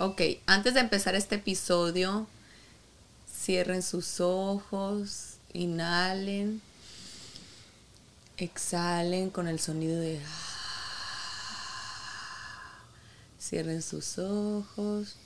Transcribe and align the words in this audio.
Ok, 0.00 0.22
antes 0.46 0.74
de 0.74 0.80
empezar 0.80 1.16
este 1.16 1.34
episodio, 1.34 2.28
cierren 3.28 3.82
sus 3.82 4.20
ojos, 4.20 5.38
inhalen, 5.52 6.62
exhalen 8.36 9.30
con 9.30 9.48
el 9.48 9.58
sonido 9.58 9.98
de... 9.98 10.20
Cierren 13.40 13.82
sus 13.82 14.20
ojos, 14.20 15.16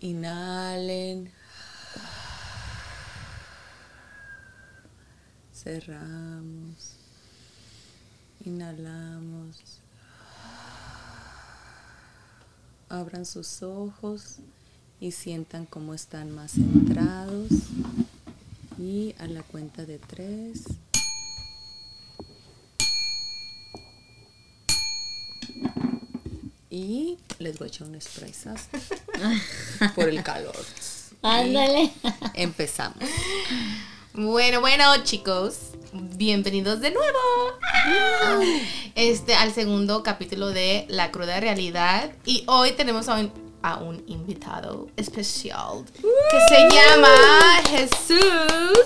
inhalen, 0.00 1.32
cerramos, 5.54 6.96
inhalamos. 8.44 9.85
Abran 12.88 13.26
sus 13.26 13.62
ojos 13.62 14.36
y 15.00 15.12
sientan 15.12 15.66
cómo 15.66 15.92
están 15.92 16.34
más 16.34 16.52
centrados. 16.52 17.48
Y 18.78 19.14
a 19.18 19.26
la 19.26 19.42
cuenta 19.42 19.84
de 19.84 19.98
tres. 19.98 20.64
Y 26.70 27.18
les 27.38 27.58
voy 27.58 27.66
a 27.66 27.68
echar 27.68 27.88
un 27.88 28.00
spray 28.00 28.32
por 29.94 30.08
el 30.08 30.22
calor. 30.22 30.56
Ándale. 31.22 31.92
Empezamos. 32.34 33.02
Bueno, 34.12 34.60
bueno, 34.60 34.84
chicos, 35.02 35.72
bienvenidos 35.92 36.80
de 36.80 36.90
nuevo 36.90 37.18
este 38.94 39.34
al 39.34 39.52
segundo 39.52 40.02
capítulo 40.02 40.48
de 40.48 40.86
La 40.88 41.10
cruda 41.10 41.40
realidad 41.40 42.12
y 42.24 42.44
hoy 42.46 42.72
tenemos 42.72 43.08
a 43.08 43.16
un, 43.16 43.32
a 43.62 43.78
un 43.78 44.02
invitado 44.06 44.88
especial 44.96 45.84
que 46.30 46.38
se 46.48 46.68
llama 46.74 47.08
Jesús. 47.68 48.78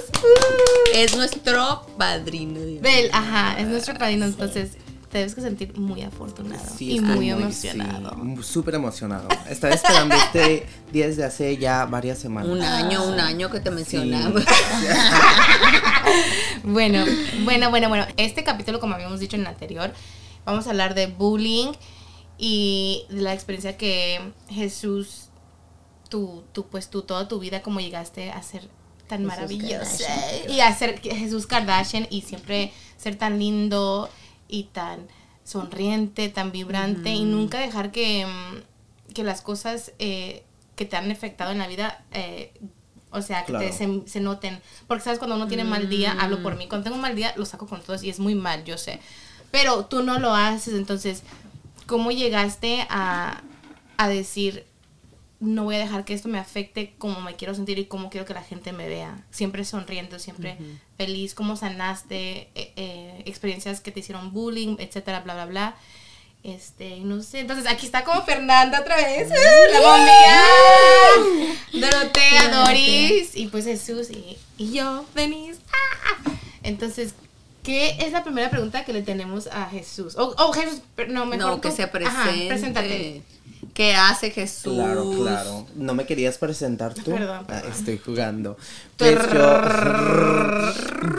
Es 0.95 1.17
nuestro 1.17 1.87
padrino. 1.97 2.61
Bel, 2.81 3.11
ajá, 3.13 3.59
es 3.59 3.69
nuestro 3.69 3.95
padrino, 3.95 4.27
entonces 4.27 4.73
te 5.11 5.19
debes 5.19 5.35
que 5.35 5.41
sentir 5.41 5.77
muy 5.77 6.03
afortunado 6.03 6.63
Sí, 6.77 6.97
y 6.97 7.01
muy, 7.01 7.31
emocionado. 7.31 8.17
sí, 8.37 8.43
Súper 8.45 8.77
emocionado. 8.77 9.29
Estaba 9.49 9.75
esperando 9.75 10.15
este 10.15 10.67
día 10.93 11.09
desde 11.09 11.25
hace 11.25 11.57
ya 11.57 11.85
varias 11.87 12.19
semanas. 12.19 12.49
Un 12.51 12.63
año, 12.63 13.05
un 13.05 13.19
año 13.19 13.51
que 13.51 13.61
te 13.61 13.71
mencionamos. 13.71 14.45
Bueno, 16.63 17.05
bueno, 17.45 17.71
bueno, 17.71 17.89
bueno. 17.89 18.07
Este 18.17 18.45
capítulo, 18.45 18.81
como 18.81 18.95
habíamos 18.95 19.21
dicho 19.21 19.37
en 19.37 19.43
el 19.43 19.49
anterior, 19.49 19.93
vamos 20.45 20.67
a 20.67 20.71
hablar 20.71 20.95
de 20.95 21.07
bullying 21.07 21.73
y 22.39 23.05
de 23.11 23.23
la 23.23 23.33
experiencia 23.33 23.77
que 23.77 24.21
Jesús, 24.49 25.29
tú, 26.09 26.45
tú, 26.53 26.67
pues 26.67 26.91
tú, 26.91 27.03
toda 27.03 27.29
tu 27.29 27.39
vida, 27.39 27.63
como 27.63 27.81
llegaste 27.81 28.31
a 28.31 28.43
ser 28.43 28.69
tan 29.09 29.21
Jesús 29.21 29.29
maravillosa 29.29 30.07
Kardashian. 30.07 30.51
y 30.51 30.61
a 30.61 30.75
ser 30.75 31.01
Jesús 31.01 31.47
Kardashian 31.47 32.07
y 32.11 32.23
siempre 32.23 32.73
ser 32.97 33.17
tan 33.17 33.39
lindo 33.39 34.09
y 34.51 34.65
tan 34.65 35.07
sonriente, 35.45 36.29
tan 36.29 36.53
vibrante 36.53 37.11
y 37.11 37.25
nunca 37.25 37.59
dejar 37.59 37.91
que, 37.93 38.27
mm, 38.27 39.13
que 39.15 39.25
las 39.25 39.41
cosas 39.43 39.93
eh, 39.99 40.45
que 40.77 40.85
te 40.87 40.97
han 40.97 41.11
afectado 41.11 41.51
en 41.53 41.59
la 41.59 41.67
vida, 41.67 42.05
eh, 42.13 42.53
o 43.11 43.23
sea, 43.23 43.45
que 43.45 43.53
te- 43.59 43.73
se, 43.73 44.03
se 44.07 44.21
noten. 44.21 44.61
Porque 44.87 45.03
sabes, 45.05 45.19
cuando 45.19 45.37
uno 45.37 45.49
tiene 45.49 45.65
mal 45.65 45.89
día, 45.89 46.13
hablo 46.21 46.43
por 46.43 46.57
mí. 46.57 46.69
Cuando 46.69 46.85
tengo 46.85 46.97
un 46.97 47.03
mal 47.03 47.17
día, 47.17 47.35
lo 47.37 47.45
saco 47.45 47.67
con 47.67 47.81
todos 47.83 48.03
y 48.05 48.11
es 48.11 48.21
muy 48.21 48.35
mal, 48.35 48.65
yo 48.65 48.79
sé. 48.79 49.01
Pero 49.51 49.87
tú 49.87 50.03
no 50.03 50.19
lo 50.21 50.35
haces, 50.35 50.75
entonces, 50.75 51.23
¿cómo 51.87 52.13
llegaste 52.13 52.87
a, 52.89 53.43
a 53.97 54.09
decir, 54.09 54.65
no 55.41 55.65
voy 55.65 55.77
a 55.77 55.79
dejar 55.79 56.05
que 56.05 56.13
esto 56.13 56.29
me 56.29 56.39
afecte 56.39 56.93
como 56.99 57.21
me 57.23 57.35
quiero 57.35 57.55
sentir 57.55 57.79
y 57.79 57.87
cómo 57.87 58.11
quiero 58.11 58.27
que 58.27 58.35
la 58.35 58.43
gente 58.43 58.73
me 58.73 58.89
vea? 58.89 59.25
Siempre 59.31 59.65
sonriendo, 59.65 60.19
siempre 60.19 60.59
feliz. 60.99 61.35
¿Cómo 61.35 61.57
sanaste 61.57 62.51
eh, 62.55 62.73
eh, 62.77 63.23
experiencias 63.25 63.81
que 63.81 63.91
te 63.91 64.01
hicieron 64.01 64.33
bullying, 64.33 64.77
etcétera, 64.79 65.21
bla, 65.21 65.35
bla, 65.35 65.47
bla? 65.47 65.75
Este, 66.43 67.01
no 67.01 67.23
sé. 67.23 67.41
Entonces, 67.41 67.67
aquí 67.67 67.85
está 67.87 68.05
como 68.05 68.23
Fernanda 68.23 68.81
otra 68.81 68.97
vez. 68.97 69.29
La 69.73 69.81
bombilla. 69.81 70.43
Dorotea, 71.73 72.65
Doris. 72.65 73.35
Y 73.37 73.49
pues 73.49 73.65
Jesús 73.65 74.11
y, 74.11 74.37
y 74.57 74.73
yo, 74.73 75.05
Denise. 75.15 75.61
¡Ah! 75.73 76.31
Entonces, 76.63 77.15
¿qué 77.63 77.97
es 78.01 78.13
la 78.13 78.25
primera 78.25 78.51
pregunta 78.51 78.85
que 78.85 78.93
le 78.93 79.03
tenemos 79.03 79.47
a 79.49 79.67
Jesús? 79.71 80.17
O 80.17 80.35
oh, 80.39 80.53
Jesús, 80.53 80.81
no, 81.09 81.27
mejor 81.27 81.51
No, 81.51 81.61
que 81.61 81.71
tú. 81.71 81.77
se 81.77 81.83
Ajá, 81.85 81.93
presente. 81.93 82.49
preséntate. 82.49 83.23
¿Qué 83.75 83.95
hace 83.95 84.31
Jesús? 84.31 84.75
Claro, 84.75 85.11
claro. 85.17 85.67
¿No 85.77 85.95
me 85.95 86.05
querías 86.07 86.39
presentar 86.39 86.93
tú? 86.95 87.13
Perdón, 87.13 87.39
Ah, 87.43 87.47
perdón. 87.47 87.73
estoy 87.73 87.99
jugando. 87.99 88.57
Pues 88.97 89.19
yo, 89.33 89.61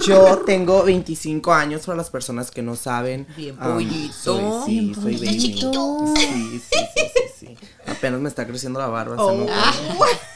yo 0.06 0.38
tengo 0.46 0.84
25 0.84 1.54
años 1.54 1.86
para 1.86 1.98
las 1.98 2.10
personas 2.10 2.52
que 2.52 2.62
no 2.62 2.76
saben. 2.76 3.26
Bien 3.36 3.56
Am, 3.60 3.74
pollito. 3.74 4.14
soy- 4.14 4.66
sí, 4.66 4.80
Bien 4.82 4.96
soy 4.96 5.16
baby. 5.16 5.40
Chiquito. 5.40 5.98
Sí, 6.16 6.62
sí, 6.72 6.80
sí, 6.96 7.02
sí, 7.16 7.24
sí. 7.40 7.58
Apenas 7.88 8.20
me 8.20 8.30
está 8.30 8.46
creciendo 8.48 8.80
la 8.80 8.88
barba. 8.88 9.16
Oh. 9.18 9.44
ocurre. 9.44 9.52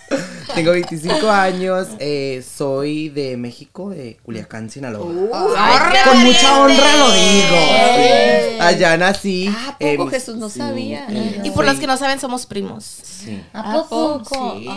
Tengo 0.54 0.72
25 0.72 1.30
años, 1.32 1.88
eh, 2.00 2.44
soy 2.56 3.10
de 3.10 3.36
México, 3.38 3.90
de 3.90 4.18
Culiacán, 4.24 4.70
Sinaloa. 4.70 5.08
Ay, 5.58 5.98
Con 6.06 6.20
mucha 6.24 6.60
honra 6.62 6.98
lo 6.98 7.12
digo. 7.12 7.58
sí. 7.98 8.58
Allá 8.60 8.96
nací. 8.98 9.48
Ah, 9.54 9.70
¿a 9.70 9.78
poco 9.78 10.04
em, 10.04 10.10
Jesús 10.12 10.36
no 10.38 10.48
sabía? 10.50 11.08
eh, 11.10 11.42
Y 11.44 11.50
por 11.50 11.66
soy- 11.66 11.74
los 11.74 11.80
que 11.82 11.88
no 11.88 11.98
saben, 11.98 12.20
somos 12.20 12.46
primos. 12.46 12.86
Sí. 12.86 13.44
¿A 13.52 13.72
¿A 13.72 13.74
poco? 13.74 14.60
Sí. 14.62 14.68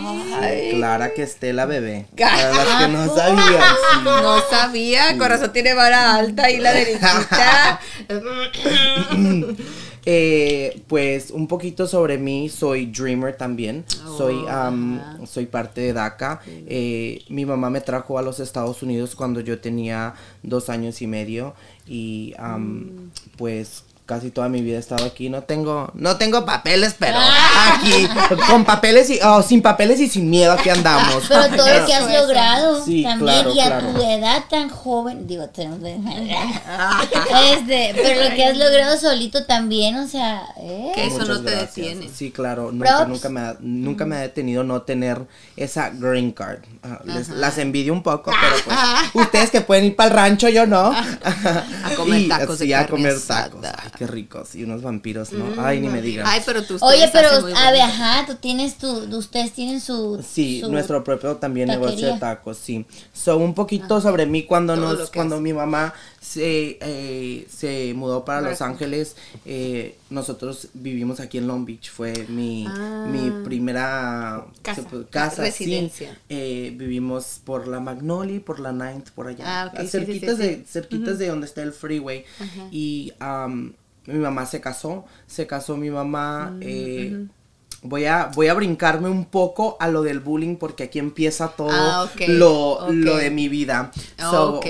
Clara 0.70 1.12
que 1.14 1.22
esté 1.22 1.52
la 1.52 1.66
bebé. 1.66 2.06
Para 2.16 2.52
las 2.54 2.82
que 2.82 2.88
no 2.88 3.14
sabían. 3.14 3.62
sí. 3.62 4.04
no 4.04 4.40
sabía, 4.50 5.18
corazón 5.18 5.52
tiene 5.52 5.74
vara 5.74 6.14
alta 6.16 6.50
y 6.50 6.56
la 6.58 6.72
derechita. 6.72 7.80
Eh, 10.10 10.80
pues 10.86 11.30
un 11.30 11.46
poquito 11.46 11.86
sobre 11.86 12.16
mí, 12.16 12.48
soy 12.48 12.86
dreamer 12.86 13.36
también, 13.36 13.84
soy, 14.16 14.36
am, 14.48 15.26
soy 15.26 15.44
parte 15.44 15.82
de 15.82 15.92
DACA. 15.92 16.40
Eh, 16.46 17.24
mi 17.28 17.44
mamá 17.44 17.68
me 17.68 17.82
trajo 17.82 18.18
a 18.18 18.22
los 18.22 18.40
Estados 18.40 18.82
Unidos 18.82 19.14
cuando 19.14 19.40
yo 19.40 19.60
tenía 19.60 20.14
dos 20.42 20.70
años 20.70 21.02
y 21.02 21.06
medio 21.06 21.52
y 21.86 22.32
am, 22.38 23.10
pues 23.36 23.84
casi 24.08 24.30
toda 24.30 24.48
mi 24.48 24.62
vida 24.62 24.76
he 24.76 24.80
estado 24.80 25.04
aquí. 25.04 25.28
No 25.28 25.42
tengo, 25.42 25.90
no 25.92 26.16
tengo 26.16 26.46
papeles, 26.46 26.96
pero 26.98 27.18
aquí 27.18 28.08
con 28.48 28.64
papeles 28.64 29.10
y 29.10 29.20
oh, 29.22 29.42
sin 29.42 29.60
papeles 29.60 30.00
y 30.00 30.08
sin 30.08 30.30
miedo 30.30 30.50
aquí 30.52 30.70
andamos. 30.70 31.24
Pero 31.28 31.48
todo 31.54 31.68
lo 31.78 31.84
que 31.86 31.92
has 31.94 32.10
logrado 32.10 32.84
Sí, 32.86 33.02
también 33.02 33.42
claro, 33.42 33.54
y 33.54 33.60
a 33.60 33.66
claro. 33.66 33.88
tu 33.88 34.02
edad 34.02 34.44
tan 34.48 34.70
joven, 34.70 35.26
digo, 35.26 35.46
tenemos 35.50 35.78
este, 37.52 37.92
pero 37.94 38.28
lo 38.28 38.34
que 38.34 38.44
has 38.46 38.56
logrado 38.56 38.98
solito 38.98 39.44
también, 39.44 39.96
o 39.96 40.08
sea, 40.08 40.42
¿eh? 40.56 40.92
Que 40.94 41.06
eso 41.06 41.18
Muchas 41.18 41.28
no 41.28 41.40
te 41.42 41.50
gracias. 41.50 41.74
detiene. 41.76 42.08
Sí, 42.14 42.30
claro. 42.30 42.72
Nunca, 42.72 43.04
nunca, 43.04 43.28
me 43.28 43.40
ha, 43.40 43.56
nunca 43.60 44.06
me 44.06 44.16
ha 44.16 44.20
detenido 44.20 44.64
no 44.64 44.82
tener 44.82 45.20
esa 45.56 45.90
green 45.90 46.32
card. 46.32 46.60
Ah, 46.82 47.00
les- 47.04 47.28
las 47.28 47.58
envidio 47.58 47.92
un 47.92 48.02
poco, 48.02 48.30
pero 48.30 48.56
pues 48.64 49.26
ustedes 49.26 49.50
que 49.50 49.60
pueden 49.60 49.84
ir 49.84 49.96
para 49.96 50.08
el 50.08 50.14
rancho, 50.16 50.48
yo 50.48 50.66
no. 50.66 50.92
A 51.84 51.90
comer 51.96 52.20
Y, 52.28 52.28
tacos 52.28 52.58
de 52.58 52.66
sí, 52.66 52.72
a 52.72 52.86
comer 52.86 53.14
tacos. 53.26 53.64
Ay, 53.64 53.90
qué 53.98 54.06
ricos. 54.06 54.54
Y 54.54 54.62
unos 54.64 54.82
vampiros, 54.82 55.32
¿no? 55.32 55.44
Ay, 55.60 55.80
ni 55.80 55.88
me 55.88 56.00
digan. 56.00 56.24
Ay, 56.28 56.40
pero 56.46 56.62
tú 56.62 56.76
Oye, 56.80 57.08
pero, 57.12 57.28
a 57.30 57.70
ver, 57.72 57.80
ajá, 57.82 58.24
tú 58.26 58.36
tienes 58.36 58.78
tu, 58.78 58.88
ustedes 59.16 59.52
tienen 59.52 59.80
su... 59.80 60.24
Sí, 60.26 60.60
su- 60.60 60.70
nuestro 60.70 61.02
propio 61.02 61.36
también 61.36 61.68
negocio 61.68 61.96
de 61.96 62.02
taquería. 62.12 62.20
tacos, 62.20 62.56
sí. 62.58 62.86
So, 63.12 63.36
un 63.38 63.54
poquito 63.54 64.00
sobre 64.00 64.26
mí 64.26 64.44
cuando 64.44 64.74
Todo 64.76 64.94
nos, 64.96 65.10
cuando 65.10 65.34
hace. 65.36 65.42
mi 65.42 65.52
mamá 65.52 65.92
se, 66.20 66.78
eh, 66.80 67.46
se 67.50 67.92
mudó 67.94 68.24
para 68.24 68.40
Los 68.42 68.60
Ángeles, 68.62 69.16
eh, 69.44 69.96
nosotros 70.10 70.68
vivimos 70.74 71.20
aquí 71.20 71.38
en 71.38 71.46
Long 71.46 71.64
Beach, 71.66 71.90
fue 71.90 72.12
mi, 72.28 72.66
Ah. 72.68 73.06
mi 73.10 73.30
primera 73.44 74.44
Casa. 74.62 74.82
se 74.88 75.04
casa, 75.10 75.36
sí. 75.36 75.42
Residencia. 75.42 76.18
Eh, 76.28 76.72
vivimos 76.76 77.40
por 77.44 77.66
la 77.68 77.80
Magnolia 77.80 78.36
y 78.36 78.40
por 78.40 78.60
la 78.60 78.72
Ninth, 78.72 79.10
por 79.10 79.26
allá, 79.28 79.44
Ah, 79.62 79.66
ok, 79.72 79.80
sí, 79.80 79.84
sí, 79.86 79.88
cerquitas, 79.90 80.36
sí, 80.36 80.42
sí. 80.42 80.48
de, 80.48 80.64
cerquitas 80.66 81.18
de 81.18 81.28
donde 81.28 81.46
está 81.46 81.62
el 81.62 81.72
freeway. 81.72 82.24
Y 82.70 83.12
am, 83.20 83.72
mi 84.14 84.18
mamá 84.18 84.46
se 84.46 84.60
casó, 84.60 85.04
se 85.26 85.46
casó 85.46 85.76
mi 85.76 85.90
mamá, 85.90 86.50
Mm, 86.52 86.60
eh, 86.62 87.26
Voy 87.80 88.06
a, 88.06 88.28
voy 88.34 88.48
a 88.48 88.54
brincarme 88.54 89.08
un 89.08 89.24
poco 89.26 89.76
a 89.78 89.86
lo 89.86 90.02
del 90.02 90.18
bullying 90.18 90.56
porque 90.56 90.82
aquí 90.82 90.98
empieza 90.98 91.46
todo 91.50 91.68
Ah, 91.70 92.10
lo, 92.26 92.90
lo 92.90 93.16
de 93.18 93.30
mi 93.30 93.48
vida. 93.48 93.92
Ah, 94.18 94.30
So, 94.32 94.60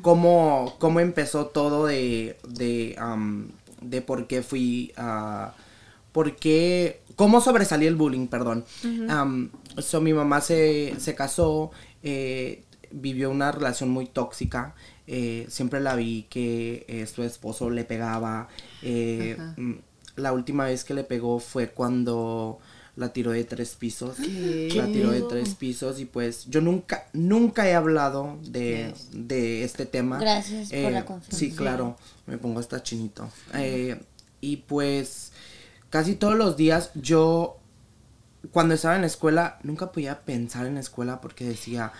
cómo, 0.00 0.74
cómo 0.78 1.00
empezó 1.00 1.46
todo 1.48 1.84
de, 1.84 2.38
de, 2.48 2.96
um, 2.98 3.48
de 3.82 4.00
por 4.00 4.26
qué 4.28 4.42
fui 4.42 4.94
a... 4.96 5.52
por 6.12 6.34
qué... 6.36 7.02
cómo 7.16 7.42
sobresalí 7.42 7.86
el 7.86 7.96
bullying, 7.96 8.28
perdón. 8.28 8.64
Um, 8.82 9.50
so, 9.78 10.00
mi 10.00 10.14
mamá 10.14 10.40
se, 10.40 10.94
se 10.98 11.14
casó, 11.14 11.70
eh, 12.02 12.62
vivió 12.90 13.30
una 13.30 13.52
relación 13.52 13.90
muy 13.90 14.06
tóxica. 14.06 14.74
Eh, 15.14 15.46
siempre 15.50 15.78
la 15.78 15.94
vi 15.94 16.26
que 16.30 16.86
eh, 16.88 17.06
su 17.06 17.22
esposo 17.22 17.68
le 17.68 17.84
pegaba. 17.84 18.48
eh, 18.82 19.36
mm, 19.58 19.72
la 20.16 20.32
última 20.32 20.64
vez 20.64 20.84
que 20.84 20.94
le 20.94 21.04
pegó 21.04 21.38
fue 21.38 21.68
cuando 21.68 22.58
la 22.96 23.12
tiró 23.12 23.30
de 23.32 23.44
tres 23.44 23.74
pisos. 23.74 24.18
La 24.18 24.86
tiró 24.86 25.10
de 25.10 25.20
tres 25.28 25.54
pisos 25.54 26.00
y 26.00 26.06
pues 26.06 26.46
yo 26.46 26.62
nunca, 26.62 27.08
nunca 27.12 27.68
he 27.68 27.74
hablado 27.74 28.38
de, 28.42 28.94
de 29.12 29.64
este 29.64 29.84
tema. 29.84 30.18
Gracias 30.18 30.70
por 30.70 30.92
la 30.92 31.04
confianza. 31.04 31.36
Sí, 31.36 31.52
claro, 31.52 31.96
me 32.26 32.38
pongo 32.38 32.60
hasta 32.60 32.82
chinito. 32.82 33.28
Y 34.40 34.56
pues 34.56 35.32
casi 35.90 36.14
todos 36.14 36.36
los 36.36 36.56
días 36.56 36.90
yo, 36.94 37.58
cuando 38.50 38.74
estaba 38.74 38.94
en 38.94 39.02
la 39.02 39.08
escuela, 39.08 39.58
nunca 39.62 39.92
podía 39.92 40.20
pensar 40.22 40.66
en 40.66 40.74
la 40.74 40.80
escuela 40.80 41.20
porque 41.20 41.44
decía, 41.44 41.92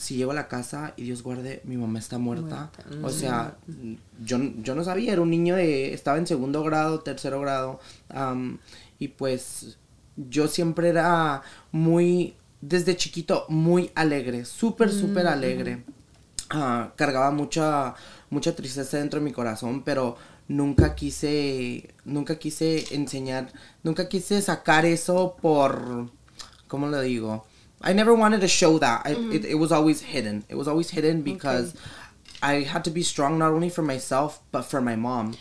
si 0.00 0.16
llego 0.16 0.30
a 0.30 0.34
la 0.34 0.48
casa 0.48 0.94
y 0.96 1.04
Dios 1.04 1.22
guarde, 1.22 1.60
mi 1.64 1.76
mamá 1.76 1.98
está 1.98 2.16
muerta. 2.16 2.70
O 3.02 3.10
sea, 3.10 3.58
yo, 4.24 4.38
yo 4.62 4.74
no 4.74 4.82
sabía, 4.82 5.12
era 5.12 5.20
un 5.20 5.30
niño 5.30 5.56
de, 5.56 5.92
estaba 5.92 6.16
en 6.16 6.26
segundo 6.26 6.62
grado, 6.64 7.00
tercero 7.00 7.38
grado. 7.40 7.80
am, 8.08 8.58
y 8.98 9.08
pues 9.08 9.76
yo 10.16 10.48
siempre 10.48 10.88
era 10.88 11.42
muy, 11.70 12.34
desde 12.62 12.96
chiquito, 12.96 13.44
muy 13.50 13.90
alegre, 13.94 14.46
súper, 14.46 14.90
súper 14.90 15.26
alegre. 15.26 15.84
Ah, 16.48 16.92
cargaba 16.96 17.30
mucha, 17.30 17.94
mucha 18.30 18.56
tristeza 18.56 18.96
dentro 18.96 19.20
de 19.20 19.24
mi 19.26 19.32
corazón, 19.32 19.82
pero 19.82 20.16
nunca 20.48 20.94
quise, 20.94 21.90
nunca 22.06 22.38
quise 22.38 22.94
enseñar, 22.94 23.52
nunca 23.82 24.08
quise 24.08 24.40
sacar 24.40 24.86
eso 24.86 25.36
por, 25.42 26.10
¿cómo 26.68 26.86
lo 26.88 27.02
digo? 27.02 27.44
I 27.82 27.92
never 27.94 28.14
wanted 28.14 28.40
to 28.42 28.48
show 28.48 28.78
that. 28.78 29.02
I, 29.06 29.12
it, 29.32 29.44
it 29.44 29.54
was 29.58 29.72
always 29.72 30.02
hidden. 30.02 30.44
It 30.48 30.54
was 30.56 30.68
always 30.68 30.90
hidden 30.90 31.22
because 31.22 31.74
I 32.42 32.62
had 32.62 32.84
to 32.84 32.90
be 32.90 33.02
strong 33.02 33.38
not 33.38 33.52
only 33.52 33.70
for 33.70 33.82
myself, 33.82 34.40
but 34.52 34.62
for 34.62 34.80
my 34.80 34.96
mom. 34.96 35.34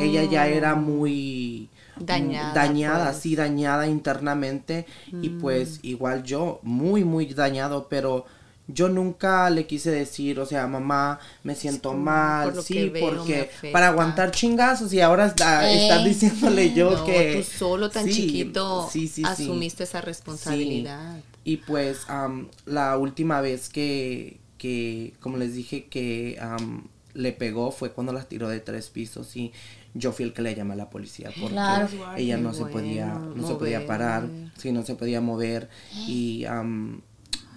Ella 0.00 0.24
ya 0.24 0.44
era 0.46 0.74
muy 0.76 1.68
Dañada, 1.98 2.54
dañada, 2.54 3.04
pues. 3.10 3.16
sí, 3.22 3.36
dañada 3.36 3.86
internamente 3.86 4.86
y 5.12 5.28
pues 5.30 5.80
igual 5.82 6.22
yo 6.24 6.60
muy 6.62 7.04
muy 7.04 7.26
dañado, 7.26 7.88
pero 7.90 8.24
yo 8.68 8.88
nunca 8.88 9.50
le 9.50 9.66
quise 9.66 9.90
decir, 9.90 10.38
o 10.40 10.46
sea, 10.46 10.66
mamá, 10.68 11.18
me 11.42 11.54
siento 11.56 11.92
mal, 11.92 12.52
por 12.52 12.62
sí, 12.62 12.88
veo, 12.88 13.10
porque 13.16 13.50
para 13.72 13.88
aguantar 13.88 14.30
chingazos 14.30 14.92
y 14.92 15.00
ahora 15.00 15.26
está, 15.26 15.68
Eh. 15.70 15.82
estar 15.82 16.04
diciéndole 16.04 16.72
yo 16.72 16.92
No, 16.92 17.04
que 17.04 17.34
tú 17.44 17.58
solo 17.58 17.90
tan 17.90 18.06
sí, 18.06 18.12
chiquito 18.14 18.88
sí. 18.90 19.10
asumiste 19.24 19.82
esa 19.84 20.00
responsabilidad. 20.00 21.18
Y 21.44 21.58
pues 21.58 22.08
am, 22.08 22.48
la 22.66 22.96
última 22.98 23.40
vez 23.40 23.68
que, 23.68 24.38
que, 24.58 25.14
como 25.20 25.36
les 25.38 25.54
dije, 25.54 25.86
que 25.86 26.38
am, 26.40 26.88
le 27.14 27.32
pegó 27.32 27.70
fue 27.72 27.92
cuando 27.92 28.12
la 28.12 28.24
tiró 28.24 28.48
de 28.48 28.60
tres 28.60 28.88
pisos 28.88 29.34
y 29.36 29.52
yo 29.94 30.12
fui 30.12 30.24
el 30.26 30.32
que 30.32 30.42
le 30.42 30.54
llamé 30.54 30.74
a 30.74 30.76
la 30.76 30.90
policía 30.90 31.30
porque 31.40 31.54
Claro. 31.54 31.88
ella 32.16 32.36
no 32.36 32.54
se 32.54 32.64
podía, 32.72 33.06
no 33.34 33.46
se 33.46 33.54
podía 33.54 33.86
parar, 33.86 34.28
sí, 34.58 34.70
no 34.70 34.84
se 34.84 34.94
podía 34.94 35.20
mover 35.20 35.68
y 36.06 36.44
am, 36.44 37.00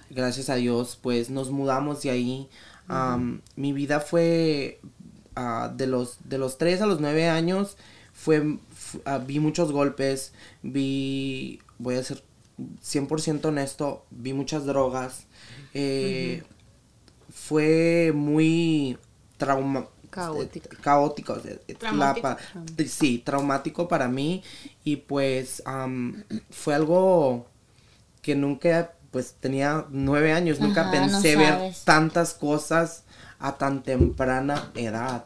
gracias 0.09 0.49
a 0.49 0.55
Dios 0.55 0.97
pues 1.01 1.29
nos 1.29 1.51
mudamos 1.51 2.01
de 2.01 2.09
ahí. 2.11 2.49
Am, 2.87 3.41
Mi 3.55 3.73
vida 3.73 3.99
fue 3.99 4.79
ah, 5.35 5.71
de 5.75 5.87
los 5.87 6.17
de 6.27 6.37
los 6.37 6.57
3 6.57 6.81
a 6.81 6.85
los 6.87 6.99
9 6.99 7.27
años 7.29 7.77
fue 8.13 8.57
fu- 8.73 9.01
ah, 9.05 9.17
vi 9.19 9.39
muchos 9.39 9.71
golpes, 9.71 10.33
vi 10.63 11.59
voy 11.79 11.95
a 11.95 12.03
ser 12.03 12.23
100% 12.81 13.45
honesto, 13.49 14.05
vi 14.11 14.33
muchas 14.33 14.65
drogas. 14.65 15.25
eh, 15.73 16.43
Fue 17.33 18.11
muy 18.13 18.97
trauma 19.37 19.87
Caótico. 20.09 20.69
caótico, 20.81 21.35
la 21.35 21.75
Traumático. 21.79 22.21
pa- 22.21 22.37
sí, 22.87 23.17
traumático 23.25 23.87
para 23.87 24.07
mí 24.07 24.43
y 24.83 24.97
pues 24.97 25.63
fue 26.51 26.75
algo 26.75 27.47
que 28.21 28.35
nunca, 28.35 28.93
pues 29.09 29.33
tenía 29.39 29.85
nueve 29.89 30.31
años, 30.33 30.59
nunca 30.59 30.81
Ajá, 30.81 30.91
no 30.91 31.11
pensé 31.11 31.35
ver 31.35 31.73
tantas 31.83 32.35
cosas 32.35 33.03
a 33.39 33.57
tan 33.57 33.81
temprana 33.81 34.71
edad. 34.75 35.25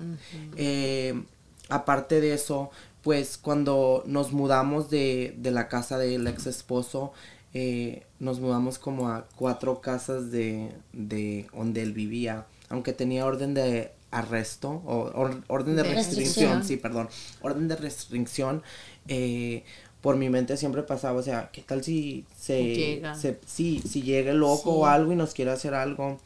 Eh, 0.55 1.21
aparte 1.67 2.21
de 2.21 2.33
eso, 2.33 2.71
pues 3.07 3.37
cuando 3.37 4.03
nos 4.05 4.33
mudamos 4.33 4.89
de, 4.89 5.33
de 5.37 5.51
la 5.51 5.69
casa 5.69 5.97
del 5.97 6.27
ex 6.27 6.45
esposo, 6.45 7.13
eh, 7.53 8.03
nos 8.19 8.41
mudamos 8.41 8.79
como 8.79 9.07
a 9.07 9.29
cuatro 9.37 9.79
casas 9.79 10.29
de, 10.29 10.73
de 10.91 11.47
donde 11.55 11.83
él 11.83 11.93
vivía, 11.93 12.47
aunque 12.67 12.91
tenía 12.91 13.25
orden 13.25 13.53
de 13.53 13.93
arresto 14.11 14.81
o 14.85 15.09
or- 15.15 15.41
orden 15.47 15.77
de, 15.77 15.83
De 15.83 15.93
restricción, 15.93 16.59
restricción. 16.59 16.63
sí, 16.65 16.75
perdón, 16.75 17.07
orden 17.41 17.69
de 17.69 17.77
restricción, 17.77 18.61
eh, 19.07 19.63
por 20.01 20.17
mi 20.17 20.29
mente 20.29 20.57
siempre 20.57 20.83
pasaba, 20.83 21.17
o 21.17 21.23
sea, 21.23 21.49
¿qué 21.53 21.61
tal 21.61 21.85
si 21.85 22.25
se, 22.37 22.61
Llega. 22.61 23.15
se 23.15 23.39
sí, 23.45 23.81
si 23.89 24.01
llega 24.01 24.31
el 24.31 24.39
loco 24.39 24.63
Sí. 24.73 24.79
o 24.79 24.85
algo 24.85 25.13
y 25.13 25.15
nos 25.15 25.33
quiere 25.33 25.51
hacer 25.51 25.73
algo? 25.73 26.17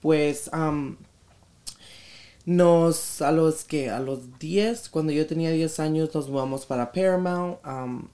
Pues, 0.00 0.50
am, 0.52 0.96
nos, 2.44 3.22
a 3.22 3.32
los 3.32 3.64
que, 3.64 3.90
a 3.90 4.00
los 4.00 4.38
10, 4.38 4.88
cuando 4.88 5.12
yo 5.12 5.26
tenía 5.26 5.50
10 5.50 5.80
años, 5.80 6.14
nos 6.14 6.28
mudamos 6.28 6.66
para 6.66 6.92
Paramount. 6.92 7.58
am, 7.62 8.08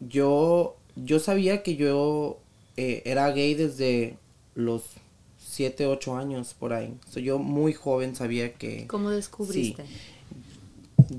yo, 0.00 0.76
yo 0.96 1.18
sabía 1.18 1.62
que 1.62 1.76
yo 1.76 2.38
eh, 2.76 3.02
era 3.04 3.30
gay 3.30 3.54
desde 3.54 4.18
los 4.54 4.82
7, 5.38 5.86
8 5.86 6.16
años 6.16 6.54
por 6.54 6.72
ahí. 6.72 6.94
So, 7.08 7.20
yo 7.20 7.38
muy 7.38 7.72
joven 7.72 8.14
sabía 8.14 8.54
que... 8.54 8.86
¿Cómo 8.86 9.10
descubriste? 9.10 9.84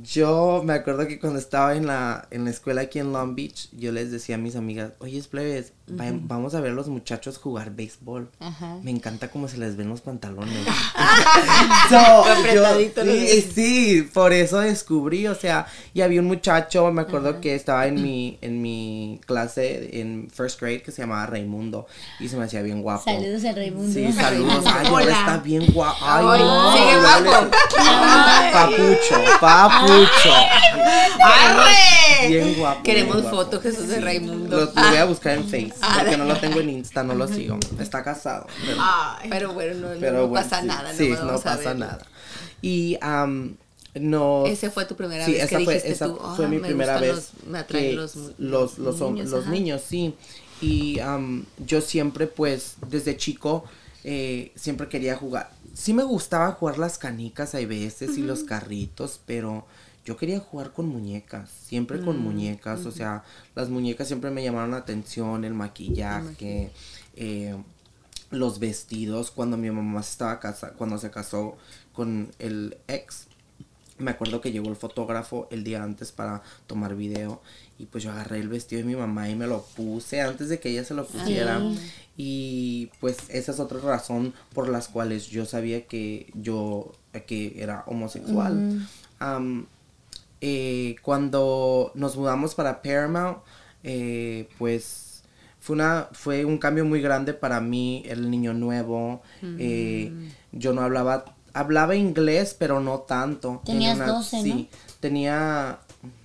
Yo 0.04 0.64
me 0.64 0.74
acuerdo 0.74 1.08
que 1.08 1.20
cuando 1.20 1.40
estaba 1.40 1.76
en 1.76 1.88
la, 1.88 2.28
en 2.32 2.46
la 2.46 2.50
escuela 2.50 2.82
aquí 2.82 3.00
en 3.00 3.14
Long 3.14 3.36
Beach, 3.36 3.70
yo 3.72 3.92
les 3.92 4.12
decía 4.12 4.36
a 4.36 4.38
mis 4.38 4.56
amigas, 4.56 4.94
oye, 5.00 5.22
plebes, 5.24 5.74
va- 5.90 6.06
vamos 6.12 6.56
a 6.56 6.62
ver 6.62 6.72
a 6.72 6.76
los 6.76 6.88
muchachos 6.88 7.38
jugar 7.38 7.72
béisbol. 7.72 8.30
Ajá. 8.40 8.78
Me 8.84 8.92
encanta 8.92 9.30
cómo 9.30 9.48
se 9.48 9.58
les 9.58 9.76
ven 9.78 9.90
los 9.90 10.02
pantalones. 10.02 10.58
So, 11.90 12.26
yo- 12.54 13.04
sí, 13.04 13.42
sí, 13.54 14.10
por 14.14 14.34
eso 14.34 14.60
descubrí, 14.60 15.28
o 15.28 15.36
sea, 15.36 15.68
y 15.94 16.02
había 16.02 16.20
un 16.22 16.28
muchacho, 16.28 16.92
me 16.92 17.02
acuerdo 17.04 17.40
que 17.42 17.54
estaba 17.56 17.86
en 17.88 17.96
mi, 18.02 18.38
en 18.42 18.62
mi 18.62 19.20
clase 19.26 20.00
en 20.00 20.30
first 20.34 20.60
grade 20.60 20.82
que 20.82 20.92
se 20.92 21.02
llamaba 21.04 21.26
Raimundo 21.28 21.86
y 22.20 22.28
se 22.30 22.38
me 22.38 22.46
hacía 22.46 22.62
bien 22.62 22.82
guapo. 22.82 23.04
Saludos 23.04 23.44
a 23.46 23.52
Raimundo. 23.52 23.94
Sí, 23.94 24.12
saludos. 24.14 24.64
Ay, 24.66 24.88
ahora 24.88 25.12
está 25.20 25.38
bien 25.38 25.66
guapo. 25.72 25.98
Ay, 26.02 26.26
Ay, 26.28 26.40
no, 26.42 26.74
sigue 26.74 27.00
guapo. 27.00 27.50
Papucho, 28.52 29.16
papucho. 29.40 30.34
¡Arre! 31.24 32.28
Bien 32.30 32.56
guapo. 32.56 32.84
Queremos 32.84 33.16
bien 33.18 33.30
guapo. 33.30 33.38
foto, 33.46 33.62
Jesús 33.62 33.88
de 33.88 34.00
Raimundo. 34.02 34.58
Lo, 34.58 34.66
lo 34.66 34.88
voy 34.90 34.98
a 34.98 35.06
buscar 35.06 35.34
en 35.38 35.50
Face, 35.80 36.00
porque 36.02 36.18
no 36.18 36.26
lo 36.26 36.38
tengo 36.40 36.60
en 36.60 36.70
Insta, 36.70 37.04
no 37.04 37.16
lo 37.16 37.28
sigo. 37.28 37.58
Está 37.80 38.04
casado. 38.04 38.48
pero- 38.66 38.78
Ay. 38.80 39.30
Pero 39.30 39.54
bueno, 39.54 39.74
no, 39.76 39.94
no- 39.94 40.00
pero 40.00 40.14
no 40.22 40.28
bueno, 40.28 40.44
pasa 40.44 40.62
sí, 40.62 40.68
nada. 40.68 40.94
Sí, 40.94 41.10
no, 41.10 41.26
no 41.32 41.40
pasa 41.40 41.74
nada. 41.74 42.06
Y 42.62 42.98
am, 43.02 43.56
nos... 43.94 44.50
Ese 44.50 44.70
fue 44.72 44.86
tu 44.86 44.96
primera 44.96 45.26
sí, 45.26 45.34
vez 45.34 45.42
que 45.42 45.56
esa 45.56 45.64
fue, 45.64 45.74
dijiste 45.76 45.92
esa 45.94 46.08
tú, 46.08 46.20
fue 46.36 46.46
"Ah, 46.46 46.50
mi 46.50 46.58
me 46.58 46.68
primera 46.68 47.00
vez. 47.00 47.16
los- 47.16 47.30
me 47.48 47.60
atraen 47.60 47.86
que 47.90 47.94
los, 47.94 48.16
los, 48.38 48.78
los, 48.80 49.00
niños, 49.02 49.30
los 49.30 49.42
ajá. 49.44 49.52
niños, 49.52 49.82
sí. 49.88 50.16
Y 50.62 51.00
am, 51.00 51.46
yo 51.66 51.82
siempre, 51.82 52.28
pues, 52.28 52.76
desde 52.88 53.18
chico, 53.18 53.66
eh, 54.04 54.52
siempre 54.56 54.88
quería 54.90 55.16
jugar. 55.16 55.52
Sí 55.74 55.94
me 55.94 56.04
gustaba 56.04 56.52
jugar 56.54 56.78
las 56.78 56.98
canicas 56.98 57.54
hay 57.56 57.66
veces 57.66 58.18
y 58.18 58.22
los 58.22 58.44
carritos, 58.46 59.20
pero 59.26 59.66
yo 60.06 60.16
quería 60.16 60.40
jugar 60.40 60.72
con 60.72 60.88
muñecas, 60.88 61.50
siempre 61.50 61.98
Mm, 61.98 62.06
con 62.06 62.20
muñecas. 62.20 62.86
O 62.86 62.92
sea, 62.92 63.24
las 63.56 63.70
muñecas 63.70 64.08
siempre 64.08 64.30
me 64.30 64.44
llamaron 64.44 64.72
la 64.72 64.78
atención, 64.78 65.44
el 65.44 65.56
maquillaje, 65.56 66.72
eh, 67.16 67.56
los 68.30 68.60
vestidos. 68.60 69.32
Cuando 69.32 69.58
mi 69.58 69.72
mamá 69.72 70.04
se 70.04 70.12
estaba 70.12 70.40
casa, 70.40 70.74
cuando 70.74 71.00
se 71.00 71.10
casó 71.10 71.58
con 71.92 72.32
el 72.38 72.78
ex, 72.88 73.28
me 73.98 74.12
acuerdo 74.12 74.42
que 74.42 74.52
llegó 74.52 74.70
el 74.70 74.76
fotógrafo 74.76 75.48
el 75.52 75.64
día 75.64 75.82
antes 75.82 76.12
para 76.12 76.44
tomar 76.68 76.96
video 76.96 77.42
y 77.80 77.86
pues 77.86 78.04
yo 78.04 78.12
agarré 78.12 78.40
el 78.42 78.50
vestido 78.50 78.82
de 78.82 78.88
mi 78.88 78.96
mamá 78.96 79.30
y 79.30 79.36
me 79.36 79.48
lo 79.48 79.64
puse 79.64 80.22
antes 80.22 80.50
de 80.50 80.60
que 80.60 80.70
ella 80.70 80.84
se 80.84 80.94
lo 80.94 81.08
pusiera 81.08 81.62
y 82.18 82.92
pues 83.00 83.18
esa 83.30 83.54
es 83.54 83.60
otra 83.60 83.80
razón 83.80 84.34
por 84.54 84.68
las 84.68 84.90
cuales 84.90 85.28
yo 85.28 85.46
sabía 85.46 85.86
que 85.88 86.30
yo 86.34 86.92
que 87.26 87.54
era 87.62 87.84
homosexual 87.88 88.86
eh, 90.42 90.96
cuando 91.02 91.92
nos 91.96 92.16
mudamos 92.18 92.56
para 92.56 92.82
Paramount 92.82 93.40
eh, 93.84 94.48
pues 94.58 95.24
fue 95.60 95.76
una 95.76 96.10
fue 96.12 96.46
un 96.46 96.58
cambio 96.58 96.86
muy 96.86 97.02
grande 97.02 97.34
para 97.34 97.60
mí 97.62 98.04
el 98.08 98.30
niño 98.30 98.54
nuevo 98.54 99.22
eh, 99.42 100.12
yo 100.52 100.74
no 100.74 100.82
hablaba 100.82 101.26
hablaba 101.54 101.96
inglés 101.96 102.56
pero 102.58 102.80
no 102.80 103.00
tanto 103.00 103.62
Tenía 103.66 103.94
Tenías 103.94 104.08
12, 104.08 104.38
¿no? 104.38 104.44
sí 104.44 104.70
tenía 105.00 105.80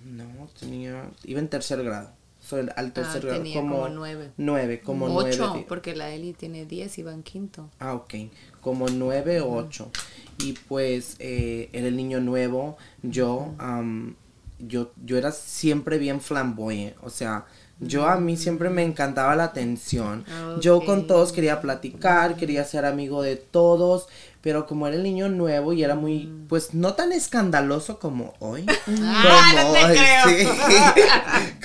no 0.04 0.48
tenía 0.58 1.08
iba 1.24 1.38
en 1.40 1.48
tercer 1.48 1.82
grado 1.84 2.10
Soy 2.40 2.66
al 2.74 2.92
tercer 2.92 3.22
grado 3.22 3.36
Ah, 3.40 3.42
tenía 3.42 3.60
como, 3.60 3.76
como 3.76 3.88
nueve. 3.90 4.30
nueve 4.36 4.80
como 4.80 5.06
Ocho, 5.14 5.46
nueve 5.46 5.66
porque 5.68 5.94
la 5.94 6.10
Eli 6.10 6.32
tiene 6.32 6.64
10 6.64 6.98
y 6.98 7.02
va 7.02 7.12
en 7.12 7.22
quinto. 7.22 7.68
Ah, 7.78 7.92
ok. 7.94 8.14
Como 8.60 8.88
nueve 8.88 9.40
o 9.40 9.52
ocho. 9.52 9.90
Y 10.38 10.52
pues 10.68 11.16
eh, 11.18 11.68
era 11.72 11.88
el 11.88 11.96
niño 11.96 12.20
nuevo. 12.20 12.76
Yo, 13.02 13.54
am, 13.58 14.14
yo, 14.58 14.90
yo 15.04 15.16
era 15.18 15.32
siempre 15.32 15.98
bien 15.98 16.20
flamboyante, 16.20 16.96
o 17.02 17.10
sea, 17.10 17.46
yo 17.82 18.06
a 18.06 18.16
mí 18.16 18.36
siempre 18.36 18.68
me 18.68 18.82
encantaba 18.84 19.34
la 19.36 19.44
atención. 19.44 20.24
Yo 20.60 20.84
con 20.84 21.06
todos 21.06 21.32
quería 21.32 21.62
platicar, 21.62 22.36
quería 22.36 22.62
ser 22.64 22.84
amigo 22.84 23.22
de 23.22 23.36
todos, 23.36 24.06
pero 24.42 24.66
como 24.66 24.86
era 24.86 24.96
el 24.96 25.02
niño 25.02 25.30
nuevo 25.30 25.72
y 25.72 25.82
era 25.82 25.94
muy, 25.94 26.26
Mm. 26.26 26.46
pues 26.46 26.74
no 26.74 26.92
tan 26.92 27.12
escandaloso 27.12 27.98
como 27.98 28.34
hoy. 28.38 28.66
Ah, 29.02 29.52
no 29.56 29.72
te 29.72 29.84
hoy, 29.86 30.44
sí, 30.44 30.48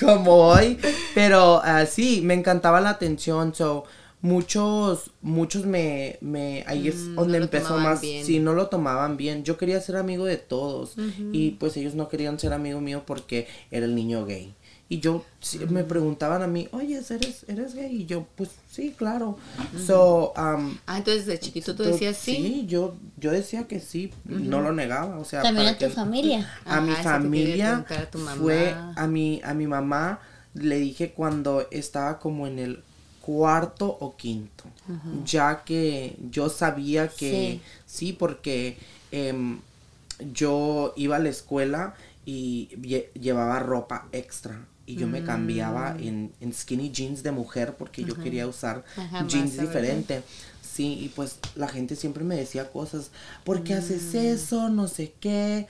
como 0.00 0.32
hoy, 0.48 0.78
pero 1.14 1.60
ah, 1.62 1.84
sí, 1.86 2.20
me 2.22 2.32
encantaba 2.34 2.80
la 2.80 2.90
atención, 2.90 3.54
so 3.54 3.84
muchos, 4.26 5.10
muchos 5.22 5.64
me, 5.66 6.18
me, 6.20 6.64
ahí 6.66 6.88
es 6.88 6.96
Mm, 6.96 7.14
donde 7.14 7.38
no 7.38 7.44
empezó 7.44 7.78
más, 7.78 8.00
bien. 8.00 8.24
sí, 8.26 8.38
no 8.40 8.52
lo 8.54 8.66
tomaban 8.68 9.16
bien, 9.16 9.44
yo 9.44 9.56
quería 9.56 9.80
ser 9.80 9.96
amigo 9.96 10.24
de 10.24 10.36
todos 10.36 10.96
y 11.32 11.52
pues 11.52 11.76
ellos 11.76 11.94
no 11.94 12.08
querían 12.08 12.38
ser 12.38 12.52
amigo 12.52 12.80
mío 12.80 13.04
porque 13.06 13.46
era 13.70 13.86
el 13.86 13.94
niño 13.94 14.26
gay. 14.26 14.52
Y 14.88 15.00
yo 15.00 15.24
sí, 15.40 15.58
me 15.68 15.82
preguntaban 15.82 16.42
a 16.42 16.46
mí, 16.46 16.68
oye, 16.70 17.00
¿eres, 17.10 17.44
¿eres 17.48 17.74
gay? 17.74 18.02
Y 18.02 18.06
yo, 18.06 18.24
pues 18.36 18.50
sí, 18.70 18.94
claro. 18.96 19.36
So, 19.84 20.32
um, 20.36 20.78
Ah, 20.86 20.98
entonces 20.98 21.26
de 21.26 21.40
chiquito 21.40 21.74
tú 21.74 21.82
decías 21.82 22.16
sí. 22.16 22.36
Sí, 22.36 22.66
yo, 22.68 22.94
yo 23.16 23.32
decía 23.32 23.66
que 23.66 23.80
sí, 23.80 24.12
no 24.24 24.60
lo 24.60 24.72
negaba. 24.72 25.18
O 25.18 25.24
sea, 25.24 25.42
También 25.42 25.66
a 25.68 25.72
tu 25.78 25.86
que- 25.86 25.90
familia. 25.90 26.48
a 26.64 26.80
mi 26.80 26.92
Ajá, 26.92 27.02
familia 27.02 27.66
preguntar 27.84 27.98
a 28.04 28.10
tu 28.12 28.18
mamá. 28.18 28.40
fue 28.40 28.76
a 28.94 29.06
mi 29.08 29.40
a 29.42 29.54
mi 29.54 29.66
mamá 29.66 30.20
le 30.54 30.78
dije 30.78 31.10
cuando 31.10 31.66
estaba 31.72 32.20
como 32.20 32.46
en 32.46 32.60
el 32.60 32.82
cuarto 33.26 33.86
o 34.00 34.16
quinto 34.16 34.64
ya 35.24 35.64
que 35.64 36.16
yo 36.30 36.48
sabía 36.48 37.08
que 37.08 37.60
sí, 37.86 38.12
porque 38.12 38.78
em, 39.10 39.58
yo 40.32 40.92
iba 40.96 41.16
a 41.16 41.18
la 41.18 41.28
escuela 41.28 41.94
y 42.24 42.68
lle- 42.80 43.08
llevaba 43.14 43.58
ropa 43.58 44.06
extra 44.12 44.64
y 44.86 44.94
yo 44.94 45.08
me 45.08 45.24
cambiaba 45.24 45.94
Mm. 45.94 46.02
en, 46.08 46.32
en 46.40 46.52
skinny 46.54 46.90
jeans 46.92 47.22
de 47.24 47.32
mujer 47.32 47.74
porque 47.76 48.04
yo 48.04 48.14
quería 48.22 48.46
usar 48.46 48.84
Ajá, 48.96 49.26
jeans 49.26 49.58
diferentes 49.58 50.22
Sí, 50.76 50.98
y 51.04 51.08
pues 51.08 51.38
la 51.54 51.68
gente 51.68 51.96
siempre 51.96 52.22
me 52.22 52.36
decía 52.36 52.70
cosas, 52.70 53.10
¿por 53.44 53.62
qué 53.64 53.72
haces 53.74 54.12
Mm. 54.14 54.18
eso? 54.34 54.68
No 54.68 54.88
sé 54.88 55.14
qué. 55.20 55.66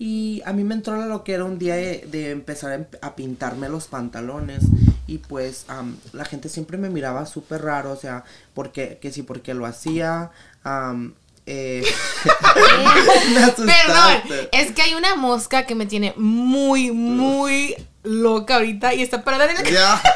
Y 0.00 0.42
a 0.44 0.52
mí 0.52 0.64
me 0.64 0.74
entró 0.74 0.96
lo 1.06 1.22
que 1.22 1.32
era 1.34 1.44
un 1.44 1.58
día 1.60 1.76
de, 1.76 2.08
de 2.10 2.30
empezar 2.32 2.72
em- 2.72 2.86
a 3.00 3.14
pintarme 3.14 3.68
los 3.68 3.86
pantalones. 3.86 4.64
Y 5.08 5.18
pues 5.18 5.64
am, 5.68 5.96
la 6.12 6.24
gente 6.24 6.48
siempre 6.48 6.76
me 6.78 6.90
miraba 6.90 7.24
súper 7.26 7.62
raro, 7.62 7.90
o 7.92 7.96
sea, 7.96 8.22
porque, 8.54 8.98
que 9.02 9.10
sí, 9.10 9.22
porque 9.22 9.54
lo 9.54 9.66
hacía. 9.66 10.30
am, 10.62 11.14
eh. 11.46 11.82
Perdón, 13.56 14.22
es 14.52 14.72
que 14.72 14.82
hay 14.82 14.94
una 14.94 15.14
mosca 15.16 15.64
que 15.66 15.74
me 15.74 15.86
tiene 15.86 16.12
muy, 16.16 16.92
muy 16.92 17.74
loca 18.02 18.56
ahorita 18.56 18.94
y 18.94 19.02
está 19.02 19.24
parada 19.24 19.50
en 19.50 19.66
el... 19.66 19.72
Ya. 19.72 20.00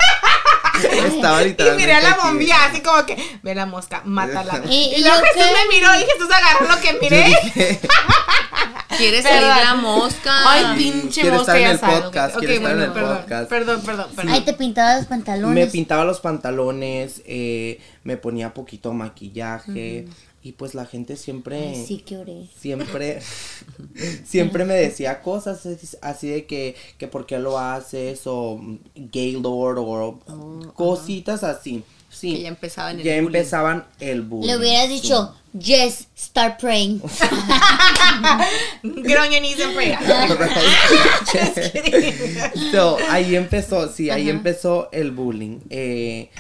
Estaba 1.07 1.43
Y 1.43 1.55
miré 1.77 1.95
a 1.95 2.01
la 2.01 2.17
bombilla, 2.17 2.65
así 2.65 2.81
como 2.81 3.05
que, 3.05 3.17
ve 3.43 3.55
la 3.55 3.67
mosca, 3.67 4.03
mátala. 4.05 4.63
¿Y- 4.69 4.75
Y, 4.75 4.95
y 4.97 5.01
luego 5.03 5.19
yo 5.19 5.25
Jesús 5.27 5.51
qué? 5.51 5.53
me 5.69 5.75
miró 5.75 5.89
y 5.95 6.01
Jesús 6.01 6.29
agarró 6.33 6.69
lo 6.69 6.81
que 6.81 6.93
miré. 6.95 7.81
¿Quieres 8.99 9.23
Perdón. 9.23 9.41
salir 9.49 9.65
la 9.65 9.75
mosca? 9.75 10.33
Ay, 10.45 10.77
pinche 10.79 11.21
Quiere 11.23 11.37
mosca, 11.37 11.57
estar 11.59 11.61
en 11.61 11.71
el 11.97 12.03
podcast, 12.03 12.35
Ok, 12.35 12.39
quiere 12.41 12.55
estar 12.57 12.71
en 12.73 12.77
bueno, 12.79 12.85
el 12.93 12.93
perdón, 12.93 13.19
podcast. 13.19 13.49
Perdón, 13.51 13.83
perdón, 13.83 14.07
perdón. 14.15 14.33
Ahí 14.35 14.41
te 14.45 14.53
pintaba 14.55 14.97
los 14.97 15.07
pantalones. 15.07 15.55
Me 15.67 15.71
pintaba 15.71 16.05
los 16.05 16.21
pantalones, 16.21 17.23
eh, 17.27 17.81
me 18.05 18.17
ponía 18.17 18.55
poquito 18.55 18.93
maquillaje 18.93 20.07
y 20.45 20.53
pues 20.53 20.75
la 20.75 20.87
gente 20.87 21.17
siempre... 21.17 21.69
Ay, 21.69 21.85
sí 21.87 21.99
que 21.99 22.17
oré. 22.19 22.49
siempre 22.59 23.21
siempre 24.25 24.65
me 24.65 24.75
decía 24.75 25.23
cosas 25.23 25.67
así- 26.03 26.29
de 26.29 26.47
que 26.47 26.75
que 26.99 27.07
por 27.09 27.27
qué 27.27 27.39
lo 27.39 27.59
haces 27.59 28.23
o 28.27 28.61
Gaylord 28.97 29.79
o 29.79 30.19
cositas 30.75 31.45
así 31.45 31.85
sí 32.13 32.35
Que 32.37 32.43
ya 32.43 32.49
empezaban 32.49 32.99
el 32.99 33.05
ya 33.05 33.13
bullying. 33.15 33.27
empezaban 33.27 33.85
el 33.99 34.23
bullying 34.23 34.47
Le 34.49 34.57
hubieras 34.59 34.89
dicho, 34.89 35.35
yes, 35.59 36.07
start 36.17 36.61
praying. 36.61 37.01
Get 38.83 39.19
on 39.19 39.31
your 39.31 39.41
knees 39.41 39.59
and 39.61 39.75
pray. 39.75 39.97
So, 42.71 42.97
ahí 43.11 43.35
empezó, 43.37 43.89
sí, 43.89 44.11
ahí 44.11 44.29
empezó 44.31 44.89
el 44.93 45.11
bullying. 45.11 45.61
Eh, 45.71 46.31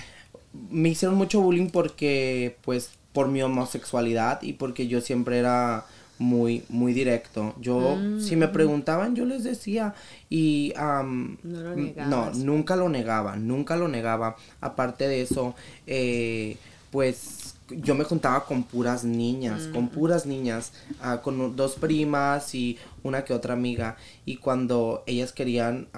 me 0.70 0.90
hicieron 0.90 1.16
mucho 1.16 1.40
bullying 1.40 1.68
porque, 1.70 2.56
pues, 2.62 2.90
por 3.12 3.28
mi 3.28 3.42
homosexualidad 3.42 4.42
y 4.42 4.54
porque 4.54 4.86
yo 4.86 5.00
siempre 5.00 5.38
era 5.38 5.84
muy, 6.22 6.64
muy 6.68 6.92
directo. 6.92 7.54
Yo, 7.60 7.98
si 8.20 8.36
me 8.36 8.48
preguntaban, 8.48 9.14
yo 9.14 9.26
les 9.26 9.44
decía 9.44 9.94
y, 10.30 10.72
am, 10.76 11.36
No 11.42 11.60
lo 11.60 11.76
no, 12.06 12.30
nunca 12.32 12.76
lo 12.76 12.88
negaba, 12.88 13.36
nunca 13.36 13.76
lo 13.76 13.88
negaba. 13.88 14.36
Aparte 14.60 15.08
de 15.08 15.22
eso, 15.22 15.54
eh, 15.86 16.56
pues 16.90 17.56
yo 17.68 17.94
me 17.94 18.04
juntaba 18.04 18.44
con 18.44 18.62
puras 18.62 19.04
niñas, 19.04 19.68
con 19.72 19.88
puras 19.88 20.26
niñas, 20.26 20.72
ah, 21.00 21.20
con 21.22 21.56
dos 21.56 21.74
primas 21.74 22.54
y 22.54 22.78
una 23.02 23.24
que 23.24 23.34
otra 23.34 23.54
amiga. 23.54 23.96
Y 24.24 24.36
cuando 24.36 25.02
ellas 25.06 25.32
querían, 25.32 25.88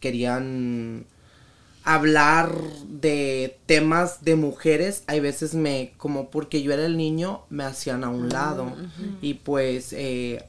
querían 0.00 1.04
hablar 1.94 2.52
de 2.86 3.58
temas 3.64 4.22
de 4.22 4.36
mujeres, 4.36 5.04
hay 5.06 5.20
veces 5.20 5.54
me, 5.54 5.92
como 5.96 6.28
porque 6.28 6.62
yo 6.62 6.72
era 6.72 6.84
el 6.84 6.98
niño, 6.98 7.42
me 7.48 7.64
hacían 7.64 8.04
a 8.04 8.10
un 8.10 8.28
lado. 8.28 8.72
Y 9.22 9.34
pues, 9.34 9.94
eh, 9.94 10.44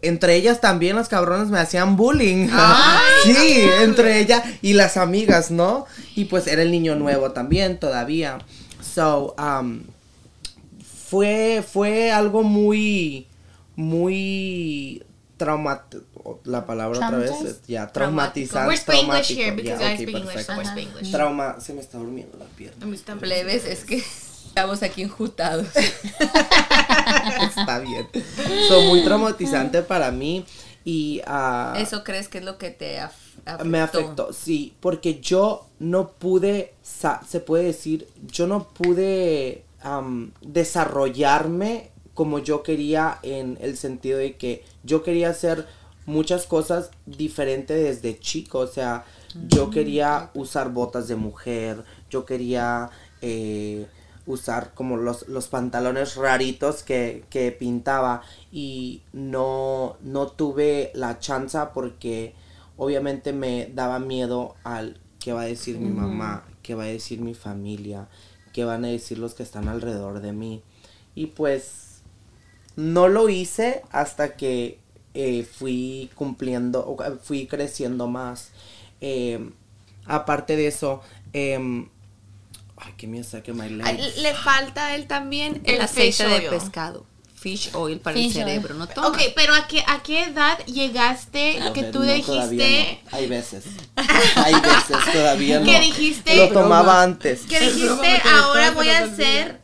entre 0.00 0.36
ellas 0.36 0.62
también 0.62 0.96
las 0.96 1.08
cabronas 1.08 1.48
me 1.48 1.58
hacían 1.58 1.96
bullying. 1.96 2.48
sí, 3.24 3.68
entre 3.82 4.18
ellas 4.20 4.42
y 4.62 4.72
las 4.72 4.96
amigas, 4.96 5.50
¿no? 5.50 5.84
Y 6.14 6.24
pues 6.24 6.46
era 6.46 6.62
el 6.62 6.70
niño 6.70 6.94
nuevo 6.94 7.32
también 7.32 7.78
todavía. 7.78 8.38
So, 8.80 9.36
um, 9.38 9.82
fue, 11.08 11.62
fue 11.70 12.10
algo 12.10 12.42
muy, 12.42 13.26
muy 13.76 15.02
traumático. 15.36 16.04
La 16.44 16.66
palabra 16.66 16.98
otra 16.98 17.18
vez, 17.18 17.60
ya, 17.66 17.86
traumatizante. 17.88 18.68
We're 18.68 18.84
traumático. 18.84 19.40
here 19.40 19.52
because 19.56 19.80
Ya, 19.80 19.90
I 19.90 19.94
ok, 19.94 20.00
speak 20.02 20.16
English, 20.16 20.46
so 20.46 20.52
we're 20.56 20.80
English. 20.82 21.10
Trauma, 21.10 21.60
se 21.60 21.72
me 21.74 21.80
está 21.80 21.98
durmiendo 21.98 22.38
la 22.38 22.44
pierna. 22.46 22.86
Plebes, 23.20 23.64
es 23.64 23.84
que 23.84 23.96
estamos 24.46 24.82
aquí 24.82 25.02
enjutados. 25.02 25.66
Está 27.56 27.78
bien. 27.80 28.06
Son 28.68 28.86
muy 28.86 29.02
traumatizante 29.04 29.82
para 29.82 30.10
mí 30.10 30.44
y 30.84 31.20
ah, 31.26 31.74
¿Eso 31.78 32.04
crees 32.04 32.28
que 32.28 32.38
es 32.38 32.44
lo 32.44 32.58
que 32.58 32.70
te 32.70 32.98
af- 32.98 33.10
afectó? 33.44 33.64
me 33.64 33.80
afectó, 33.80 34.32
sí, 34.32 34.74
porque 34.80 35.20
yo 35.20 35.66
no 35.78 36.12
pude, 36.12 36.74
se 36.82 37.40
puede 37.40 37.64
decir, 37.64 38.08
yo 38.26 38.46
no 38.46 38.68
pude 38.68 39.64
am, 39.82 40.32
desarrollarme 40.40 41.90
como 42.14 42.38
yo 42.40 42.62
quería 42.62 43.18
en 43.22 43.58
el 43.60 43.76
sentido 43.76 44.18
de 44.18 44.36
que 44.36 44.64
yo 44.82 45.02
quería 45.02 45.30
hacer 45.30 45.66
muchas 46.08 46.46
cosas 46.46 46.90
diferentes 47.04 47.76
desde 47.76 48.18
chico, 48.18 48.60
o 48.60 48.66
sea, 48.66 49.04
yo 49.46 49.68
quería 49.68 50.30
usar 50.32 50.72
botas 50.72 51.06
de 51.06 51.16
mujer, 51.16 51.84
yo 52.08 52.24
quería 52.24 52.88
eh, 53.20 53.86
usar 54.24 54.72
como 54.72 54.96
los, 54.96 55.28
los 55.28 55.48
pantalones 55.48 56.16
raritos 56.16 56.82
que, 56.82 57.24
que 57.28 57.52
pintaba 57.52 58.22
y 58.50 59.02
no, 59.12 59.98
no 60.00 60.28
tuve 60.28 60.92
la 60.94 61.18
chance 61.18 61.58
porque 61.74 62.34
obviamente 62.78 63.34
me 63.34 63.70
daba 63.74 63.98
miedo 63.98 64.56
al 64.64 64.98
qué 65.20 65.34
va 65.34 65.42
a 65.42 65.46
decir 65.46 65.78
mi 65.78 65.90
mamá, 65.90 66.46
qué 66.62 66.74
va 66.74 66.84
a 66.84 66.86
decir 66.86 67.20
mi 67.20 67.34
familia, 67.34 68.08
qué 68.54 68.64
van 68.64 68.86
a 68.86 68.88
decir 68.88 69.18
los 69.18 69.34
que 69.34 69.42
están 69.42 69.68
alrededor 69.68 70.20
de 70.20 70.32
mí. 70.32 70.62
Y 71.14 71.26
pues 71.26 72.00
no 72.76 73.08
lo 73.08 73.28
hice 73.28 73.82
hasta 73.90 74.36
que 74.36 74.78
eh, 75.14 75.44
fui 75.58 76.10
cumpliendo, 76.14 76.96
eh, 77.04 77.12
fui 77.22 77.46
creciendo 77.46 78.06
más. 78.06 78.50
Eh, 79.00 79.50
aparte 80.06 80.56
de 80.56 80.66
eso, 80.68 81.02
em, 81.32 81.88
ay, 82.76 82.92
que 82.96 83.06
me 83.06 83.22
saque 83.24 83.52
my. 83.52 83.80
Ay, 83.84 83.98
Le 84.18 84.34
falta 84.34 84.86
a 84.86 84.94
él 84.94 85.06
también 85.06 85.60
el, 85.64 85.76
El 85.76 85.80
aceite 85.82 86.12
fish 86.12 86.26
de 86.26 86.34
oil. 86.34 86.48
pescado. 86.50 87.06
Fish 87.34 87.70
oil 87.74 88.00
para 88.00 88.16
Fish 88.16 88.36
el 88.36 88.42
oil. 88.42 88.48
cerebro, 88.48 88.74
¿no 88.74 88.88
tomas? 88.88 89.10
Ok, 89.10 89.18
pero 89.36 89.54
¿a 89.54 89.68
qué, 89.68 89.84
¿a 89.86 90.02
qué 90.02 90.24
edad 90.24 90.58
llegaste 90.66 91.60
A 91.62 91.72
que 91.72 91.82
ver, 91.82 91.92
tú 91.92 92.00
no, 92.00 92.12
dijiste... 92.12 93.00
no. 93.04 93.16
Hay 93.16 93.28
veces. 93.28 93.64
Hay 94.36 94.54
veces, 94.54 95.12
todavía 95.12 95.60
no. 95.60 95.66
¿Qué 95.66 95.78
dijiste? 95.80 96.36
Lo 96.36 96.48
tomaba 96.48 97.00
antes. 97.02 97.42
Que 97.42 97.60
dijiste, 97.60 98.22
ahora 98.28 98.72
voy 98.72 98.88
a 98.88 99.14
ser 99.14 99.60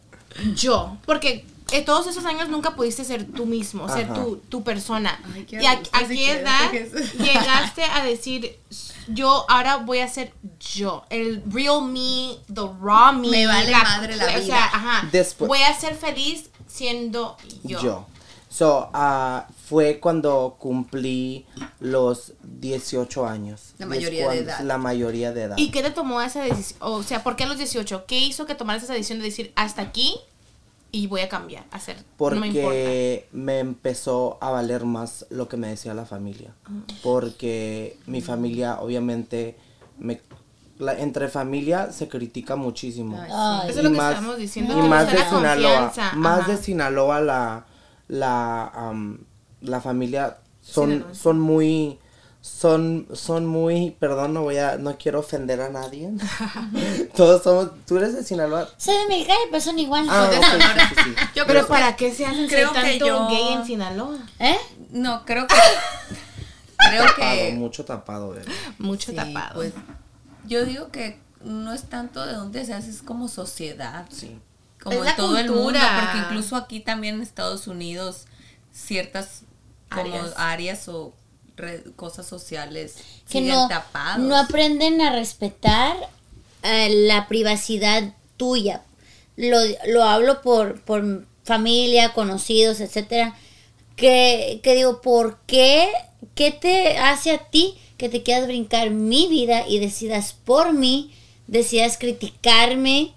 yo. 0.55 0.97
Porque 1.05 1.45
en 1.71 1.85
todos 1.85 2.07
esos 2.07 2.25
años 2.25 2.49
nunca 2.49 2.75
pudiste 2.77 3.05
ser 3.05 3.25
tú 3.25 3.47
mismo, 3.47 3.89
ser 3.89 4.13
tu, 4.13 4.37
tu 4.49 4.63
persona. 4.63 5.19
Ay, 5.35 5.45
qué 5.45 5.63
¿Y 5.63 5.67
a, 5.67 5.81
qué 5.83 6.31
edad 6.33 6.71
llegaste 7.19 7.85
a 7.85 8.05
decir, 8.05 8.59
yo 9.09 9.47
ahora 9.49 9.79
voy 9.79 10.01
a 10.01 10.09
ser 10.09 10.33
yo? 10.61 11.05
El 11.11 11.43
real 11.51 11.83
me, 11.83 12.37
the 12.53 12.63
raw 12.81 13.13
me. 13.13 13.29
Me 13.29 13.47
vale 13.47 13.73
madre 13.73 14.17
la 14.17 14.25
O 14.25 14.29
vida. 14.29 14.45
sea, 14.45 14.65
ajá. 14.67 15.09
Después- 15.11 15.49
voy 15.49 15.63
a 15.63 15.75
ser 15.79 15.97
feliz 15.97 16.51
siendo 16.67 17.37
yo. 17.63 17.81
Yo. 17.81 18.07
So, 18.49 18.89
ah, 18.95 19.49
fue 19.69 19.99
cuando 19.99 20.55
cumplí 20.61 21.45
los 21.81 22.35
18 22.43 23.27
años. 23.27 23.75
La 23.79 23.87
mayoría 23.87 24.29
de 24.31 24.39
edad. 24.39 24.61
La 24.61 24.79
mayoría 24.79 25.33
de 25.33 25.43
edad. 25.43 25.57
¿Y 25.59 25.73
qué 25.73 25.83
te 25.83 25.91
tomó 25.91 26.21
esa 26.23 26.41
decisión? 26.43 26.79
O 26.81 27.03
sea, 27.03 27.25
¿por 27.25 27.35
qué 27.35 27.45
a 27.45 27.47
los 27.49 27.59
18? 27.59 28.05
¿Qué 28.07 28.19
hizo 28.21 28.47
que 28.47 28.55
tomaras 28.55 28.85
esa 28.85 28.93
decisión 28.93 29.19
de 29.19 29.25
decir 29.25 29.53
hasta 29.57 29.83
aquí 29.83 30.21
y 30.95 31.07
voy 31.09 31.21
a 31.23 31.29
cambiar, 31.29 31.65
a 31.73 31.77
hacer? 31.77 31.97
no 32.19 32.31
me 32.41 32.47
importa. 32.49 32.69
Porque 32.69 33.29
me, 33.33 33.59
empezó 33.59 34.39
a 34.41 34.51
valer 34.51 34.85
más 34.85 35.27
lo 35.31 35.49
que 35.49 35.57
me 35.57 35.69
decía 35.69 35.93
la 35.95 36.07
familia. 36.07 36.55
Porque 37.03 37.99
mi 38.07 38.21
familia, 38.21 38.81
obviamente, 38.81 39.57
me, 39.99 40.21
la- 40.79 40.99
entre 40.99 41.29
familia 41.29 41.93
se 41.93 42.09
critica 42.09 42.57
muchísimo. 42.57 43.21
Ay. 43.21 43.71
Eso 43.71 43.79
es 43.81 43.85
lo 43.85 43.91
que 43.91 43.97
estamos 43.99 44.37
diciendo, 44.39 44.75
Y 44.75 44.77
no 44.77 44.89
más 44.89 45.07
de 45.11 45.19
la 45.19 45.29
Sinaloa. 45.29 45.81
confianza, 45.87 46.17
Más 46.17 46.41
ajá. 46.41 46.53
de 46.53 46.57
Sinaloa, 46.59 47.21
la, 47.21 47.67
la, 48.09 48.93
la 49.61 49.81
familia 49.81 50.39
son, 50.63 50.91
Sinaloa. 50.91 51.15
son 51.15 51.41
muy. 51.41 51.99
Son, 52.47 53.09
son 53.15 53.47
muy, 53.47 53.93
perdón, 53.93 54.35
no 54.35 54.43
voy 54.43 54.59
a, 54.59 54.77
no 54.77 54.99
quiero 54.99 55.21
ofender 55.21 55.63
a 55.63 55.71
nadie. 55.71 56.11
Todos 57.17 57.43
somos, 57.43 57.71
tú 57.87 57.97
eres 57.97 58.15
de 58.15 58.23
Sinaloa. 58.23 58.69
Soy 58.77 58.95
de 58.99 59.07
Mexicali, 59.07 59.39
pero 59.51 59.63
son 59.63 59.79
iguales. 59.79 60.11
Ah, 60.13 60.29
ok, 60.29 60.45
sí, 60.45 60.61
sí, 60.61 60.95
sí. 61.05 61.15
Yo 61.35 61.47
Pero 61.47 61.61
creo 61.61 61.67
¿para 61.69 61.97
qué 61.97 62.13
se 62.13 62.27
hacen 62.27 62.47
creo 62.47 62.71
que 62.75 62.81
tanto 62.83 63.07
yo- 63.07 63.29
gay 63.29 63.53
en 63.55 63.65
Sinaloa? 63.65 64.19
¿Eh? 64.39 64.59
No, 64.91 65.25
creo 65.25 65.47
que. 65.47 65.55
creo 66.77 67.05
Tapado, 67.07 67.35
que. 67.37 67.53
mucho 67.55 67.85
tapado, 67.87 68.29
bebé. 68.31 68.45
Mucho 68.79 69.11
sí, 69.13 69.17
tapado. 69.17 69.55
pues, 69.55 69.73
yo 70.47 70.67
digo 70.67 70.91
que 70.91 71.19
no 71.43 71.73
es 71.73 71.85
tanto 71.85 72.27
de 72.27 72.35
dónde 72.35 72.63
se 72.67 72.75
hace, 72.75 72.91
es 72.91 73.01
como 73.01 73.29
sociedad. 73.29 74.05
Sí. 74.11 74.39
Como 74.83 74.97
Es 74.97 75.01
en 75.01 75.07
la 75.07 75.17
todo 75.17 75.39
el 75.39 75.51
mundo, 75.51 75.79
porque 76.03 76.19
incluso 76.19 76.57
aquí 76.57 76.81
también 76.81 77.15
en 77.15 77.23
Estados 77.23 77.67
Unidos, 77.69 78.27
ciertas 78.71 79.45
como 79.91 80.03
Áreas. 80.03 80.35
áreas, 80.37 80.89
o 80.89 81.15
re- 81.57 81.85
cosas 81.97 82.27
sociales 82.27 82.97
que 83.29 83.41
no, 83.41 83.69
tapados. 83.69 84.27
no 84.27 84.37
aprenden 84.37 85.01
a 85.01 85.13
respetar 85.13 85.97
eh, 86.63 86.89
la 86.91 87.29
privacidad 87.29 88.15
tuya. 88.37 88.83
Lo, 89.37 89.59
lo 89.89 90.05
hablo 90.05 90.43
por, 90.43 90.81
por 90.83 91.27
familia, 91.45 92.13
conocidos, 92.13 92.81
etcétera. 92.81 93.37
Que, 93.97 94.61
que 94.63 94.75
digo, 94.75 95.01
¿por 95.01 95.39
qué? 95.47 95.89
¿Qué 96.35 96.51
te 96.51 96.97
hace 96.99 97.31
a 97.33 97.39
ti 97.39 97.79
que 97.97 98.09
te 98.09 98.23
quieras 98.23 98.47
brincar 98.47 98.91
mi 98.91 99.29
vida 99.29 99.65
y 99.69 99.79
decidas 99.79 100.33
por 100.45 100.73
mí, 100.73 101.15
decidas 101.47 101.97
criticarme 101.99 103.13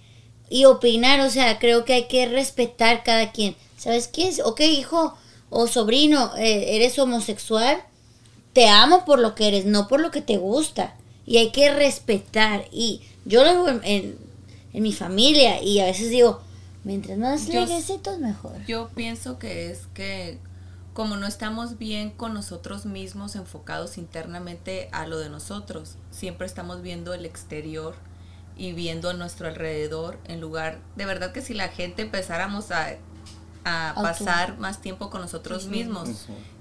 y 0.49 0.65
opinar? 0.65 1.19
O 1.21 1.29
sea, 1.29 1.57
creo 1.57 1.83
que 1.85 1.93
hay 1.93 2.07
que 2.07 2.27
respetar 2.27 3.03
cada 3.03 3.31
quien. 3.31 3.55
¿Sabes 3.77 4.07
qué 4.07 4.27
es? 4.27 4.39
Ok, 4.43 4.59
hijo 4.61 5.15
o 5.49 5.67
sobrino, 5.67 6.35
eh, 6.37 6.75
eres 6.75 6.99
homosexual, 6.99 7.81
te 8.57 8.67
amo 8.69 9.05
por 9.05 9.19
lo 9.19 9.35
que 9.35 9.47
eres, 9.49 9.65
no 9.65 9.87
por 9.87 9.99
lo 9.99 10.09
que 10.09 10.23
te 10.23 10.37
gusta. 10.37 10.95
Y 11.27 11.37
hay 11.37 11.51
que 11.51 11.71
respetar. 11.71 12.65
Y 12.71 13.01
yo 13.23 13.43
lo 13.43 13.51
digo 13.51 13.67
en, 13.69 13.81
en- 13.83 14.17
en 14.73 14.81
mi 14.83 14.93
familia 14.93 15.61
y 15.61 15.79
a 15.79 15.85
veces 15.85 16.09
digo, 16.09 16.41
mientras 16.83 17.19
más 17.19 17.47
lejecitos 17.49 18.17
mejor. 18.17 18.53
Yo 18.67 18.89
pienso 18.95 19.37
que 19.37 19.69
es 19.69 19.81
que 19.93 20.39
como 20.93 21.17
no 21.17 21.27
estamos 21.27 21.77
bien 21.77 22.09
con 22.09 22.33
nosotros 22.33 22.87
mismos, 22.87 23.35
enfocados 23.35 23.99
internamente 23.99 24.89
a 24.91 25.05
lo 25.05 25.19
de 25.19 25.29
nosotros, 25.29 25.97
siempre 26.09 26.47
estamos 26.47 26.81
viendo 26.81 27.13
el 27.13 27.25
exterior 27.27 27.93
y 28.57 28.71
viendo 28.71 29.11
a 29.11 29.13
nuestro 29.13 29.47
alrededor, 29.47 30.17
en 30.25 30.41
lugar, 30.41 30.79
de 30.95 31.05
verdad 31.05 31.31
que 31.31 31.41
si 31.43 31.53
la 31.53 31.67
gente 31.67 32.01
empezáramos 32.01 32.71
a, 32.71 32.95
pasar 34.01 34.57
más 34.59 34.81
tiempo 34.81 35.09
con 35.11 35.21
nosotros 35.21 35.67
mismos, 35.67 36.09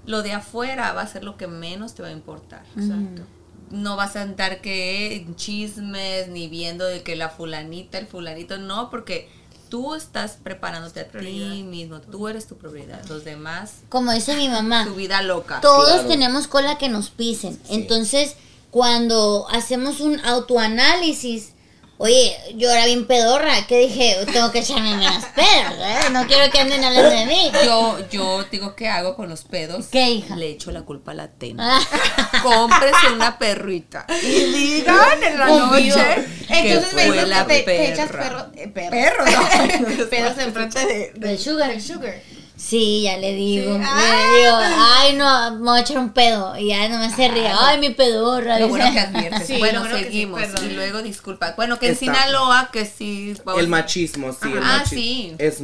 lo 0.06 0.22
de 0.22 0.32
afuera 0.32 0.92
va 0.92 1.02
a 1.02 1.06
ser 1.06 1.24
lo 1.24 1.36
que 1.36 1.46
menos 1.46 1.94
te 1.94 2.02
va 2.02 2.08
a 2.08 2.12
importar. 2.12 2.64
Exacto. 2.76 3.22
No 3.70 3.96
vas 3.96 4.14
a 4.16 4.22
andar 4.22 4.60
que 4.60 5.16
en 5.16 5.34
chismes 5.34 6.28
ni 6.28 6.46
viendo 6.48 6.84
de 6.84 7.02
que 7.02 7.16
la 7.16 7.28
fulanita, 7.28 7.98
el 7.98 8.06
fulanito, 8.06 8.58
no, 8.58 8.90
porque 8.90 9.28
tú 9.68 9.96
estás 9.96 10.38
preparándote 10.40 11.00
a 11.00 11.08
ti 11.08 11.64
mismo, 11.64 12.00
tú 12.00 12.28
eres 12.28 12.46
tu 12.46 12.56
prioridad, 12.56 13.04
los 13.08 13.24
demás, 13.24 13.78
Como 13.88 14.12
dice 14.12 14.36
mi 14.36 14.48
mamá, 14.48 14.84
tu 14.84 14.94
vida 14.94 15.20
loca. 15.22 15.60
todos 15.60 15.88
Claro. 15.94 16.08
tenemos 16.08 16.46
cola 16.46 16.78
que 16.78 16.88
nos 16.88 17.10
pisen. 17.10 17.58
Entonces, 17.68 18.36
cuando 18.70 19.48
hacemos 19.50 19.98
un 20.00 20.20
autoanálisis, 20.24 21.52
oye, 21.98 22.36
yo 22.56 22.70
era 22.70 22.86
bien 22.86 23.06
pedorra, 23.06 23.66
que 23.66 23.78
dije, 23.78 24.16
tengo 24.32 24.50
que 24.52 24.60
echarme 24.60 24.96
menos 24.96 25.24
pedos, 25.34 25.78
¿eh? 25.80 26.10
No 26.12 26.26
quiero 26.26 26.50
que 26.50 26.58
anden 26.58 26.84
hablando 26.84 27.10
de 27.10 27.26
mí. 27.26 27.50
Yo, 27.64 27.98
yo 28.10 28.44
digo, 28.44 28.74
¿qué 28.76 28.88
hago 28.88 29.16
con 29.16 29.28
los 29.28 29.44
pedos? 29.44 29.86
¿Qué, 29.90 30.10
hija? 30.10 30.36
Le 30.36 30.50
echo 30.50 30.70
la 30.70 30.82
culpa 30.82 31.12
a 31.12 31.14
la 31.14 31.28
tena. 31.28 31.80
Cómprese 32.42 33.12
una 33.14 33.38
perrita. 33.38 34.06
Y 34.22 34.44
digan 34.44 35.22
en 35.22 35.38
la 35.38 35.46
noche 35.46 36.26
que 36.46 36.72
Entonces 36.72 36.92
me 36.94 37.06
fue 37.06 37.12
dices 37.16 37.28
la 37.28 37.46
que 37.46 37.54
te, 37.54 37.62
te 37.62 37.92
echas 37.92 38.10
perro, 38.10 38.46
eh, 38.54 38.68
perro. 38.68 38.90
Perro, 38.90 39.24
no. 39.24 40.06
pedos 40.10 40.38
enfrente 40.38 40.86
de, 40.86 41.12
Del 41.14 41.38
sugar. 41.38 41.70
del 41.70 41.82
sugar. 41.82 42.14
Sí, 42.56 43.02
ya 43.02 43.18
le 43.18 43.34
digo. 43.34 43.74
Sí. 43.74 43.78
Le 43.78 43.84
Ah. 43.86 44.32
digo, 44.36 44.56
ay, 44.78 45.12
no, 45.16 45.56
me 45.58 45.70
voy 45.70 45.78
a 45.78 45.82
echar 45.82 45.98
un 45.98 46.10
pedo. 46.10 46.56
Y 46.56 46.68
ya 46.68 46.88
no 46.88 46.98
me 46.98 47.10
se 47.14 47.28
ríe. 47.28 47.48
Ay, 47.48 47.78
mi 47.78 47.90
pedorra. 47.90 48.58
Lo 48.58 48.66
dice. 48.66 48.78
bueno 48.78 48.92
que 48.92 49.00
adviertes. 49.00 49.46
Sí, 49.46 49.58
bueno, 49.58 49.84
sí, 49.84 49.90
seguimos. 50.04 50.40
perdón. 50.40 50.70
y 50.70 50.74
luego 50.74 51.02
disculpa. 51.02 51.52
Bueno, 51.56 51.78
que 51.78 51.88
en 51.88 51.96
Sinaloa, 51.96 52.70
que 52.72 52.86
sí. 52.86 53.34
vamos- 53.44 53.60
El 53.60 53.68
machismo, 53.68 54.32
sí, 54.32 54.50
el 54.50 54.58
Ah, 54.58 54.78
machismo. 54.78 54.88
sí. 54.98 55.34
Es, 55.38 55.58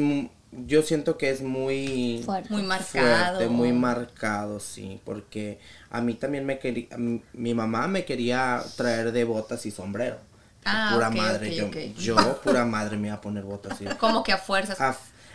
yo 0.66 0.82
siento 0.82 1.16
que 1.16 1.30
es 1.30 1.40
muy 1.40 2.20
Fuerte. 2.26 2.50
Muy 2.52 2.62
marcado. 2.62 2.90
fuerte, 3.36 3.48
muy 3.48 3.72
marcado, 3.72 4.60
sí, 4.60 5.00
porque 5.04 5.58
a 5.90 6.02
mí 6.02 6.12
también 6.12 6.44
me 6.44 6.58
quería, 6.58 6.88
mi 7.32 7.54
mamá 7.54 7.88
me 7.88 8.04
quería 8.04 8.62
traer 8.76 9.12
de 9.12 9.24
botas 9.24 9.64
y 9.64 9.70
sombrero. 9.70 10.18
Ah, 10.66 10.90
pura 10.92 11.08
madre, 11.08 11.54
yo, 11.56 11.70
yo 11.98 12.40
pura 12.42 12.66
madre 12.66 12.98
me 12.98 13.08
iba 13.08 13.16
a 13.16 13.20
poner 13.22 13.44
botas 13.44 13.80
y 13.80 13.84
Como 13.98 14.22
que 14.22 14.32
a 14.32 14.38
fuerzas. 14.38 14.78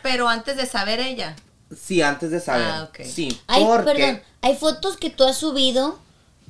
Pero 0.04 0.30
antes 0.30 0.56
de 0.56 0.68
saber 0.68 1.00
ella. 1.00 1.36
Sí, 1.76 2.02
antes 2.02 2.32
de 2.32 2.40
saber. 2.40 2.66
Ah, 2.68 2.90
ok. 2.90 3.06
Sí, 3.06 3.38
Ay, 3.48 3.66
porque 3.66 3.84
perdón, 3.94 4.22
hay 4.42 4.56
fotos 4.56 4.98
que 4.98 5.10
tú 5.10 5.24
has 5.24 5.38
subido 5.38 6.00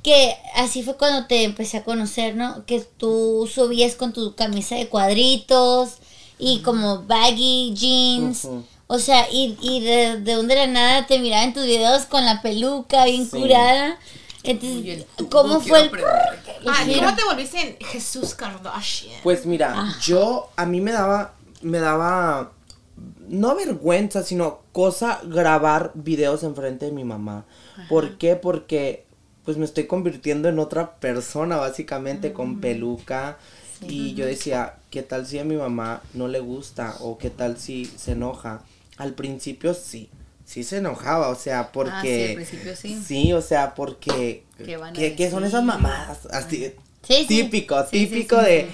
que 0.02 0.36
así 0.54 0.82
fue 0.82 0.96
cuando 0.96 1.26
te 1.26 1.42
empecé 1.42 1.78
a 1.78 1.84
conocer, 1.84 2.36
¿no? 2.36 2.64
Que 2.66 2.80
tú 2.80 3.50
subías 3.52 3.96
con 3.96 4.12
tu 4.12 4.34
camisa 4.36 4.76
de 4.76 4.88
cuadritos 4.88 5.94
y 6.38 6.60
como 6.60 7.02
baggy 7.02 7.74
jeans. 7.74 8.46
O 8.86 8.98
sea, 8.98 9.26
y, 9.30 9.58
y 9.60 9.80
de, 9.80 10.20
de 10.20 10.34
donde 10.34 10.54
la 10.54 10.66
nada 10.66 11.06
te 11.06 11.18
miraba 11.18 11.42
en 11.44 11.52
tus 11.52 11.64
videos 11.64 12.06
con 12.06 12.24
la 12.24 12.40
peluca 12.40 13.04
bien 13.04 13.28
Sí. 13.28 13.38
curada. 13.38 13.98
Entonces, 14.44 14.78
Uy, 14.78 14.90
el 14.92 15.04
tubo, 15.04 15.28
¿cómo 15.30 15.60
fue 15.60 15.80
el... 15.80 15.90
Ah? 16.66 16.84
¿cómo 16.94 17.14
te 17.16 17.24
volviste 17.24 17.60
en 17.60 17.86
Jesús 17.86 18.34
Kardashian? 18.34 19.20
Pues 19.22 19.44
mira, 19.44 19.94
yo 20.00 20.48
a 20.56 20.64
mí 20.64 20.80
me 20.80 20.92
daba 20.92 21.34
me 21.60 21.78
daba 21.80 22.52
no 23.28 23.54
vergüenza, 23.54 24.22
sino 24.22 24.60
cosa 24.72 25.20
grabar 25.24 25.92
videos 25.94 26.42
enfrente 26.42 26.86
de 26.86 26.92
mi 26.92 27.04
mamá. 27.04 27.44
¿Por 27.88 28.18
qué? 28.18 28.36
Porque 28.36 29.04
pues 29.44 29.56
me 29.56 29.64
estoy 29.64 29.86
convirtiendo 29.86 30.48
en 30.48 30.58
otra 30.58 30.96
persona 30.96 31.56
básicamente 31.56 32.32
con 32.32 32.60
peluca 32.60 33.38
y 33.80 34.14
yo 34.14 34.26
decía, 34.26 34.74
¿qué 34.90 35.02
tal 35.02 35.26
si 35.26 35.38
a 35.38 35.44
mi 35.44 35.56
mamá 35.56 36.02
no 36.12 36.28
le 36.28 36.40
gusta 36.40 36.96
o 37.00 37.16
qué 37.16 37.30
tal 37.30 37.58
si 37.58 37.86
se 37.86 38.12
enoja? 38.12 38.62
Al 38.96 39.14
principio 39.14 39.72
sí. 39.74 40.10
Sí 40.44 40.64
se 40.64 40.78
enojaba, 40.78 41.28
o 41.28 41.34
sea, 41.34 41.72
porque... 41.72 41.92
Ah, 41.92 42.02
sí, 42.02 42.28
al 42.28 42.34
principio 42.34 42.76
sí. 42.76 43.02
Sí, 43.02 43.32
o 43.32 43.42
sea, 43.42 43.74
porque... 43.74 44.44
¿Qué 44.62 44.76
van 44.76 44.90
a 44.90 44.98
¿Qué, 44.98 45.14
qué 45.14 45.30
son 45.30 45.44
esas 45.44 45.62
mamadas? 45.62 46.26
Así, 46.26 46.74
Sí, 47.02 47.24
sí. 47.26 47.26
típico, 47.26 47.84
típico 47.84 48.36
de... 48.36 48.68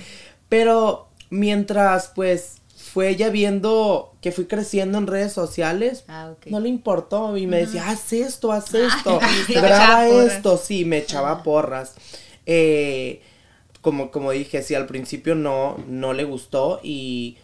Pero 0.49 1.09
mientras 1.31 2.09
pues 2.15 2.57
fue 2.95 3.09
ella 3.09 3.29
viendo 3.29 4.15
que 4.21 4.31
fui 4.31 4.45
creciendo 4.47 4.99
en 4.99 5.09
redes 5.09 5.33
sociales, 5.33 6.05
Ah, 6.07 6.35
no 6.47 6.61
le 6.61 6.69
importó 6.69 7.37
y 7.37 7.49
me 7.49 7.57
decía, 7.59 7.89
haz 7.89 8.13
esto, 8.13 8.53
haz 8.53 8.73
esto, 8.75 9.19
graba 9.49 10.07
porras. 10.07 10.33
esto, 10.33 10.57
sí, 10.57 10.85
me 10.85 10.99
echaba 10.99 11.43
porras. 11.43 11.95
Eh, 12.47 13.21
como, 13.81 14.13
como 14.13 14.31
dije, 14.31 14.63
sí, 14.63 14.77
al 14.77 14.87
principio 14.87 15.35
no, 15.35 15.77
no 15.89 16.13
le 16.13 16.23
gustó 16.23 16.79
y 16.85 17.37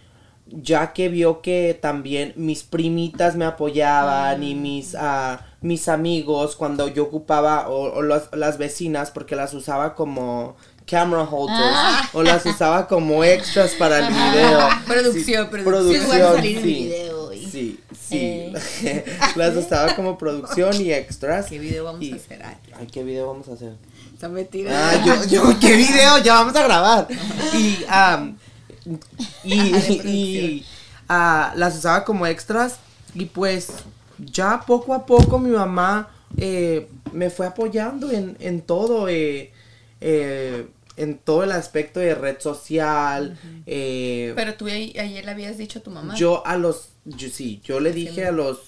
ya 0.47 0.93
que 0.93 1.09
vio 1.09 1.43
que 1.43 1.77
también 1.81 2.33
mis 2.37 2.63
primitas 2.63 3.35
me 3.35 3.45
apoyaban 3.45 4.43
y 4.45 4.55
mis, 4.55 4.95
ah, 4.99 5.45
mis 5.61 5.89
amigos 5.89 6.55
cuando 6.55 6.87
yo 6.87 7.05
ocupaba 7.05 7.69
o, 7.69 7.93
o 7.99 8.03
las, 8.03 8.31
las 8.33 8.57
vecinas 8.57 9.11
porque 9.11 9.35
las 9.37 9.53
usaba 9.55 9.97
como 9.97 10.57
camera 10.91 11.23
holders 11.23 11.59
Ah. 11.61 12.09
o 12.13 12.23
las 12.23 12.45
usaba 12.45 12.87
como 12.89 13.23
extras 13.25 13.73
para 13.79 13.99
el 14.07 14.13
video. 14.13 14.59
Producción, 14.87 15.49
Sí, 15.53 15.63
producción. 15.65 16.03
Sí, 16.03 16.07
voy 16.09 16.21
a 16.21 16.33
salir 16.33 16.57
en 16.59 16.63
sí. 16.65 16.69
video 16.85 17.27
hoy. 17.29 17.47
Sí, 17.51 17.81
sí. 18.09 18.53
las 19.37 19.57
usaba 19.57 19.95
como 19.95 20.19
producción 20.19 20.75
y 20.81 20.93
extras. 20.93 21.47
¿Qué 21.47 21.59
video 21.59 21.85
vamos 21.85 22.03
Y- 22.03 22.13
a 22.13 22.17
hacer? 22.17 22.43
Ay, 22.79 22.87
¿qué 22.93 23.03
video 23.05 23.29
vamos 23.29 23.49
a 23.49 23.53
hacer? 23.53 23.75
está 24.13 24.29
metida. 24.29 24.91
Ah, 24.91 25.03
yo, 25.05 25.25
yo, 25.27 25.59
¿qué 25.61 25.77
video? 25.77 26.19
Ya 26.19 26.35
vamos 26.35 26.55
a 26.57 26.63
grabar. 26.63 27.09
Y, 27.55 27.79
am, 27.89 28.37
y, 29.45 29.55
y 30.05 30.67
ah, 31.09 31.53
las 31.57 31.77
usaba 31.77 32.05
como 32.05 32.27
extras 32.27 32.77
y 33.15 33.25
pues 33.27 33.69
ya 34.19 34.61
poco 34.67 34.93
a 34.95 35.07
poco 35.07 35.39
mi 35.39 35.51
mamá 35.51 36.11
eh, 36.37 36.89
me 37.13 37.31
fue 37.31 37.47
apoyando 37.47 38.11
en, 38.11 38.37
en 38.41 38.61
todo, 38.61 39.09
eh, 39.09 39.53
eh, 40.03 40.67
en 41.03 41.19
todo 41.19 41.45
el 41.45 41.53
aspecto 41.53 42.01
de 42.01 42.15
red 42.15 42.39
social. 42.41 43.39
eh, 43.67 44.33
Pero 44.37 44.55
tú 44.55 44.67
ayer 44.67 45.25
le 45.25 45.31
habías 45.31 45.59
dicho 45.59 45.79
a 45.79 45.83
tu 45.83 45.91
mamá. 45.91 46.15
yo 46.17 46.47
a 46.47 46.57
los, 46.57 46.91
yo, 47.05 47.29
sí, 47.29 47.61
yo 47.65 47.81
le 47.81 47.93
dije 47.93 48.27
a 48.27 48.33
los 48.33 48.59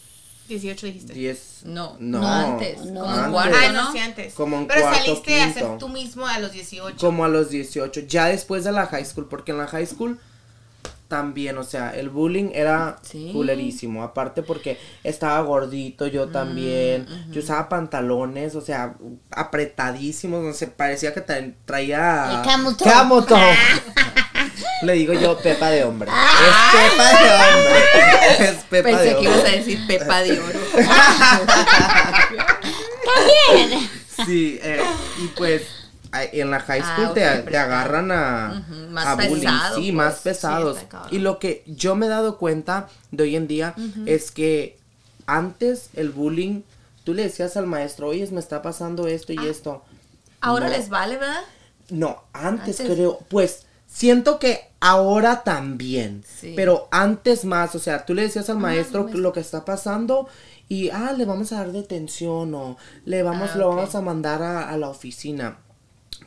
18 0.48 0.86
dijiste. 0.86 1.12
10, 1.14 1.60
No, 1.64 1.96
no, 2.00 2.20
no 2.20 2.26
antes, 2.28 2.84
no. 2.86 3.00
como 3.00 3.10
Antes. 3.14 3.32
cuarto, 3.32 3.56
Ah, 3.62 3.72
¿no? 3.72 3.82
no, 3.84 3.92
sí, 3.92 3.98
antes. 3.98 4.34
Como 4.34 4.58
en 4.58 4.66
Pero 4.66 4.80
cuarto, 4.82 4.98
saliste 5.04 5.40
a 5.40 5.52
ser 5.52 5.78
tú 5.78 5.88
mismo 5.88 6.26
a 6.26 6.38
los 6.40 6.52
18. 6.52 6.96
como 6.98 7.24
a 7.24 7.28
los 7.28 7.48
18, 7.50 8.00
ya 8.00 8.26
después 8.26 8.64
de 8.64 8.72
la 8.72 8.86
high 8.86 9.04
school, 9.04 9.28
porque 9.28 9.52
en 9.52 9.58
la 9.58 9.66
high 9.68 9.86
school 9.86 10.18
también, 11.12 11.58
o 11.58 11.62
sea, 11.62 11.90
el 11.94 12.08
bullying 12.08 12.52
era 12.54 12.96
Sí. 13.02 13.28
culerísimo, 13.34 14.02
aparte 14.02 14.42
porque 14.42 14.78
estaba 15.04 15.38
gordito 15.42 16.06
yo 16.06 16.26
Mm, 16.28 16.32
también, 16.32 17.06
yo 17.30 17.40
usaba 17.42 17.68
pantalones, 17.68 18.54
o 18.54 18.62
sea, 18.62 18.94
apretadísimos, 19.30 20.42
no 20.42 20.54
sé, 20.54 20.68
parecía 20.68 21.12
que 21.12 21.20
tra- 21.22 21.52
traía... 21.66 22.40
Camel 22.42 22.74
toe. 23.26 23.38
Le 24.84 24.94
digo 24.94 25.12
yo 25.12 25.36
Pepa 25.38 25.68
de 25.68 25.84
hombre. 25.84 26.10
Es 26.10 26.80
Pepa 26.80 27.08
de 27.10 27.30
hombre. 27.30 28.48
Es 28.48 28.64
Pepa 28.70 28.88
Pensé 28.88 29.04
de 29.04 29.16
que 29.16 29.22
ibas 29.24 29.38
a 29.44 29.50
decir 29.50 29.86
Pepa 29.86 30.22
de 30.22 30.40
Oro. 30.40 30.58
También. 33.04 33.90
Sí, 34.26 34.58
eh, 34.62 34.80
y 35.22 35.28
pues 35.28 35.62
en 36.12 36.50
la 36.50 36.60
high 36.60 36.80
Ah, 36.84 36.94
school 36.96 37.14
te, 37.14 37.20
te 37.50 37.56
agarran 37.56 38.10
a, 38.12 38.64
Ujú, 38.68 38.90
más 38.90 39.06
a 39.06 39.14
bullying, 39.14 39.40
pesado, 39.40 39.76
sí, 39.76 39.82
pues. 39.82 39.94
más 39.94 40.14
Sí, 40.16 40.20
pesados. 40.24 40.78
y 41.10 41.18
lo 41.18 41.38
que 41.38 41.62
yo 41.66 41.94
me 41.94 42.06
he 42.06 42.08
dado 42.08 42.36
cuenta 42.38 42.88
de 43.10 43.22
hoy 43.22 43.36
en 43.36 43.46
día 43.48 43.74
es 44.06 44.30
que 44.30 44.78
antes 45.26 45.88
el 45.94 46.10
bullying, 46.10 46.62
tú 47.04 47.14
le 47.14 47.22
decías 47.22 47.56
al 47.56 47.66
maestro, 47.66 48.08
oye, 48.08 48.26
me 48.30 48.40
está 48.40 48.60
pasando 48.62 49.06
esto 49.06 49.32
y 49.32 49.38
Ah. 49.38 49.44
esto. 49.48 49.82
Ahora 50.40 50.66
No. 50.66 50.72
les 50.76 50.88
vale, 50.88 51.16
¿verdad? 51.16 51.40
No, 51.90 52.22
antes, 52.32 52.80
Antes. 52.80 52.94
creo, 52.96 53.18
pues 53.28 53.64
siento 53.86 54.38
que 54.38 54.60
ahora 54.80 55.42
también, 55.44 56.24
Sí. 56.26 56.54
pero 56.56 56.88
antes 56.90 57.44
más, 57.44 57.74
o 57.74 57.78
sea, 57.78 58.04
tú 58.04 58.14
le 58.14 58.22
decías 58.22 58.48
Ah, 58.48 58.52
al 58.52 58.58
maestro 58.58 59.08
lo 59.12 59.32
que 59.32 59.40
está 59.40 59.64
pasando 59.64 60.28
y, 60.68 60.90
ah, 60.90 61.12
le 61.16 61.24
vamos 61.26 61.52
a 61.52 61.58
dar 61.58 61.72
detención 61.72 62.54
o 62.54 62.76
le 63.04 63.22
vamos, 63.22 63.50
Ah, 63.54 63.58
lo 63.58 63.68
vamos 63.68 63.94
a 63.94 64.00
mandar 64.00 64.42
a, 64.42 64.68
a 64.70 64.76
la 64.78 64.88
oficina. 64.88 65.58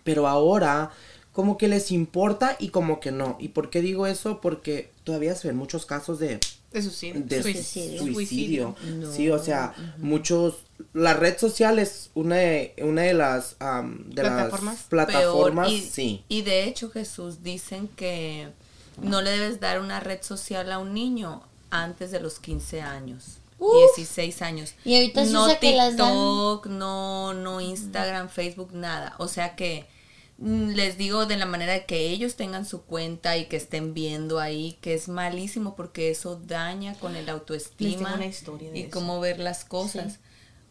Pero 0.04 0.28
ahora, 0.28 0.92
como 1.34 1.58
que 1.58 1.68
les 1.68 1.92
importa 1.92 2.56
y 2.60 2.70
como 2.70 3.00
que 3.00 3.12
no. 3.12 3.38
¿Y 3.40 3.50
por 3.50 3.70
qué 3.70 3.82
digo 3.82 4.08
eso? 4.08 4.40
Porque 4.42 4.92
todavía 5.04 5.36
se 5.36 5.50
ven 5.50 5.58
muchos 5.58 5.86
casos 5.86 6.20
de, 6.20 6.40
De 6.72 6.82
suicidio. 6.82 7.22
de 7.26 7.44
Suicidio. 7.44 8.14
suicidio. 8.14 8.76
Sí, 9.12 9.30
o 9.30 9.40
sea, 9.40 9.74
muchos... 9.98 10.56
La 10.94 11.14
red 11.14 11.38
social 11.38 11.80
es 11.80 12.10
una 12.16 12.36
de, 12.36 12.74
una 12.82 13.04
de 13.04 13.14
las, 13.14 13.56
am, 13.60 14.10
de 14.10 14.22
¿Plataformas? 14.22 14.76
las 14.76 14.84
plataformas, 14.84 15.68
Peor. 15.68 15.80
Y, 15.80 15.82
sí. 15.82 16.24
y 16.28 16.42
de 16.42 16.66
hecho, 16.66 16.90
Jesús, 16.90 17.44
dicen 17.44 17.88
que 17.96 18.50
no 19.02 19.22
le 19.22 19.32
debes 19.32 19.60
dar 19.60 19.80
una 19.80 20.00
red 20.00 20.22
social 20.22 20.72
a 20.72 20.80
un 20.80 20.94
niño 20.94 21.44
antes 21.70 22.12
de 22.12 22.20
los 22.20 22.40
15 22.40 22.82
años. 22.82 23.38
Uf. 23.60 23.96
16 23.96 24.42
años. 24.42 24.74
Y 24.84 24.96
ahorita 24.96 25.26
se 25.26 25.32
no 25.32 25.48
dan- 25.48 25.60
TikTok, 25.60 26.68
no, 26.68 27.34
no 27.34 27.62
Instagram, 27.62 28.30
Facebook, 28.30 28.72
nada. 28.74 29.16
O 29.18 29.28
sea 29.28 29.56
que 29.56 29.88
mm, 30.38 30.72
les 30.72 30.98
digo 30.98 31.26
de 31.26 31.38
la 31.38 31.46
manera 31.46 31.74
de 31.74 31.86
que 31.86 32.10
ellos 32.10 32.36
tengan 32.36 32.66
su 32.66 32.84
cuenta 32.84 33.38
y 33.38 33.46
que 33.46 33.56
estén 33.58 33.94
viendo 33.94 34.40
ahí, 34.40 34.78
que 34.82 34.94
es 34.94 35.08
malísimo 35.08 35.76
porque 35.76 36.10
eso 36.12 36.36
daña 36.46 36.96
con 36.96 37.16
el 37.16 37.30
autoestima 37.30 38.16
una 38.16 38.26
historia 38.26 38.72
de 38.72 38.80
y 38.80 38.82
eso. 38.84 38.92
cómo 38.92 39.20
ver 39.20 39.40
las 39.40 39.64
cosas. 39.66 40.20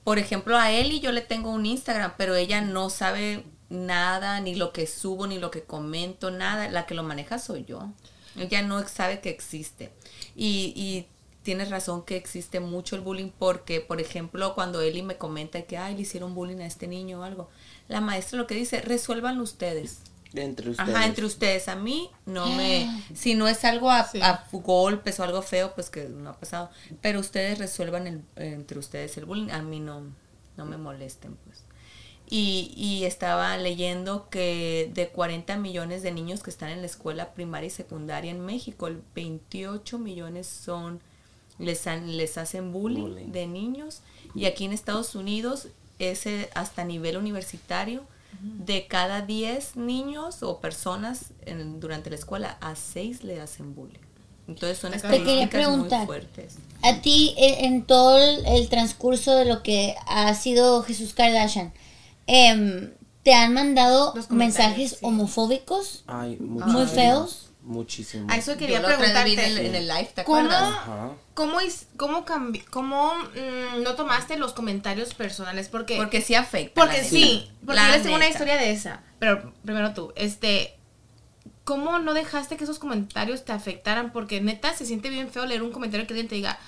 Por 0.04 0.18
ejemplo, 0.18 0.58
a 0.58 0.70
Eli 0.70 1.00
yo 1.00 1.12
le 1.12 1.22
tengo 1.22 1.50
un 1.50 1.64
Instagram, 1.64 2.12
pero 2.18 2.34
ella 2.36 2.60
no 2.60 2.90
sabe 2.90 3.44
nada, 3.70 4.38
ni 4.40 4.54
lo 4.54 4.70
que 4.72 4.86
subo, 4.86 5.26
ni 5.26 5.38
lo 5.38 5.50
que 5.50 5.62
comento, 5.62 6.30
nada. 6.30 6.68
La 6.68 6.84
que 6.84 6.94
lo 6.94 7.02
maneja 7.02 7.38
soy 7.38 7.64
yo. 7.64 7.88
Ella 8.36 8.60
no 8.60 8.86
sabe 8.86 9.20
que 9.20 9.30
existe. 9.30 9.92
Y, 10.36 10.74
y 10.76 11.06
tienes 11.44 11.70
razón 11.70 12.04
que 12.04 12.16
existe 12.16 12.58
mucho 12.58 12.96
el 12.96 13.02
bullying 13.02 13.30
porque, 13.38 13.80
por 13.80 14.00
ejemplo, 14.00 14.54
cuando 14.56 14.80
Eli 14.80 15.02
me 15.02 15.16
comenta 15.18 15.62
que, 15.62 15.78
ay, 15.78 15.94
le 15.94 16.00
hicieron 16.02 16.34
bullying 16.34 16.58
a 16.60 16.66
este 16.66 16.88
niño 16.88 17.20
o 17.20 17.22
algo, 17.22 17.48
la 17.86 18.00
maestra 18.00 18.38
lo 18.38 18.48
que 18.48 18.56
dice, 18.56 18.80
resuelvan 18.80 19.38
ustedes. 19.40 20.00
Entre 20.32 20.70
ustedes. 20.70 20.88
Ajá, 20.96 21.06
entre 21.06 21.24
ustedes. 21.26 21.68
A 21.68 21.76
mí 21.76 22.10
no 22.26 22.46
me... 22.46 22.88
Si 23.14 23.34
no 23.36 23.46
es 23.46 23.64
algo 23.64 23.88
a, 23.88 24.04
Sí. 24.08 24.20
a 24.20 24.44
golpes 24.50 25.20
o 25.20 25.22
algo 25.22 25.42
feo, 25.42 25.72
pues 25.76 25.90
que 25.90 26.08
no 26.08 26.30
ha 26.30 26.40
pasado. 26.40 26.70
Pero 27.00 27.20
ustedes 27.20 27.60
resuelvan 27.60 28.08
el, 28.08 28.22
entre 28.34 28.80
ustedes 28.80 29.16
el 29.16 29.26
bullying. 29.26 29.50
A 29.50 29.62
mí 29.62 29.78
no, 29.78 30.02
no 30.56 30.64
me 30.64 30.76
molesten, 30.76 31.36
pues. 31.36 31.62
Y, 32.28 32.72
y 32.74 33.04
estaba 33.04 33.56
leyendo 33.58 34.28
que 34.28 34.90
de 34.92 35.08
40 35.10 35.56
millones 35.58 36.02
de 36.02 36.10
niños 36.10 36.42
que 36.42 36.50
están 36.50 36.70
en 36.70 36.80
la 36.80 36.86
escuela 36.86 37.34
primaria 37.34 37.66
y 37.68 37.70
secundaria 37.70 38.30
en 38.32 38.40
México, 38.40 38.88
el 38.88 39.02
28 39.14 39.98
millones 39.98 40.46
son 40.48 41.00
les, 41.58 41.86
han- 41.86 42.16
les 42.16 42.36
hacen 42.38 42.72
bullying, 42.72 43.02
Bullying. 43.02 43.32
de 43.32 43.46
niños. 43.46 44.00
Y 44.34 44.46
aquí 44.46 44.64
en 44.64 44.72
Estados 44.72 45.14
Unidos, 45.14 45.68
ese 45.98 46.50
hasta 46.54 46.84
nivel 46.84 47.16
universitario, 47.16 48.02
de 48.42 48.86
cada 48.88 49.20
10 49.22 49.76
niños 49.76 50.42
o 50.42 50.58
personas 50.60 51.26
en- 51.46 51.78
durante 51.80 52.10
la 52.10 52.16
escuela, 52.16 52.58
a 52.60 52.74
6 52.74 53.22
le 53.22 53.40
hacen 53.40 53.74
bullying. 53.74 53.98
Entonces 54.48 54.76
son 54.76 54.92
estadísticas 54.92 55.68
muy 55.78 55.88
fuertes. 56.04 56.56
A 56.82 57.00
ti, 57.00 57.32
en, 57.38 57.64
en 57.74 57.82
todo 57.86 58.18
el, 58.18 58.44
el 58.44 58.68
transcurso 58.68 59.34
de 59.36 59.44
lo 59.46 59.62
que 59.62 59.94
ha 60.06 60.34
sido 60.34 60.82
Jesús 60.82 61.14
Kardashian, 61.14 61.72
em, 62.26 62.90
¿te 63.22 63.32
han 63.34 63.54
mandado 63.54 64.12
mensajes 64.30 64.90
sí. 64.90 64.96
homofóbicos? 65.02 66.02
Ay, 66.06 66.36
Muy 66.40 66.86
feos. 66.86 67.50
Muchísimo. 67.64 68.26
A 68.30 68.36
eso 68.36 68.56
quería 68.58 68.80
Yo 68.80 68.86
preguntarte. 68.86 69.32
en, 69.32 69.38
el- 69.40 69.58
en 69.66 69.74
el 69.74 69.88
live, 69.88 70.10
¿te 70.14 70.22
¿Cómo? 70.24 70.38
acuerdas? 70.38 70.74
¿Cómo, 71.32 71.58
cómo, 71.96 72.24
cambi- 72.26 72.64
cómo 72.66 73.14
mm, 73.14 73.82
no 73.82 73.94
tomaste 73.94 74.36
los 74.36 74.52
comentarios 74.52 75.14
personales? 75.14 75.68
Porque, 75.68 75.96
Porque 75.96 76.20
sí 76.20 76.34
afecta. 76.34 76.78
porque 76.80 76.98
la 76.98 77.04
sí, 77.08 77.50
porque 77.64 77.74
La 77.80 77.86
yo 77.88 77.94
les 77.94 78.02
tengo 78.02 78.16
una 78.16 78.28
historia 78.28 78.56
de 78.56 78.70
esa. 78.70 79.00
Pero 79.18 79.52
primero 79.64 79.94
tú, 79.94 80.12
este, 80.14 80.76
¿cómo 81.64 81.98
no 81.98 82.12
dejaste 82.12 82.56
que 82.58 82.64
esos 82.64 82.78
comentarios 82.78 83.46
te 83.46 83.52
afectaran? 83.52 84.12
Porque 84.12 84.42
neta 84.42 84.74
se 84.74 84.84
siente 84.84 85.08
bien 85.08 85.30
feo 85.30 85.46
leer 85.46 85.62
un 85.62 85.72
comentario 85.72 86.06
que 86.06 86.12
alguien 86.12 86.28
te 86.28 86.34
diga 86.34 86.58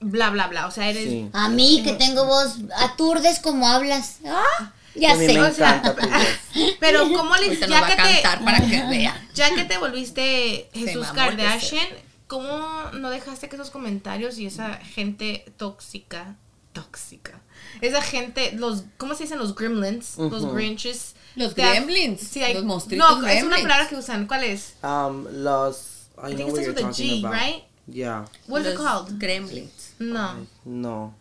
bla, 0.00 0.30
bla, 0.30 0.48
bla. 0.48 0.66
O 0.66 0.70
sea, 0.70 0.88
eres... 0.90 1.04
Sí. 1.08 1.30
A 1.32 1.48
mí, 1.48 1.82
que 1.84 1.92
tengo 1.92 2.24
voz, 2.26 2.56
aturdes 2.78 3.38
como 3.38 3.68
hablas. 3.68 4.18
Ah, 4.26 4.72
ya 4.94 5.16
sé. 5.16 5.26
me 5.28 5.40
O 5.40 5.52
sea, 5.52 5.76
encanta 5.78 5.96
tu 5.96 6.08
voz. 6.08 6.76
Pero 6.80 7.02
¿cómo 7.08 7.34
le 7.36 7.56
ya 7.56 7.86
que 7.86 7.96
te 7.96 8.22
para 8.44 8.60
que 8.60 8.82
vean. 8.88 9.28
ya 9.34 9.54
que 9.54 9.64
te 9.64 9.78
volviste 9.78 10.68
Jesús 10.74 11.06
Kardashian, 11.08 11.86
¿cómo 12.26 12.90
no 12.94 13.10
dejaste 13.10 13.48
que 13.48 13.56
esos 13.56 13.70
comentarios 13.70 14.38
y 14.38 14.46
esa 14.46 14.74
gente 14.76 15.44
tóxica, 15.56 16.36
tóxica, 16.72 17.40
esa 17.80 18.02
gente, 18.02 18.52
los, 18.52 18.84
¿cómo 18.96 19.14
se 19.14 19.24
dicen 19.24 19.38
los 19.38 19.54
gremlins? 19.54 20.16
Los 20.18 20.52
grinches. 20.52 21.14
Los 21.36 21.54
gremlins, 21.54 22.20
Sí, 22.20 22.42
hay, 22.42 22.54
los 22.54 22.62
monstruitos 22.64 23.20
No, 23.20 23.26
es 23.26 23.42
una 23.42 23.56
gremlins. 23.56 23.62
palabra 23.62 23.88
que 23.88 23.96
usan. 23.96 24.26
¿Cuál 24.28 24.44
es? 24.44 24.74
Um, 24.84 25.26
los. 25.42 26.08
I, 26.16 26.26
I 26.32 26.36
think 26.36 26.38
know 26.38 26.46
it 26.48 26.52
what 26.52 26.62
starts 26.62 26.66
you're 26.66 26.68
with 26.68 26.78
a 26.78 26.82
talking 26.82 27.10
G, 27.10 27.18
about. 27.24 27.32
right? 27.32 27.64
Yeah. 27.88 28.24
What's 28.46 28.66
it 28.68 28.76
called? 28.76 29.18
Gremlins. 29.18 29.94
No. 29.98 30.46
No. 30.64 31.12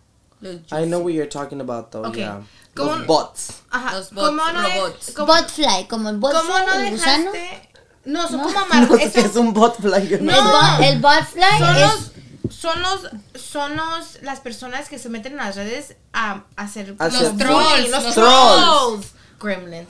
I 0.71 0.86
know 0.86 0.99
what 0.99 1.13
you're 1.13 1.25
talking 1.25 1.62
about 1.62 1.91
though. 1.91 2.03
Okay. 2.05 2.19
Yeah. 2.19 2.43
¿Cómo- 2.75 2.95
Los 2.95 3.05
bots. 3.07 3.47
Ajá. 3.69 3.93
Los 3.97 4.12
bots, 4.12 4.27
¿Cómo 4.27 4.51
no 4.51 4.62
de- 4.62 4.75
robots. 4.79 5.12
cómo- 5.15 5.27
Botfly, 5.27 5.88
como 5.88 6.09
el 6.09 6.17
botfly, 6.17 6.41
¿Cómo 6.41 6.59
no 6.59 6.73
el 6.73 6.91
gusano. 6.91 7.31
dejaste? 7.31 7.69
No, 8.05 8.27
son 8.27 8.38
No. 8.38 8.43
como 8.45 8.59
amargos. 8.65 8.99
No 8.99 9.05
es 9.21 9.36
un 9.36 9.53
botfly. 9.53 10.17
no 10.21 10.31
No. 10.31 10.38
El, 10.38 10.43
bo- 10.43 10.83
el 10.83 10.99
botfly 10.99 11.57
son 11.59 11.75
es... 11.77 11.81
los, 11.81 12.53
son 12.55 12.81
los, 12.81 12.99
son 13.41 13.75
los, 13.75 14.21
las 14.23 14.39
personas 14.39 14.89
que 14.89 14.97
se 14.99 15.09
meten 15.09 15.33
en 15.33 15.38
las 15.38 15.55
redes 15.55 15.95
a, 16.13 16.43
a 16.55 16.62
hacer 16.63 16.95
A 16.99 17.07
los 17.09 17.38
trolls, 17.38 17.89
los 17.89 18.03
los 18.03 18.13
trolls, 18.15 19.07
gremlins. 19.39 19.89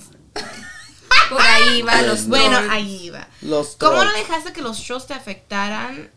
Por 1.30 1.42
ahí 1.42 1.82
va 1.84 2.02
los 2.02 2.28
Bueno, 2.28 2.58
trolls. 2.58 2.72
ahí 2.74 3.06
iba. 3.06 3.28
Los 3.42 3.76
¿Cómo 3.78 3.94
no 3.94 4.00
trolls. 4.02 4.16
dejaste 4.28 4.54
que 4.54 4.62
los 4.62 4.78
shows 4.78 5.08
te 5.08 5.14
afectaran 5.14 6.12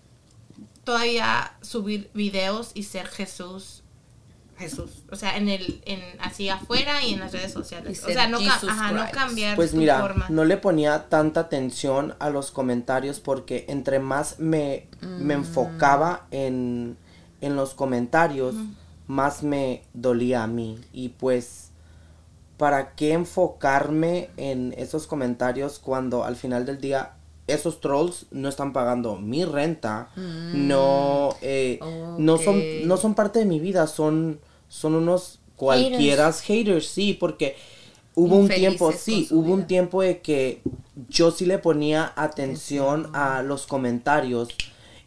todavía 0.84 1.54
subir 1.62 2.10
videos 2.14 2.70
y 2.74 2.82
ser 2.84 3.06
Jesús? 3.08 3.82
Jesús, 4.58 5.02
o 5.10 5.16
sea, 5.16 5.36
en 5.36 5.48
el, 5.48 5.82
en 5.84 6.00
así 6.20 6.48
afuera 6.48 7.02
y 7.04 7.12
en 7.14 7.20
las 7.20 7.32
redes 7.32 7.52
sociales. 7.52 8.02
Y 8.06 8.10
O 8.10 8.12
sea, 8.12 8.26
no, 8.28 8.38
ajá, 8.38 8.92
no 8.92 9.04
cambiar 9.10 9.54
Pues 9.56 9.72
tu 9.72 9.76
mira, 9.76 10.00
forma. 10.00 10.26
no 10.30 10.44
le 10.44 10.56
ponía 10.56 11.08
tanta 11.08 11.40
atención 11.40 12.14
a 12.18 12.30
los 12.30 12.50
comentarios 12.50 13.20
porque 13.20 13.66
entre 13.68 13.98
más 13.98 14.38
me, 14.38 14.86
me 15.00 15.36
Mm. 15.36 15.40
enfocaba 15.40 16.26
en, 16.30 16.96
en 17.40 17.54
los 17.56 17.74
comentarios, 17.74 18.54
más 19.06 19.42
me 19.42 19.82
dolía 19.92 20.42
a 20.42 20.46
mí. 20.46 20.78
Y 20.92 21.10
pues, 21.10 21.70
¿para 22.56 22.94
qué 22.94 23.12
enfocarme 23.12 24.30
en 24.38 24.74
esos 24.78 25.06
comentarios 25.06 25.78
cuando 25.78 26.24
al 26.24 26.36
final 26.36 26.64
del 26.64 26.80
día 26.80 27.12
esos 27.46 27.80
trolls 27.80 28.26
no 28.32 28.48
están 28.48 28.72
pagando 28.72 29.16
mi 29.16 29.44
renta, 29.44 30.08
no, 30.16 31.36
eh, 31.42 31.78
no 32.18 32.38
son, 32.38 32.60
no 32.88 32.96
son 32.96 33.14
parte 33.14 33.38
de 33.38 33.44
mi 33.44 33.60
vida, 33.60 33.86
son, 33.86 34.40
son 34.68 34.94
unos 34.94 35.40
cualquiera 35.56 36.32
haters. 36.32 36.86
sí, 36.86 37.14
porque 37.14 37.56
hubo 38.14 38.36
un 38.36 38.48
tiempo, 38.48 38.92
sí, 38.92 39.28
hubo 39.30 39.52
un 39.52 39.66
tiempo 39.66 40.02
de 40.02 40.20
que 40.20 40.62
yo 41.08 41.30
sí 41.30 41.46
le 41.46 41.58
ponía 41.58 42.12
atención 42.16 43.10
a 43.14 43.42
los 43.42 43.66
comentarios 43.66 44.48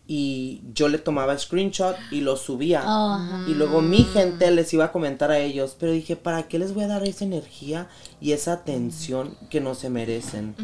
y 0.07 0.61
yo 0.73 0.89
le 0.89 0.97
tomaba 0.97 1.37
screenshot 1.37 1.95
y 2.09 2.21
los 2.21 2.41
subía. 2.41 2.81
Oh, 2.83 3.13
ajá. 3.13 3.45
Y 3.47 3.53
luego 3.53 3.81
mi 3.81 4.03
gente 4.05 4.49
les 4.49 4.73
iba 4.73 4.85
a 4.85 4.91
comentar 4.91 5.29
a 5.29 5.37
ellos, 5.37 5.75
pero 5.79 5.91
dije, 5.91 6.15
¿para 6.15 6.47
qué 6.47 6.57
les 6.57 6.73
voy 6.73 6.83
a 6.83 6.87
dar 6.87 7.03
esa 7.03 7.25
energía 7.25 7.87
y 8.19 8.31
esa 8.31 8.53
atención 8.53 9.37
que 9.51 9.61
no 9.61 9.75
se 9.75 9.91
merecen? 9.91 10.55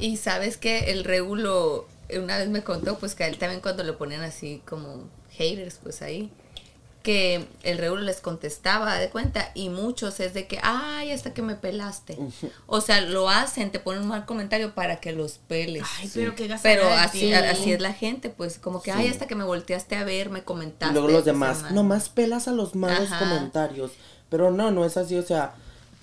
Y 0.00 0.16
sabes 0.16 0.56
que 0.56 0.90
el 0.90 1.04
regulo 1.04 1.86
una 2.16 2.38
vez 2.38 2.48
me 2.48 2.62
contó, 2.62 2.98
pues 2.98 3.14
que 3.14 3.24
a 3.24 3.28
él 3.28 3.38
también 3.38 3.60
cuando 3.60 3.82
le 3.82 3.92
ponían 3.92 4.22
así 4.22 4.62
como 4.66 5.04
haters, 5.30 5.80
pues 5.82 6.02
ahí, 6.02 6.30
que 7.04 7.46
el 7.62 7.76
regulo 7.76 8.00
les 8.02 8.20
contestaba 8.20 8.96
de 8.96 9.10
cuenta 9.10 9.50
y 9.54 9.68
muchos 9.68 10.20
es 10.20 10.32
de 10.32 10.46
que, 10.48 10.58
ay, 10.62 11.12
hasta 11.12 11.34
que 11.34 11.42
me 11.42 11.54
pelaste. 11.54 12.18
O 12.66 12.80
sea, 12.80 13.02
lo 13.02 13.28
hacen, 13.28 13.70
te 13.70 13.78
ponen 13.78 14.02
un 14.02 14.08
mal 14.08 14.24
comentario 14.24 14.74
para 14.74 15.00
que 15.00 15.12
los 15.12 15.32
peles. 15.32 15.84
Ay, 16.00 16.10
pero 16.14 16.34
qué 16.34 16.52
Pero 16.62 16.88
así, 16.88 17.32
así 17.34 17.72
es 17.72 17.80
la 17.82 17.92
gente, 17.92 18.30
pues 18.30 18.58
como 18.58 18.82
que, 18.82 18.90
ay, 18.90 19.08
hasta 19.08 19.26
que 19.26 19.34
me 19.34 19.44
volteaste 19.44 19.96
a 19.96 20.04
ver, 20.04 20.30
me 20.30 20.38
Y 20.38 20.42
comentaste. 20.42 20.94
luego 20.94 21.08
los 21.08 21.26
demás, 21.26 21.60
madre". 21.60 21.74
nomás 21.74 22.08
pelas 22.08 22.48
a 22.48 22.52
los 22.52 22.74
malos 22.74 23.12
Ajá. 23.12 23.18
comentarios. 23.18 23.92
Pero 24.30 24.50
no, 24.50 24.70
no 24.70 24.86
es 24.86 24.96
así, 24.96 25.16
o 25.18 25.22
sea, 25.22 25.54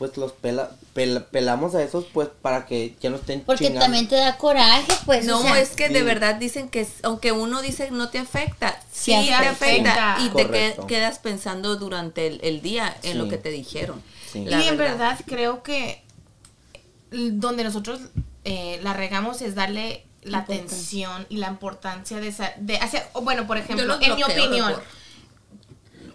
pues 0.01 0.17
los 0.17 0.31
pela, 0.31 0.71
pel- 0.95 1.23
pelamos 1.25 1.75
a 1.75 1.83
esos 1.83 2.05
pues 2.11 2.27
para 2.41 2.65
que 2.65 2.95
ya 2.99 3.11
no 3.11 3.17
estén 3.17 3.41
Porque 3.41 3.65
chingando. 3.65 3.81
también 3.85 4.07
te 4.07 4.15
da 4.15 4.35
coraje, 4.39 4.91
pues. 5.05 5.25
No, 5.25 5.37
o 5.37 5.43
sea, 5.43 5.59
es 5.61 5.69
que 5.75 5.89
de 5.89 6.01
verdad 6.01 6.33
dicen 6.35 6.69
que 6.69 6.81
es- 6.81 7.03
aunque 7.03 7.31
uno 7.31 7.61
dice 7.61 7.91
no 7.91 8.09
te 8.09 8.17
afecta, 8.17 8.79
sí, 8.91 9.11
Sí 9.13 9.27
te 9.27 9.33
afecta. 9.47 10.17
y 10.19 10.29
te 10.29 10.75
quedas 10.87 11.19
pensando 11.19 11.75
durante 11.75 12.25
el, 12.25 12.39
el 12.43 12.63
día 12.63 12.97
en 13.03 13.19
lo 13.19 13.29
que 13.29 13.37
te 13.37 13.49
dijeron. 13.51 14.01
Y 14.33 14.51
en 14.51 14.77
verdad 14.77 15.19
creo 15.27 15.61
que 15.61 16.01
donde 17.11 17.63
nosotros 17.63 17.99
eh, 18.43 18.79
la 18.81 18.93
regamos 18.93 19.43
es 19.43 19.53
darle 19.53 20.03
la 20.23 20.39
atención 20.39 21.25
y 21.29 21.37
la 21.37 21.47
importancia 21.49 22.19
de 22.19 22.27
esa 22.29 22.53
de 22.57 22.77
hacia 22.77 23.07
bueno 23.21 23.45
por 23.45 23.57
ejemplo 23.57 23.97
en 24.01 24.15
mi 24.15 24.23
opinión. 24.23 24.73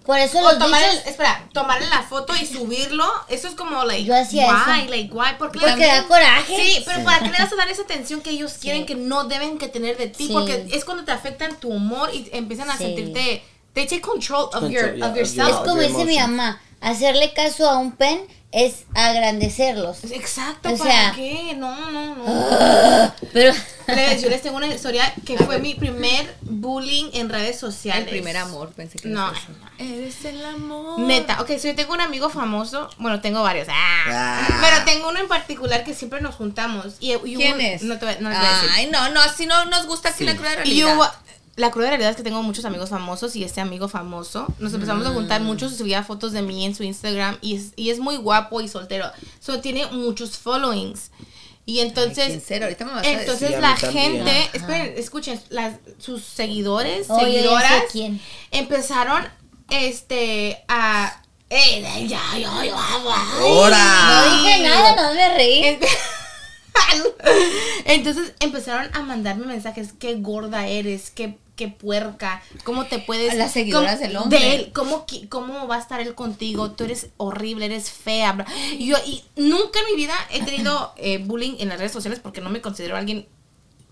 Por 0.07 0.19
eso 0.19 0.38
o 0.38 0.42
los 0.42 0.59
tomar 0.59 0.83
dichos, 0.90 1.07
espera 1.07 1.49
tomarle 1.53 1.87
la 1.88 2.03
foto 2.03 2.33
y 2.40 2.47
subirlo 2.47 3.05
eso 3.29 3.49
es 3.49 3.55
como 3.55 3.85
like 3.85 4.05
Yo 4.05 4.14
hacía 4.16 4.47
why 4.47 4.81
eso. 4.83 4.90
like 4.90 5.12
why 5.12 5.31
porque, 5.38 5.59
Porque 5.59 5.87
da 5.87 6.05
coraje. 6.05 6.57
sí 6.57 6.83
pero 6.87 7.03
para 7.05 7.19
qué 7.19 7.31
le 7.31 7.38
vas 7.38 7.53
a 7.53 7.57
dar 7.57 7.69
esa 7.69 7.83
atención 7.83 8.21
que 8.21 8.31
ellos 8.31 8.55
quieren 8.61 8.87
que 8.87 8.95
no 8.95 9.25
deben 9.25 9.59
que 9.59 9.69
tener 9.69 9.97
de 9.97 10.07
ti 10.09 10.29
Sí. 10.29 10.33
porque 10.33 10.66
es 10.73 10.85
cuando 10.85 11.05
te 11.05 11.12
afectan 11.12 11.57
tu 11.57 11.69
humor 11.69 12.11
y 12.14 12.29
empiezan 12.33 12.71
a 12.71 12.77
Sí. 12.77 12.85
sentirte 12.85 13.42
they 13.75 13.87
take 13.87 14.01
control 14.01 14.45
of 14.45 14.53
Control, 14.53 14.71
your 14.73 14.95
yeah, 14.97 15.07
of 15.11 15.16
yourself 15.16 15.49
es 15.51 15.57
como 15.57 15.81
dice 15.83 16.05
mi 16.05 16.16
mamá, 16.19 16.61
hacerle 16.81 17.33
caso 17.33 17.69
a 17.69 17.79
un 17.79 17.93
pen 17.93 18.21
es 18.53 18.85
agrandecerlos. 18.95 20.05
exacto 20.05 20.71
O 20.73 20.77
para 20.79 20.91
sea- 20.91 21.12
qué 21.15 21.55
no 21.57 21.91
no 21.91 22.15
no 22.17 22.25
Pero 23.33 23.53
Les- 23.89 24.23
yo 24.23 24.29
les 24.31 24.41
tengo 24.43 24.57
una 24.57 24.67
historia 24.67 25.12
que 25.25 25.37
fue 25.39 25.59
mi 25.59 25.75
primer 25.75 26.35
bullying 26.41 27.11
en 27.12 27.29
redes 27.29 27.59
sociales. 27.59 28.05
El 28.05 28.11
primer 28.11 28.37
amor, 28.37 28.71
pensé 28.73 28.99
que 28.99 29.09
No. 29.09 29.31
Eres 29.79 30.25
el 30.25 30.45
amor. 30.45 30.99
Neta, 31.01 31.41
ok, 31.43 31.49
so 31.59 31.69
yo 31.69 31.75
tengo 31.77 31.93
un 31.93 32.01
amigo 32.01 32.29
famoso, 32.31 32.89
bueno, 32.99 33.21
tengo 33.21 33.43
varios, 33.43 33.69
ah, 33.71 34.05
Ah. 34.09 34.49
pero 34.61 34.85
tengo 34.85 35.09
uno 35.11 35.21
en 35.21 35.29
particular 35.29 35.85
que 35.85 35.95
siempre 35.95 36.21
nos 36.21 36.35
juntamos. 36.35 36.95
Y, 36.99 37.12
y 37.12 37.15
hubo- 37.15 37.25
¿Quién 37.37 37.61
es? 37.61 37.83
No 37.83 37.99
te, 37.99 38.07
voy- 38.07 38.17
no 38.21 38.31
les 38.31 38.39
voy 38.39 38.49
a 38.49 38.53
decir. 38.55 38.71
Ay, 38.73 38.89
no, 38.91 39.09
no, 39.11 39.21
así 39.21 39.47
no 39.47 39.67
nos 39.67 39.87
gusta 39.87 40.09
aquí 40.09 40.19
Sí. 40.21 40.25
la 40.25 40.35
cruda 40.35 40.65
Y 40.65 40.83
hubo- 40.83 41.07
la 41.57 41.71
cruda 41.71 41.88
realidad 41.88 42.11
es 42.11 42.16
que 42.16 42.23
tengo 42.23 42.42
muchos 42.42 42.64
amigos 42.66 42.90
famosos 42.90 43.35
y 43.35 43.42
este 43.42 43.61
amigo 43.61 43.88
famoso 43.88 44.47
nos 44.59 44.75
empezamos 44.75 45.07
a 45.07 45.11
juntar 45.11 45.40
muchos 45.40 45.73
y 45.73 45.77
subía 45.77 46.03
fotos 46.03 46.33
de 46.33 46.42
mí 46.42 46.64
en 46.66 46.75
su 46.75 46.83
Instagram 46.83 47.38
y 47.40 47.57
es, 47.57 47.73
y 47.77 47.90
es 47.90 47.99
muy 47.99 48.16
guapo 48.16 48.61
y 48.61 48.69
soltero. 48.69 49.11
So 49.40 49.61
tiene 49.61 49.87
muchos 49.87 50.37
followings. 50.38 51.11
Y 51.69 51.81
entonces, 51.81 52.33
¿En 52.33 52.40
serio? 52.40 52.66
Ahorita 52.66 52.85
me 52.85 52.92
vas 52.92 53.05
a 53.05 53.11
entonces 53.11 53.40
decir. 53.40 53.59
la 53.61 53.73
a 53.73 53.75
mí 53.75 53.81
también. 53.81 54.12
gente, 54.27 54.51
esperen, 54.53 54.95
escuchen, 54.97 55.40
las, 55.49 55.75
sus 55.99 56.23
seguidores, 56.23 57.11
Oye, 57.11 57.25
seguidoras, 57.25 57.83
quién. 57.90 58.21
empezaron 58.53 59.27
este 59.71 60.62
a 60.69 61.23
eh, 61.51 62.07
ya, 62.09 62.21
¡Hora! 63.42 64.27
no 64.29 64.37
dije 64.42 64.62
nada, 64.62 64.95
no 65.09 65.14
me 65.14 65.35
reí. 65.35 65.64
en- 65.64 65.81
Entonces 67.85 68.33
empezaron 68.40 68.95
a 68.95 69.03
mandarme 69.03 69.47
mensajes, 69.47 69.90
qué 69.99 70.14
gorda 70.16 70.66
eres, 70.66 71.11
qué, 71.11 71.38
qué 71.57 71.69
puerca, 71.69 72.42
cómo 72.64 72.85
te 72.87 72.99
puedes... 72.99 73.33
A 73.33 73.35
las 73.35 73.53
seguidoras 73.53 73.95
cómo- 73.97 74.07
del 74.07 74.16
hombre. 74.16 74.38
De 74.38 74.55
él, 74.55 74.71
¿cómo, 74.73 75.07
qui- 75.07 75.29
¿cómo 75.29 75.66
va 75.66 75.77
a 75.77 75.81
estar 75.81 76.01
él 76.01 76.14
contigo? 76.14 76.71
Tú 76.71 76.85
eres 76.85 77.09
horrible, 77.16 77.64
eres 77.66 77.90
fea. 77.90 78.47
Y 78.79 78.87
yo 78.87 78.97
y 79.05 79.25
nunca 79.37 79.81
en 79.81 79.87
mi 79.87 79.97
vida 79.97 80.14
he 80.31 80.42
tenido 80.45 80.92
eh, 80.97 81.19
bullying 81.19 81.57
en 81.59 81.69
las 81.71 81.79
redes 81.79 81.92
sociales 81.92 82.21
porque 82.23 82.40
no 82.40 82.51
me 82.51 82.61
considero 82.61 82.97
alguien 82.97 83.27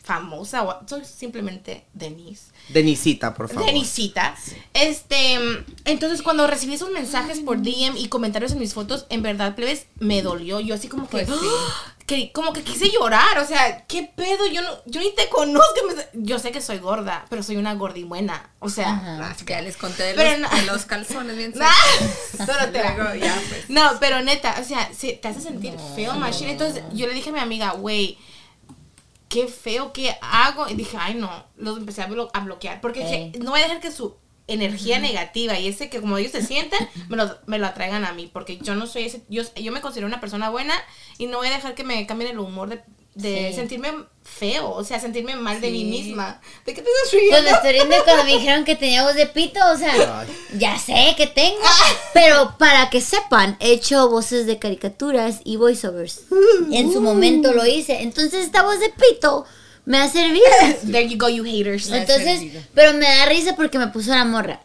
famosa 0.05 0.63
o 0.65 0.87
soy 0.87 1.03
simplemente 1.05 1.85
Denise. 1.95 2.53
Denisita, 2.69 3.35
por 3.35 3.49
favor. 3.49 3.65
Denisita. 3.67 4.37
Este, 4.75 5.39
entonces 5.87 6.21
cuando 6.23 6.47
recibí 6.47 6.75
esos 6.75 6.91
mensajes 6.91 7.41
por 7.41 7.59
DM 7.63 7.97
y 7.97 8.09
comentarios 8.09 8.53
en 8.53 8.59
mis 8.59 8.75
fotos, 8.75 9.07
en 9.09 9.23
verdad, 9.23 9.55
plebes, 9.55 9.87
me 9.99 10.21
dolió. 10.23 10.61
Yo 10.61 10.75
así 10.75 10.89
como 10.89 11.09
que, 11.09 11.25
Pues 11.25 11.29
sí. 11.41 11.47
que 12.07 12.33
como 12.33 12.53
que 12.53 12.63
quise 12.63 12.91
llorar, 12.91 13.39
o 13.39 13.47
sea, 13.47 13.87
¿qué 13.87 14.03
pedo? 14.15 14.47
Yo 14.47 14.61
no, 14.61 14.69
yo 14.85 15.01
ni 15.01 15.15
te 15.15 15.29
conozco. 15.31 15.75
me- 15.89 16.23
yo 16.23 16.39
sé 16.39 16.53
que 16.53 16.61
soy 16.61 16.79
gorda, 16.79 17.25
pero 17.31 17.43
soy 17.43 17.57
una 17.57 17.75
gordibuena. 17.75 18.51
O 18.59 18.69
sea, 18.69 18.91
Ajá. 18.93 19.19
Ah, 19.31 19.37
Ya 19.47 19.63
les 19.63 19.77
conté 19.79 20.03
de, 20.03 20.15
Pero 20.15 20.39
los, 20.39 20.51
no- 20.51 20.57
de 20.57 20.67
los 20.67 20.85
calzones 20.85 21.35
bien 21.37 21.53
sueltos. 21.55 21.75
solo 22.47 22.71
te 22.71 22.83
Luego, 22.95 23.15
ya, 23.15 23.35
pues. 23.49 23.71
No, 23.71 23.91
pero 24.01 24.21
neta, 24.23 24.57
o 24.61 24.65
sea, 24.65 24.91
se- 24.95 25.15
te 25.15 25.29
hace 25.29 25.41
sentir 25.41 25.75
feo, 25.97 26.13
machine. 26.15 26.53
Entonces 26.53 26.83
yo 26.93 27.07
le 27.07 27.15
dije 27.15 27.31
a 27.31 27.33
mi 27.33 27.39
amiga, 27.41 27.71
güey, 27.73 28.19
qué 29.35 29.49
feo, 29.49 29.93
¿qué 29.93 30.17
hago? 30.23 30.69
Y 30.69 30.75
dije, 30.75 30.97
ay, 30.99 31.15
no, 31.15 31.31
los 31.57 31.77
empecé 31.79 32.03
a, 32.03 32.09
blo- 32.09 32.31
a 32.33 32.41
bloquear. 32.41 32.81
Porque 32.81 33.01
dije, 33.01 33.39
no 33.41 33.51
voy 33.51 33.61
a 33.61 33.65
dejar 33.65 33.81
que 33.81 33.91
su 33.91 34.17
energía 34.47 34.99
negativa 34.99 35.59
y 35.59 35.67
ese 35.69 35.89
que 35.91 36.01
como 36.01 36.17
ellos 36.19 36.33
se 36.33 36.43
sienten, 36.43 36.79
me 37.09 37.17
lo, 37.17 37.37
me 37.47 37.59
lo 37.59 37.67
atraigan 37.67 38.05
a 38.05 38.13
mí. 38.13 38.31
Porque 38.33 38.59
yo 38.59 38.75
no 38.75 38.87
soy 38.87 39.05
ese, 39.05 39.23
yo, 39.29 39.43
yo 39.57 39.73
me 39.73 39.81
considero 39.81 40.07
una 40.07 40.21
persona 40.21 40.51
buena 40.51 40.75
y 41.19 41.27
no 41.27 41.39
voy 41.39 41.49
a 41.49 41.53
dejar 41.53 41.75
que 41.75 41.85
me 41.85 42.07
cambien 42.07 42.31
el 42.31 42.39
humor 42.39 42.69
de, 42.69 42.83
de 43.15 43.49
Sí. 43.51 43.55
sentirme 43.57 43.93
feo, 44.25 44.71
o 44.71 44.83
sea, 44.83 44.99
sentirme 44.99 45.37
mal 45.37 45.61
de 45.61 45.71
mí 45.71 45.81
Sí. 45.81 45.85
misma. 45.85 46.41
¿De 46.67 46.75
qué 46.75 46.83
te 46.83 46.89
estás 46.89 47.13
riendo? 47.13 47.31
Pues 47.33 47.45
me 47.45 47.51
estoy 47.51 47.73
riendo 47.73 48.05
cuando 48.05 48.25
me 48.25 48.33
dijeron 48.33 48.65
que 48.65 48.75
tenía 48.75 49.05
voz 49.05 49.15
de 49.15 49.27
pito, 49.27 49.61
o 49.73 49.77
sea, 49.77 50.21
Ay. 50.21 50.29
ya 50.59 50.79
sé 50.79 51.15
que 51.17 51.27
tengo. 51.27 51.59
Pero 52.15 52.57
para 52.59 52.91
que 52.91 53.01
sepan, 53.01 53.57
he 53.61 53.73
hecho 53.73 54.09
voces 54.09 54.47
de 54.47 54.59
caricaturas 54.59 55.41
y 55.45 55.57
voiceovers. 55.57 56.23
En 56.73 56.93
su 56.93 57.01
momento 57.01 57.53
lo 57.53 57.65
hice. 57.67 58.03
Entonces 58.03 58.45
esta 58.47 58.63
voz 58.63 58.81
de 58.81 58.89
pito 58.91 59.45
me 59.85 59.99
ha 59.99 60.11
servido. 60.11 60.45
There 60.91 61.07
you 61.07 61.19
go, 61.19 61.29
you 61.29 61.45
haters. 61.45 61.91
Entonces, 61.91 62.41
pero 62.75 62.95
me 62.95 63.07
da 63.07 63.27
risa 63.27 63.55
porque 63.55 63.79
me 63.79 63.89
puso 63.89 64.11
la 64.11 64.25
morra. 64.25 64.61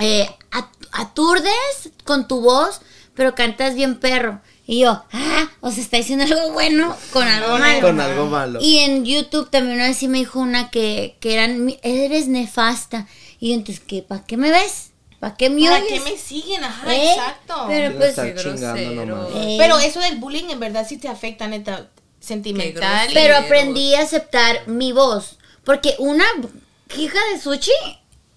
Eh, 0.00 0.28
at- 0.50 0.66
aturdes 0.92 1.90
con 2.04 2.28
tu 2.28 2.40
voz, 2.40 2.80
pero 3.14 3.34
cantas 3.34 3.74
bien 3.74 3.94
perro. 3.98 4.40
Y 4.66 4.80
yo, 4.80 5.02
ah, 5.12 5.48
o 5.60 5.70
sea, 5.70 5.82
está 5.82 5.96
diciendo 5.96 6.24
algo 6.24 6.52
bueno 6.52 6.96
con 7.12 7.26
algo 7.26 7.56
malo. 7.58 7.80
Con 7.82 8.00
algo 8.00 8.26
malo. 8.26 8.58
Y 8.60 8.78
en 8.78 9.04
YouTube 9.04 9.48
también 9.48 9.76
una 9.76 9.86
vez 9.86 9.96
sí 9.96 10.08
me 10.08 10.18
dijo 10.18 10.40
una 10.40 10.70
que, 10.70 11.16
que 11.20 11.34
eran, 11.34 11.64
mi- 11.64 11.78
eres 11.82 12.26
nefasta. 12.28 13.06
Y 13.38 13.50
yo, 13.50 13.54
entonces, 13.54 13.82
¿qué? 13.86 14.02
¿Para 14.02 14.24
qué 14.24 14.36
me 14.36 14.50
ves? 14.50 14.90
¿Para 15.20 15.36
qué 15.36 15.50
me 15.50 15.62
¿Para 15.64 15.76
oyes? 15.84 15.88
qué 16.02 16.10
me 16.10 16.18
siguen? 16.18 16.64
Ajá, 16.64 16.92
¿Eh? 16.94 17.10
exacto. 17.12 17.64
Pero 17.68 17.96
pues, 17.96 18.10
estar 18.10 18.34
Qué 18.34 18.42
chingando 18.42 18.66
grosero. 18.82 19.06
nomás. 19.06 19.28
Eh, 19.36 19.56
Pero 19.58 19.78
eso 19.78 20.00
del 20.00 20.16
bullying 20.18 20.50
en 20.50 20.58
verdad 20.60 20.84
sí 20.88 20.96
te 20.96 21.08
afecta, 21.08 21.46
neta, 21.46 21.88
sentimental. 22.20 23.08
pero 23.14 23.34
Pero- 23.34 23.36
aprendí 23.36 23.94
a 23.94 24.02
aceptar 24.02 24.66
mi 24.66 24.90
voz. 24.92 25.38
Porque 25.64 25.94
una 25.98 26.24
hija 26.98 27.18
de 27.32 27.40
Suchi 27.40 27.70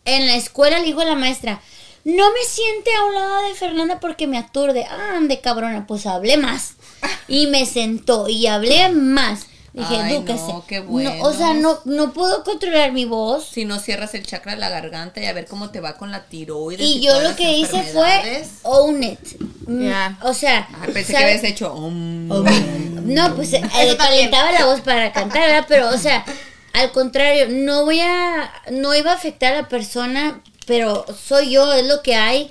en 0.06 0.28
la 0.28 0.36
escuela 0.36 0.80
le 0.80 0.86
dijo 0.86 1.02
a 1.02 1.06
la 1.06 1.16
maestra, 1.16 1.62
no 2.06 2.32
me 2.32 2.44
siente 2.48 2.90
a 2.96 3.04
un 3.06 3.14
lado 3.14 3.48
de 3.48 3.54
Fernanda 3.56 4.00
porque 4.00 4.28
me 4.28 4.38
aturde. 4.38 4.86
Ah, 4.90 5.14
ande 5.18 5.42
cabrona, 5.42 5.86
pues 5.88 6.06
hablé 6.06 6.38
más. 6.38 6.74
Y 7.28 7.48
me 7.48 7.66
sentó 7.66 8.28
y 8.28 8.48
hablé 8.48 8.90
más. 8.90 9.46
Dije, 9.72 9.96
Ay, 9.98 10.16
edúquese. 10.16 10.48
no, 10.52 10.66
qué 10.66 10.82
No, 10.82 11.22
o 11.22 11.32
sea, 11.32 11.54
no, 11.54 11.80
no 11.86 12.12
puedo 12.12 12.44
controlar 12.44 12.92
mi 12.92 13.06
voz. 13.06 13.46
Si 13.46 13.66
no 13.66 13.78
cierras 13.80 14.16
el 14.16 14.26
chakra 14.26 14.54
de 14.54 14.58
la 14.60 14.70
garganta 14.70 15.22
y 15.22 15.26
a 15.28 15.34
ver 15.34 15.46
cómo 15.46 15.70
te 15.70 15.80
va 15.80 15.96
con 15.96 16.12
la 16.12 16.26
tiroides. 16.26 16.82
Y 16.86 17.02
yo 17.02 17.22
lo 17.22 17.36
que 17.36 17.52
hice 17.56 17.84
fue 17.84 18.44
own 18.64 19.04
it. 19.04 19.20
Mm, 19.68 19.88
Ya. 19.88 20.18
O 20.24 20.34
sea, 20.34 20.68
pensé 20.92 21.14
que 21.14 21.24
habías 21.24 21.44
hecho. 21.44 21.72
um, 21.76 22.28
No, 22.28 23.36
pues 23.36 23.54
eh, 23.54 23.62
calentaba 23.98 24.52
la 24.52 24.66
voz 24.66 24.82
para 24.82 25.12
cantar, 25.14 25.44
¿verdad? 25.44 25.66
Pero, 25.68 25.90
o 25.90 25.98
sea, 26.00 26.26
al 26.74 26.92
contrario, 26.92 27.46
no 27.50 27.86
voy 27.86 28.00
a, 28.00 28.52
no 28.72 28.96
iba 28.96 29.12
a 29.12 29.16
afectar 29.16 29.54
a 29.54 29.62
la 29.62 29.68
persona, 29.70 30.42
pero 30.70 31.06
soy 31.28 31.52
yo, 31.52 31.74
es 31.74 31.86
lo 31.86 32.02
que 32.02 32.16
hay. 32.16 32.50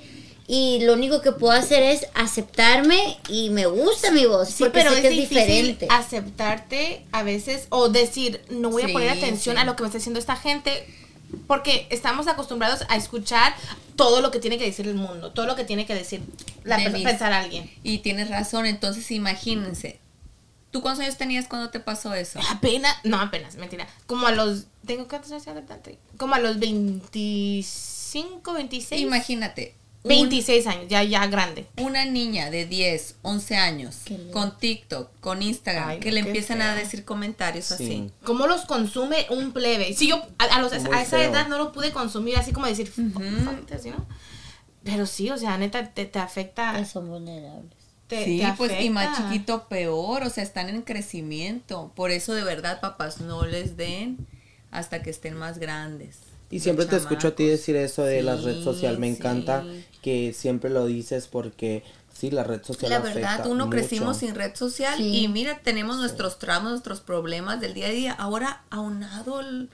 y 0.51 0.79
lo 0.81 0.93
único 0.93 1.21
que 1.21 1.31
puedo 1.31 1.53
hacer 1.53 1.83
es 1.83 2.07
acertarme 2.15 3.17
y 3.29 3.49
me 3.51 3.65
gusta 3.67 4.09
mi 4.11 4.25
voz 4.25 4.49
Sí, 4.49 4.63
porque 4.63 4.79
pero 4.79 4.89
sé 4.91 4.95
es, 4.97 5.01
que 5.03 5.07
es 5.09 5.15
difícil 5.15 5.37
diferente. 5.45 5.87
aceptarte 5.91 7.05
a 7.11 7.21
veces 7.23 7.67
o 7.69 7.89
decir, 7.89 8.41
no 8.49 8.69
voy 8.71 8.81
a 8.83 8.87
poner 8.91 9.09
atención 9.09 9.55
sí. 9.57 9.61
a 9.61 9.65
lo 9.65 9.75
que 9.75 9.83
me 9.83 9.87
está 9.89 9.99
diciendo 9.99 10.19
esta 10.19 10.35
gente 10.35 10.71
porque 11.45 11.85
estamos 11.91 12.25
acostumbrados 12.27 12.83
a 12.89 12.95
escuchar 12.95 13.53
todo 13.95 14.21
lo 14.21 14.31
que 14.31 14.39
tiene 14.39 14.57
que 14.57 14.65
decir 14.65 14.87
el 14.87 14.95
mundo, 14.95 15.31
todo 15.33 15.45
lo 15.45 15.55
que 15.55 15.63
tiene 15.65 15.85
que 15.85 15.93
decir 15.93 16.21
la 16.63 16.77
De 16.77 16.83
per- 16.85 16.93
mis- 16.93 17.03
pensar 17.03 17.31
alguien. 17.31 17.69
Y 17.83 17.99
tienes 17.99 18.29
razón, 18.31 18.65
entonces 18.65 19.11
imagínense. 19.11 19.99
¿Tú 20.71 20.81
cuántos 20.81 21.03
años 21.03 21.17
tenías 21.17 21.47
cuando 21.47 21.69
te 21.69 21.79
pasó 21.79 22.13
eso? 22.15 22.39
Apenas, 22.51 22.95
no 23.03 23.19
apenas, 23.19 23.55
mentira. 23.55 23.87
Como 24.07 24.25
a 24.25 24.31
los, 24.31 24.65
tengo 24.87 25.07
cuántos 25.07 25.31
años? 25.31 25.43
Como 26.17 26.33
a 26.35 26.39
los 26.39 26.59
25, 28.13 28.53
26. 28.53 29.01
Imagínate. 29.01 29.75
un- 30.03 30.09
26 30.09 30.65
años, 30.67 30.85
ya 30.87 31.03
ya 31.03 31.27
grande. 31.27 31.67
una 31.77 32.05
niña 32.05 32.49
de 32.49 32.65
10, 32.65 33.15
11 33.21 33.57
años 33.57 33.97
con 34.31 34.57
TikTok, 34.57 35.09
con 35.19 35.41
Instagram, 35.41 35.89
Ay, 35.89 35.99
que 35.99 36.11
le 36.13 36.21
empiezan 36.21 36.61
a 36.61 36.73
decir 36.73 37.03
comentarios 37.03 37.65
Sí. 37.65 37.73
así. 37.73 38.11
¿Cómo 38.23 38.47
los 38.47 38.61
consume 38.65 39.25
un 39.29 39.51
plebe? 39.51 39.93
Si 39.93 40.07
yo 40.07 40.25
a, 40.37 40.45
a 40.45 40.61
los, 40.61 40.71
a 40.71 41.01
esa 41.01 41.21
edad 41.23 41.47
no 41.49 41.57
lo 41.57 41.73
pude 41.73 41.91
consumir, 41.91 42.37
así 42.37 42.53
como 42.53 42.65
decir. 42.65 42.89
Pero 44.83 45.05
sí, 45.05 45.29
o 45.29 45.37
sea, 45.37 45.57
neta, 45.57 45.93
te, 45.93 46.05
te 46.05 46.19
afecta. 46.19 46.83
Son 46.85 47.07
vulnerables. 47.09 47.73
Te, 48.07 48.23
sí, 48.25 48.39
te 48.39 48.53
pues 48.57 48.81
y 48.81 48.89
más 48.89 49.17
chiquito 49.17 49.67
peor, 49.67 50.23
o 50.23 50.29
sea, 50.29 50.43
están 50.43 50.69
en 50.69 50.81
crecimiento. 50.81 51.91
Por 51.95 52.09
eso 52.11 52.33
de 52.33 52.43
verdad, 52.43 52.79
papás, 52.79 53.19
no 53.19 53.45
les 53.45 53.75
den 53.77 54.25
hasta 54.71 55.03
que 55.03 55.09
estén 55.09 55.35
más 55.35 55.59
grandes. 55.59 56.17
Y 56.51 56.59
siempre 56.61 56.85
te 56.85 56.95
escucho 56.95 57.27
a 57.29 57.35
ti 57.35 57.45
decir 57.45 57.75
eso 57.75 58.03
de 58.03 58.23
la 58.23 58.35
red 58.35 58.57
Sí, 58.57 58.63
social. 58.63 58.97
Me 58.97 59.07
encanta 59.07 59.63
sí. 59.63 59.85
que 60.01 60.33
siempre 60.33 60.69
lo 60.71 60.85
dices 60.87 61.27
porque 61.27 61.83
sí, 62.11 62.31
la 62.31 62.43
red 62.43 62.63
social 62.63 62.89
La 62.89 62.97
afecta 62.97 63.19
verdad, 63.37 63.47
uno 63.47 63.65
mucho. 63.67 63.77
crecimos 63.77 64.17
sin 64.17 64.33
red 64.35 64.55
social 64.55 64.97
Sí. 64.97 65.23
y 65.23 65.27
mira, 65.27 65.59
tenemos 65.63 65.97
nuestros 65.97 66.39
traumas, 66.39 66.71
nuestros 66.71 67.01
problemas 67.01 67.61
del 67.61 67.73
día 67.75 67.87
a 67.87 67.91
día. 67.91 68.11
Ahora, 68.13 68.63
aunado 68.71 69.39
el 69.41 69.69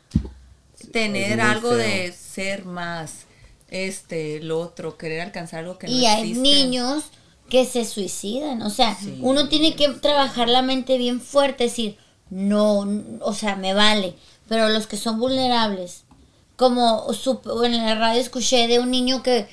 tener 0.92 1.42
algo 1.42 1.70
feo. 1.70 1.78
de 1.78 2.12
ser 2.12 2.66
más, 2.66 3.26
este, 3.70 4.38
el 4.38 4.52
otro, 4.52 4.98
querer 4.98 5.22
alcanzar 5.22 5.62
algo 5.62 5.78
que 5.78 5.88
no 5.88 5.94
y 5.94 6.06
hay 6.06 6.22
existe. 6.32 6.42
niños 6.42 7.06
que 7.50 7.66
se 7.66 7.86
suicidan. 7.86 8.62
O 8.64 8.70
sea, 8.70 8.96
Sí. 8.96 9.18
uno 9.22 9.48
tiene 9.50 9.76
que 9.76 9.88
trabajar 9.90 10.50
la 10.50 10.62
mente 10.62 10.98
bien 10.98 11.22
fuerte, 11.22 11.66
decir, 11.66 11.98
no, 12.30 12.80
o 13.22 13.34
sea, 13.34 13.56
me 13.56 13.74
vale. 13.74 14.16
Pero 14.48 14.70
los 14.70 14.88
que 14.88 14.98
son 14.98 15.20
vulnerables, 15.20 16.04
como 16.56 17.08
sup- 17.14 17.66
en 17.66 17.86
la 17.86 17.96
radio 17.96 18.20
escuché 18.22 18.68
de 18.68 18.80
un 18.80 18.92
niño 18.92 19.24
que 19.24 19.48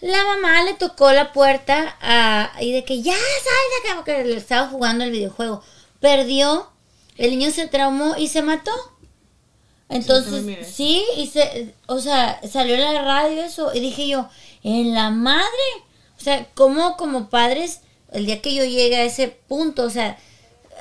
la 0.00 0.22
mamá 0.24 0.62
le 0.64 0.74
tocó 0.74 1.12
la 1.12 1.32
puerta 1.32 1.96
a- 2.00 2.52
y 2.60 2.72
de 2.72 2.84
que 2.84 3.02
ya 3.02 3.12
sal 3.14 3.22
de 3.82 3.88
acá 3.88 3.96
porque 3.96 4.24
le 4.24 4.36
estaba 4.36 4.68
jugando 4.68 5.04
el 5.04 5.10
videojuego. 5.10 5.62
Perdió, 6.00 6.68
el 7.16 7.30
niño 7.30 7.50
se 7.50 7.68
traumó 7.68 8.16
y 8.16 8.28
se 8.28 8.42
mató. 8.42 8.72
Entonces, 9.88 10.42
miré. 10.42 10.64
sí, 10.64 11.04
y 11.16 11.26
se, 11.26 11.74
o 11.86 11.98
sea, 12.00 12.40
salió 12.50 12.74
en 12.74 12.80
la 12.80 13.02
radio 13.02 13.42
eso 13.42 13.70
y 13.74 13.80
dije 13.80 14.08
yo, 14.08 14.28
en 14.62 14.94
la 14.94 15.10
madre, 15.10 15.44
o 16.18 16.20
sea, 16.22 16.46
como 16.54 16.96
como 16.96 17.28
padres, 17.28 17.80
el 18.10 18.26
día 18.26 18.40
que 18.40 18.54
yo 18.54 18.64
llegue 18.64 18.96
a 18.96 19.04
ese 19.04 19.28
punto, 19.28 19.84
o 19.84 19.90
sea, 19.90 20.16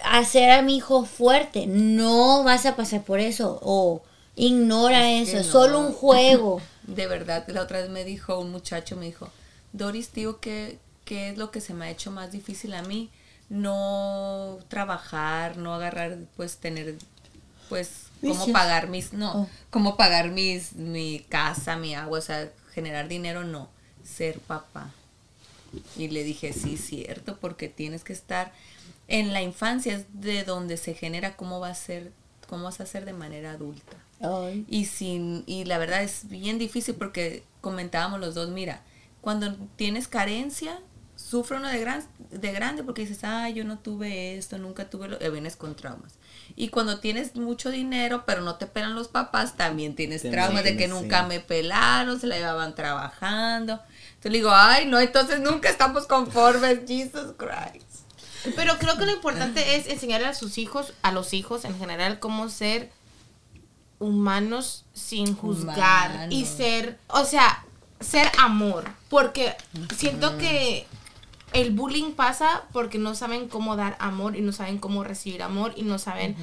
hacer 0.04 0.52
a 0.52 0.62
mi 0.62 0.78
hijo 0.78 1.06
fuerte, 1.06 1.66
no 1.68 2.44
vas 2.44 2.66
a 2.66 2.76
pasar 2.76 3.04
por 3.04 3.20
eso 3.20 3.60
o 3.62 4.02
ignora 4.36 5.12
Es 5.12 5.30
eso, 5.30 5.38
es 5.38 5.46
no. 5.48 5.52
solo 5.52 5.80
un 5.80 5.94
juego. 5.94 6.62
De 6.84 7.08
verdad, 7.08 7.46
la 7.48 7.62
otra 7.62 7.82
vez 7.82 7.90
me 7.90 8.04
dijo 8.04 8.40
un 8.40 8.52
muchacho, 8.52 8.96
me 8.98 9.06
dijo, 9.06 9.30
Doris, 9.72 10.10
tío, 10.10 10.40
¿qué, 10.40 10.80
¿qué 11.06 11.30
es 11.30 11.38
lo 11.38 11.52
que 11.52 11.62
se 11.62 11.74
me 11.74 11.86
ha 11.86 11.90
hecho 11.92 12.12
más 12.12 12.32
difícil 12.32 12.74
a 12.74 12.82
mí? 12.84 13.10
No 13.50 14.60
trabajar, 14.68 15.58
no 15.58 15.74
agarrar, 15.74 16.18
pues 16.36 16.58
tener, 16.58 16.96
pues, 17.70 18.08
cómo 18.22 18.52
pagar 18.52 18.88
mis, 18.90 19.14
no, 19.14 19.44
Oh. 19.44 19.50
cómo 19.70 19.96
pagar 19.98 20.30
mis, 20.32 20.74
mi 20.74 21.20
casa, 21.30 21.76
mi 21.78 21.96
agua, 21.96 22.20
o 22.20 22.22
sea, 22.22 22.50
generar 22.74 23.08
dinero, 23.08 23.44
no, 23.44 23.70
ser 24.04 24.40
papá. 24.40 24.92
Y 25.98 26.08
le 26.10 26.24
dije, 26.24 26.54
sí, 26.54 26.78
cierto, 26.78 27.38
porque 27.40 27.68
tienes 27.70 28.04
que 28.04 28.14
estar 28.14 28.52
en 29.08 29.34
la 29.34 29.42
infancia, 29.42 29.96
es 29.96 30.06
de 30.14 30.44
donde 30.44 30.78
se 30.78 30.94
genera 30.94 31.36
cómo 31.36 31.60
va 31.60 31.70
a 31.70 31.76
ser, 31.76 32.12
cómo 32.48 32.64
vas 32.66 32.80
a 32.80 32.86
ser 32.86 33.06
de 33.06 33.14
manera 33.14 33.52
adulta. 33.52 33.98
Ay. 34.24 34.66
Y 34.68 34.86
sin, 34.86 35.44
y 35.46 35.66
la 35.66 35.78
verdad 35.78 36.02
es 36.02 36.28
bien 36.28 36.58
difícil 36.58 36.96
porque 36.96 37.44
comentábamos 37.62 38.20
los 38.20 38.34
dos, 38.34 38.50
mira, 38.50 38.82
cuando 39.22 39.56
tienes 39.76 40.08
carencia, 40.08 40.80
sufre 41.16 41.58
uno 41.58 41.70
de, 41.70 41.80
gran, 41.80 42.04
de 42.32 42.52
grande 42.52 42.84
porque 42.84 43.04
dices, 43.04 43.24
ah, 43.24 43.50
yo 43.50 43.64
no 43.64 43.80
tuve 43.80 44.38
esto, 44.38 44.58
nunca 44.58 44.90
tuve 44.90 45.08
lo, 45.08 45.26
y 45.26 45.30
vienes 45.30 45.56
con 45.56 45.76
traumas. 45.76 46.14
Y 46.56 46.70
cuando 46.70 47.00
tienes 47.00 47.36
mucho 47.36 47.70
dinero, 47.70 48.24
pero 48.26 48.42
no 48.42 48.56
te 48.56 48.68
pelan 48.68 48.96
los 48.96 49.08
papás, 49.08 49.56
también 49.56 49.96
tienes 49.96 50.24
También 50.24 50.44
traumas 50.44 50.64
de 50.64 50.76
que 50.76 50.88
nunca 50.88 51.22
sí. 51.22 51.28
me 51.28 51.40
pelaron, 51.40 52.20
se 52.20 52.28
la 52.28 52.36
llevaban 52.36 52.76
trabajando. 52.76 53.80
Entonces 54.10 54.32
le 54.32 54.38
digo, 54.40 54.52
ay, 54.52 54.86
no, 54.86 55.00
entonces 55.00 55.40
nunca 55.40 55.70
estamos 55.70 56.06
conformes, 56.06 56.82
Jesus 56.88 57.34
Christ. 57.38 57.94
Pero 58.56 58.78
creo 58.78 58.98
que 58.98 59.06
lo 59.06 59.12
importante 59.12 59.78
es 59.78 59.88
enseñarle 59.88 60.28
a 60.28 60.34
sus 60.34 60.58
hijos, 60.58 60.94
a 61.02 61.12
los 61.12 61.34
hijos 61.34 61.64
en 61.66 61.78
general, 61.78 62.20
cómo 62.20 62.50
ser 62.50 62.92
humanos 64.04 64.86
sin 64.94 65.36
juzgar 65.36 66.28
y 66.32 66.46
ser, 66.46 67.00
o 67.08 67.26
sea, 67.26 67.66
ser 68.00 68.30
amor. 68.38 68.90
Porque 69.10 69.56
siento 69.96 70.38
que 70.38 70.86
el 71.54 71.72
bullying 71.72 72.14
pasa 72.14 72.64
porque 72.72 72.98
no 72.98 73.16
saben 73.16 73.48
cómo 73.48 73.76
dar 73.76 73.96
amor 74.00 74.36
y 74.36 74.42
no 74.42 74.52
saben 74.52 74.78
cómo 74.78 75.04
recibir 75.04 75.44
amor 75.44 75.74
y 75.76 75.84
no 75.84 76.00
saben, 76.00 76.36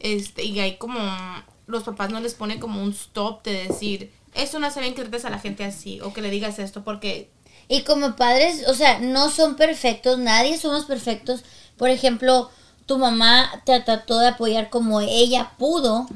este, 0.00 0.44
y 0.44 0.58
hay 0.60 0.76
como, 0.76 1.00
los 1.66 1.82
papás 1.82 2.10
no 2.10 2.20
les 2.20 2.34
ponen 2.34 2.60
como 2.60 2.82
un 2.82 2.90
stop 2.90 3.44
de 3.44 3.68
decir, 3.68 4.12
eso 4.34 4.58
no 4.58 4.70
se 4.70 4.80
bien 4.80 4.94
que 4.94 5.02
trates 5.02 5.24
a 5.24 5.30
la 5.30 5.38
gente 5.38 5.64
así 5.64 6.00
o 6.00 6.12
que 6.12 6.22
le 6.22 6.30
digas 6.30 6.58
esto 6.58 6.82
porque 6.82 7.30
Y 7.68 7.82
como 7.82 8.16
padres, 8.16 8.66
o 8.68 8.74
sea, 8.74 8.98
no 8.98 9.30
son 9.30 9.56
perfectos, 9.56 10.18
nadie 10.18 10.58
somos 10.58 10.84
perfectos. 10.84 11.44
Por 11.76 11.90
ejemplo, 11.90 12.50
tu 12.86 12.98
mamá 12.98 13.62
te 13.64 13.80
trató 13.80 14.18
de 14.18 14.28
apoyar 14.28 14.70
como 14.70 15.00
ella 15.00 15.52
pudo. 15.58 16.06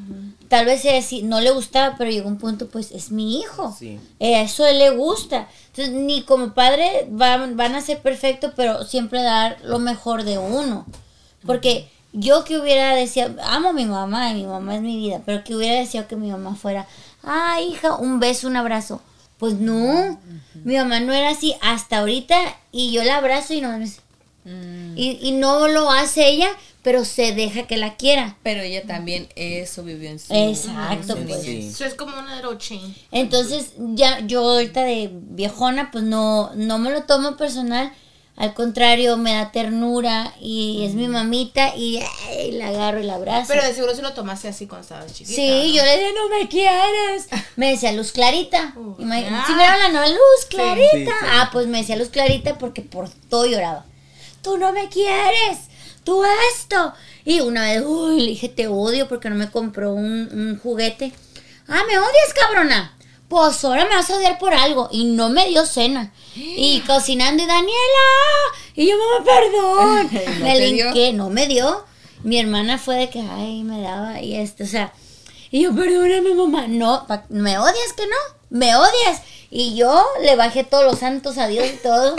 Tal 0.47 0.65
vez 0.65 0.83
ella 0.85 1.01
sí, 1.01 1.21
no 1.21 1.41
le 1.41 1.51
gustaba, 1.51 1.95
pero 1.97 2.09
llegó 2.09 2.27
un 2.27 2.37
punto, 2.37 2.67
pues 2.67 2.91
es 2.91 3.11
mi 3.11 3.39
hijo. 3.39 3.75
Sí. 3.77 3.99
Eh, 4.19 4.41
eso 4.41 4.63
a 4.63 4.71
él 4.71 4.79
le 4.79 4.89
gusta. 4.91 5.47
Entonces, 5.67 5.93
ni 5.93 6.23
como 6.23 6.53
padre 6.53 7.07
van, 7.09 7.55
van 7.55 7.75
a 7.75 7.81
ser 7.81 7.99
perfectos, 7.99 8.53
pero 8.55 8.83
siempre 8.83 9.21
dar 9.21 9.57
lo 9.63 9.79
mejor 9.79 10.23
de 10.23 10.37
uno. 10.37 10.85
Porque 11.45 11.89
yo 12.11 12.43
que 12.43 12.57
hubiera 12.57 12.95
deseado, 12.95 13.35
amo 13.43 13.69
a 13.69 13.73
mi 13.73 13.85
mamá, 13.85 14.31
y 14.31 14.35
mi 14.35 14.45
mamá 14.45 14.75
es 14.75 14.81
mi 14.81 14.97
vida, 14.97 15.21
pero 15.25 15.43
que 15.43 15.55
hubiera 15.55 15.79
deseado 15.79 16.07
que 16.07 16.15
mi 16.15 16.31
mamá 16.31 16.55
fuera, 16.55 16.87
ah, 17.23 17.59
hija, 17.61 17.95
un 17.95 18.19
beso, 18.19 18.47
un 18.47 18.55
abrazo. 18.55 19.01
Pues 19.37 19.53
no, 19.53 20.19
mi 20.65 20.75
mamá 20.75 20.99
no 20.99 21.13
era 21.13 21.29
así 21.29 21.55
hasta 21.61 21.99
ahorita 21.99 22.35
y 22.73 22.91
yo 22.91 23.03
la 23.03 23.17
abrazo 23.17 23.53
y 23.53 23.61
no 23.61 23.77
me... 23.77 23.89
Mm. 24.49 24.97
Y, 24.97 25.19
y 25.21 25.31
no 25.33 25.67
lo 25.67 25.91
hace 25.91 26.27
ella, 26.27 26.49
pero 26.81 27.05
se 27.05 27.33
deja 27.33 27.67
que 27.67 27.77
la 27.77 27.95
quiera. 27.95 28.37
Pero 28.43 28.61
ella 28.61 28.83
también 28.83 29.27
eso 29.35 29.83
vivió 29.83 30.09
en 30.09 30.19
su, 30.19 30.33
Exacto, 30.33 31.13
en 31.13 31.21
su 31.21 31.27
pues. 31.27 31.41
Sí. 31.41 31.67
eso 31.67 31.85
es 31.85 31.93
como 31.93 32.17
una 32.17 32.35
little 32.35 32.57
chain. 32.57 32.95
Entonces, 33.11 33.73
ya 33.77 34.19
yo 34.21 34.41
ahorita 34.41 34.83
de 34.83 35.09
viejona, 35.13 35.91
pues 35.91 36.03
no, 36.03 36.51
no 36.55 36.79
me 36.79 36.91
lo 36.91 37.03
tomo 37.03 37.37
personal. 37.37 37.91
Al 38.37 38.53
contrario, 38.53 39.17
me 39.17 39.33
da 39.33 39.51
ternura 39.51 40.33
y 40.39 40.85
es 40.85 40.93
mi 40.93 41.09
mamita 41.09 41.75
y 41.75 42.01
la 42.53 42.69
agarro 42.69 43.01
y 43.01 43.03
la 43.03 43.15
abrazo. 43.15 43.49
Pero 43.49 43.65
de 43.65 43.73
seguro 43.73 43.93
si 43.93 44.01
lo 44.01 44.13
tomaste 44.13 44.47
así 44.47 44.65
cuando 44.65 44.83
estabas 44.83 45.13
chiquita. 45.13 45.35
sí, 45.35 45.49
¿no? 45.49 45.75
yo 45.75 45.83
le 45.83 45.97
dije, 45.97 46.13
no 46.15 46.29
me 46.29 46.47
quieres. 46.47 47.27
Me 47.57 47.71
decía 47.71 47.91
Luz 47.91 48.13
Clarita. 48.13 48.73
Uh, 48.77 48.95
Imagínate, 48.97 49.35
ah. 49.35 49.43
si 49.45 49.53
me 49.53 49.63
la 49.65 49.89
novela 49.89 50.07
Luz 50.07 50.45
Clarita. 50.49 50.89
Sí, 50.93 51.05
sí. 51.05 51.27
Ah, 51.33 51.49
pues 51.51 51.67
me 51.67 51.79
decía 51.79 51.97
Luz 51.97 52.07
Clarita 52.07 52.57
porque 52.57 52.81
por 52.81 53.09
todo 53.29 53.45
lloraba. 53.45 53.85
Tú 54.41 54.57
no 54.57 54.71
me 54.71 54.89
quieres. 54.89 55.59
Tú 56.03 56.23
esto. 56.53 56.93
Y 57.25 57.41
una 57.41 57.63
vez, 57.63 57.83
uy, 57.85 58.21
le 58.21 58.27
dije, 58.31 58.49
te 58.49 58.67
odio 58.67 59.07
porque 59.07 59.29
no 59.29 59.35
me 59.35 59.51
compró 59.51 59.93
un, 59.93 60.29
un 60.31 60.59
juguete. 60.61 61.13
Ah, 61.67 61.83
¿me 61.87 61.97
odias, 61.97 62.33
cabrona? 62.33 62.97
Pues 63.27 63.63
ahora 63.63 63.85
me 63.85 63.95
vas 63.95 64.09
a 64.09 64.15
odiar 64.17 64.39
por 64.39 64.53
algo. 64.53 64.89
Y 64.91 65.05
no 65.05 65.29
me 65.29 65.47
dio 65.47 65.65
cena. 65.65 66.11
Y 66.35 66.81
cocinando, 66.87 67.43
y 67.43 67.45
Daniela. 67.45 68.07
Y 68.75 68.89
yo, 68.89 68.95
mamá, 68.97 69.25
perdón. 69.25 70.09
¿No 70.39 70.45
me 70.45 70.59
linqué, 70.59 71.13
no 71.13 71.29
me 71.29 71.47
dio. 71.47 71.85
Mi 72.23 72.39
hermana 72.39 72.77
fue 72.77 72.95
de 72.95 73.09
que, 73.09 73.21
ay, 73.21 73.63
me 73.63 73.81
daba 73.81 74.19
y 74.21 74.35
esto, 74.35 74.63
o 74.63 74.67
sea. 74.67 74.93
Y 75.51 75.61
yo, 75.61 75.75
perdóname, 75.75 76.33
mamá. 76.33 76.67
No, 76.67 77.05
¿me 77.29 77.57
odias 77.59 77.93
que 77.95 78.07
no? 78.07 78.15
¿Me 78.49 78.75
odias? 78.75 79.21
Y 79.51 79.75
yo 79.75 80.03
le 80.23 80.35
bajé 80.35 80.63
todos 80.63 80.83
los 80.85 80.99
santos 80.99 81.37
a 81.37 81.47
Dios 81.47 81.65
y 81.73 81.77
todo. 81.77 82.15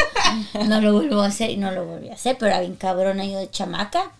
No 0.67 0.81
lo 0.81 0.93
vuelvo 0.95 1.21
a 1.23 1.27
hacer 1.27 1.51
y 1.51 1.57
no 1.57 1.71
lo 1.71 1.85
volví 1.85 2.09
a 2.09 2.15
hacer, 2.15 2.37
pero 2.39 2.51
era 2.51 2.61
bien 2.61 2.75
cabrona 2.77 3.25
yo 3.25 3.39
de 3.39 3.51
chamaca. 3.51 4.11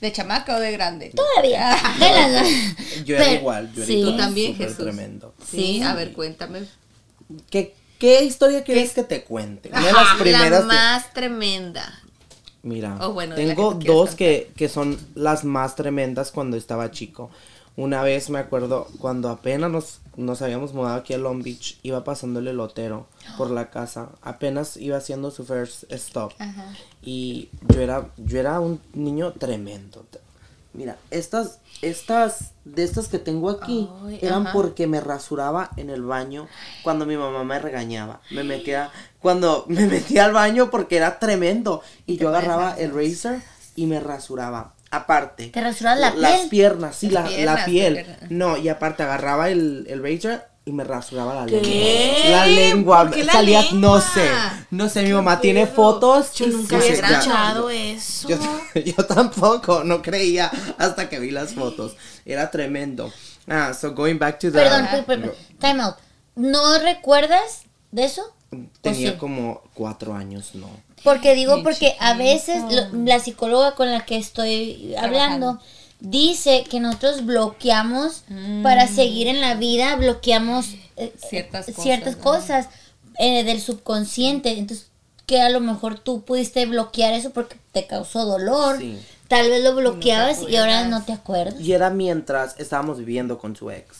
¿De 0.00 0.12
chamaca 0.12 0.56
o 0.56 0.60
de 0.60 0.72
grande? 0.72 1.12
Todavía. 1.14 1.76
De 1.98 2.08
las 2.08 2.32
dos. 2.32 3.04
Yo 3.04 3.16
era 3.16 3.24
Pero- 3.24 3.40
igual, 3.40 3.72
yo 3.72 3.78
era 3.82 3.86
sí. 3.86 3.92
igual, 3.98 4.12
Tú 4.12 4.18
también, 4.18 4.56
Jesús. 4.56 4.76
tremendo. 4.78 5.34
Sí, 5.50 5.82
a 5.82 5.94
ver, 5.94 6.12
cuéntame. 6.12 6.62
¿Qué, 7.50 7.74
¿Qué 7.98 8.22
historia 8.24 8.62
quieres 8.64 8.92
que 8.92 9.02
te 9.02 9.24
cuente? 9.24 9.70
Una 9.70 9.80
de 9.86 9.92
las 9.92 10.14
primeras. 10.20 10.50
la 10.50 10.58
que- 10.60 10.64
más 10.66 11.12
tremenda. 11.14 12.00
Mira, 12.62 12.96
Oh, 13.00 13.12
bueno, 13.12 13.34
tengo 13.34 13.78
que 13.78 13.86
dos 13.88 14.14
que, 14.14 14.50
que 14.56 14.68
son 14.68 14.98
las 15.14 15.44
más 15.44 15.74
tremendas 15.76 16.30
cuando 16.30 16.56
estaba 16.56 16.90
chico. 16.90 17.30
Una 17.76 18.02
vez 18.02 18.30
me 18.30 18.38
acuerdo 18.38 18.88
cuando 19.00 19.28
apenas 19.28 19.70
nos, 19.70 19.98
nos 20.16 20.42
habíamos 20.42 20.72
mudado 20.74 20.96
aquí 20.96 21.14
a 21.14 21.18
Long 21.18 21.42
Beach, 21.42 21.78
iba 21.82 22.04
pasando 22.04 22.40
el 22.40 22.48
elotero 22.48 23.06
por 23.36 23.50
la 23.50 23.70
casa, 23.70 24.10
apenas 24.22 24.76
iba 24.76 24.96
haciendo 24.96 25.30
su 25.30 25.44
first 25.44 25.90
stop. 25.92 26.32
Y 27.02 27.48
yo 27.68 27.80
era, 27.80 28.10
yo 28.16 28.38
era 28.38 28.60
un 28.60 28.80
niño 28.92 29.32
tremendo. 29.32 30.04
Mira, 30.74 30.96
estas, 31.12 31.60
estas, 31.82 32.52
de 32.64 32.82
estas 32.82 33.06
que 33.06 33.20
tengo 33.20 33.48
aquí, 33.48 33.88
eran 34.20 34.42
ajá. 34.48 34.52
porque 34.52 34.88
me 34.88 35.00
rasuraba 35.00 35.70
en 35.76 35.88
el 35.88 36.02
baño 36.02 36.48
cuando 36.82 37.06
mi 37.06 37.16
mamá 37.16 37.44
me 37.44 37.60
regañaba. 37.60 38.20
Me 38.32 38.42
metía, 38.42 38.90
cuando 39.20 39.64
me 39.68 39.86
metía 39.86 40.24
al 40.24 40.32
baño 40.32 40.70
porque 40.70 40.96
era 40.96 41.20
tremendo. 41.20 41.80
Y 42.06 42.16
yo 42.16 42.28
agarraba 42.28 42.74
el 42.76 42.92
razor 42.92 43.40
y 43.76 43.86
me 43.86 44.00
rasuraba. 44.00 44.73
Aparte. 44.94 45.48
¿Te 45.48 45.60
rasurabas 45.60 45.98
la 46.00 46.14
Las 46.14 46.32
piel? 46.40 46.48
piernas, 46.48 46.96
sí, 46.96 47.10
Las 47.10 47.30
la, 47.38 47.64
piel. 47.64 48.06
No, 48.30 48.56
y 48.56 48.68
aparte 48.68 49.02
agarraba 49.02 49.50
el, 49.50 49.86
el 49.88 50.02
razor 50.02 50.44
y 50.66 50.72
me 50.72 50.82
rasuraba 50.84 51.34
la 51.34 51.46
¿Qué? 51.46 51.60
lengua. 51.60 52.30
La 52.30 52.46
lengua. 52.46 53.02
¿Por 53.04 53.10
qué 53.14 53.24
la 53.24 53.32
salía, 53.32 53.60
no 53.72 53.96
lengua? 53.96 54.00
sé. 54.00 54.28
No 54.70 54.88
sé, 54.88 55.02
mi 55.02 55.12
mamá 55.12 55.40
tiene 55.40 55.66
fotos. 55.66 56.32
Yo 56.34 56.46
nunca 56.46 56.76
había 56.76 56.92
escuchado 56.92 57.68
eso. 57.70 58.28
Yo, 58.74 58.80
yo 58.80 58.94
tampoco, 59.06 59.84
no 59.84 60.00
creía 60.00 60.50
hasta 60.78 61.08
que 61.08 61.18
vi 61.18 61.30
las 61.30 61.52
fotos. 61.54 61.96
Era 62.24 62.50
tremendo. 62.50 63.12
Ah, 63.46 63.74
so 63.74 63.92
going 63.94 64.18
back 64.18 64.38
to 64.38 64.50
the... 64.50 64.58
Perdón, 64.58 64.86
per- 64.90 65.04
per- 65.04 65.20
per- 65.20 65.34
time 65.60 65.82
out. 65.82 65.96
¿No 66.34 66.78
recuerdas 66.78 67.64
de 67.92 68.04
eso? 68.04 68.22
Tenía 68.80 69.18
como 69.18 69.62
cuatro 69.74 70.14
años, 70.14 70.50
no. 70.54 70.68
Porque 71.02 71.34
digo, 71.34 71.62
porque 71.62 71.96
a 72.00 72.14
veces 72.14 72.62
lo- 72.70 73.04
la 73.04 73.18
psicóloga 73.20 73.74
con 73.74 73.90
la 73.90 74.04
que 74.06 74.16
estoy 74.16 74.94
hablando 74.96 75.60
dice 76.00 76.64
que 76.68 76.80
nosotros 76.80 77.24
bloqueamos 77.24 78.24
para 78.62 78.86
seguir 78.88 79.26
en 79.28 79.40
la 79.40 79.54
vida, 79.54 79.96
bloqueamos 79.96 80.66
eh, 80.96 81.12
Ciertas 81.28 81.68
eh, 81.68 81.72
cosas, 81.72 81.82
ciertas 81.84 82.16
¿no? 82.16 82.22
cosas 82.22 82.68
eh, 83.18 83.44
del 83.44 83.60
subconsciente. 83.60 84.58
Entonces, 84.58 84.88
que 85.26 85.40
a 85.40 85.48
lo 85.48 85.60
mejor 85.60 85.98
tú 85.98 86.22
pudiste 86.22 86.66
bloquear 86.66 87.14
eso 87.14 87.30
porque 87.30 87.56
te 87.72 87.86
causó 87.86 88.24
dolor. 88.24 88.78
Sí. 88.78 88.98
Tal 89.28 89.48
vez 89.48 89.62
lo 89.64 89.74
bloqueabas 89.74 90.42
y 90.48 90.56
ahora 90.56 90.86
no 90.86 91.02
te 91.02 91.12
acuerdas. 91.12 91.58
Y 91.60 91.72
era 91.72 91.88
mientras 91.90 92.54
estábamos 92.58 92.98
viviendo 92.98 93.38
con 93.38 93.56
su 93.56 93.70
ex. 93.70 93.96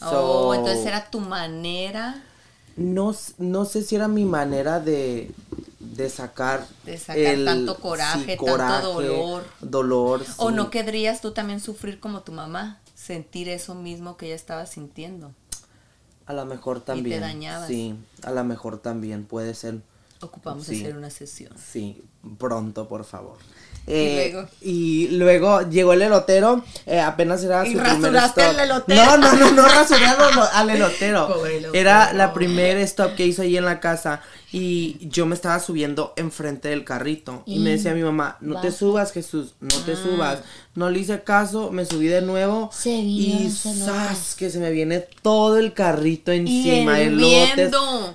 oh, 0.00 0.10
So, 0.10 0.54
entonces 0.54 0.86
era 0.86 1.10
tu 1.10 1.20
manera. 1.20 2.22
No, 2.76 3.14
no 3.38 3.64
sé 3.64 3.82
si 3.82 3.96
era 3.96 4.06
mi 4.08 4.24
manera 4.24 4.80
de, 4.80 5.30
de 5.80 6.10
sacar... 6.10 6.66
De 6.84 6.98
sacar 6.98 7.36
tanto 7.44 7.78
coraje, 7.78 8.36
tanto 8.36 8.92
dolor. 8.92 9.44
Dolor, 9.60 10.24
¿O 10.36 10.50
no 10.50 10.70
querrías 10.70 11.20
tú 11.20 11.32
también 11.32 11.60
sufrir 11.60 12.00
como 12.00 12.22
tu 12.22 12.32
mamá? 12.32 12.80
Sentir 12.94 13.48
eso 13.48 13.74
mismo 13.74 14.16
que 14.16 14.26
ella 14.26 14.34
estaba 14.34 14.66
sintiendo. 14.66 15.32
A 16.26 16.32
lo 16.32 16.44
mejor 16.44 16.80
también. 16.80 17.20
dañabas. 17.20 17.68
Sí, 17.68 17.94
a 18.22 18.30
lo 18.32 18.44
mejor 18.44 18.78
también 18.78 19.24
puede 19.24 19.54
ser. 19.54 19.80
Ocupamos 20.20 20.66
Sí. 20.66 20.80
hacer 20.82 20.96
una 20.96 21.10
sesión. 21.10 21.52
Sí, 21.56 22.02
pronto, 22.38 22.88
por 22.88 23.04
favor. 23.04 23.36
Y 23.88 23.92
Eh, 23.92 24.30
luego. 24.32 24.48
y 24.62 25.08
luego 25.12 25.60
llegó 25.70 25.92
el 25.92 26.02
elotero, 26.02 26.64
eh, 26.86 26.98
apenas 26.98 27.44
era 27.44 27.64
¿Y 27.64 27.72
su 27.74 27.78
primer 27.78 28.16
stop. 28.16 28.58
elotero? 28.58 29.04
No, 29.04 29.16
no, 29.18 29.32
no, 29.34 29.50
no 29.52 29.62
rasuré 29.68 30.06
al- 30.06 30.70
elotero. 30.70 31.28
Pobre 31.32 31.58
elotero. 31.58 31.74
Era 31.80 32.12
la 32.12 32.32
primer 32.32 32.78
stop 32.78 33.14
que 33.14 33.24
hizo 33.26 33.42
ahí 33.42 33.56
en 33.56 33.64
la 33.64 33.78
casa 33.78 34.22
y 34.50 34.96
yo 35.08 35.26
me 35.26 35.34
estaba 35.36 35.60
subiendo 35.60 36.14
enfrente 36.16 36.68
del 36.70 36.82
carrito 36.82 37.44
y, 37.46 37.60
me 37.60 37.70
decía 37.70 37.94
mi 37.94 38.02
mamá, 38.02 38.38
no 38.40 38.60
te 38.60 38.72
subas 38.72 39.12
Jesús, 39.12 39.54
no 39.60 39.68
Ah. 39.76 39.82
te 39.86 39.94
subas. 39.94 40.38
No 40.74 40.90
le 40.90 40.98
hice 40.98 41.22
caso, 41.22 41.70
me 41.70 41.86
subí 41.86 42.06
de 42.06 42.20
nuevo 42.20 42.68
Se 42.70 42.90
y 42.90 43.48
¡zas! 43.50 44.34
que 44.34 44.50
se 44.50 44.58
me 44.58 44.70
viene 44.70 45.06
todo 45.22 45.56
el 45.58 45.72
carrito 45.72 46.32
encima. 46.32 46.96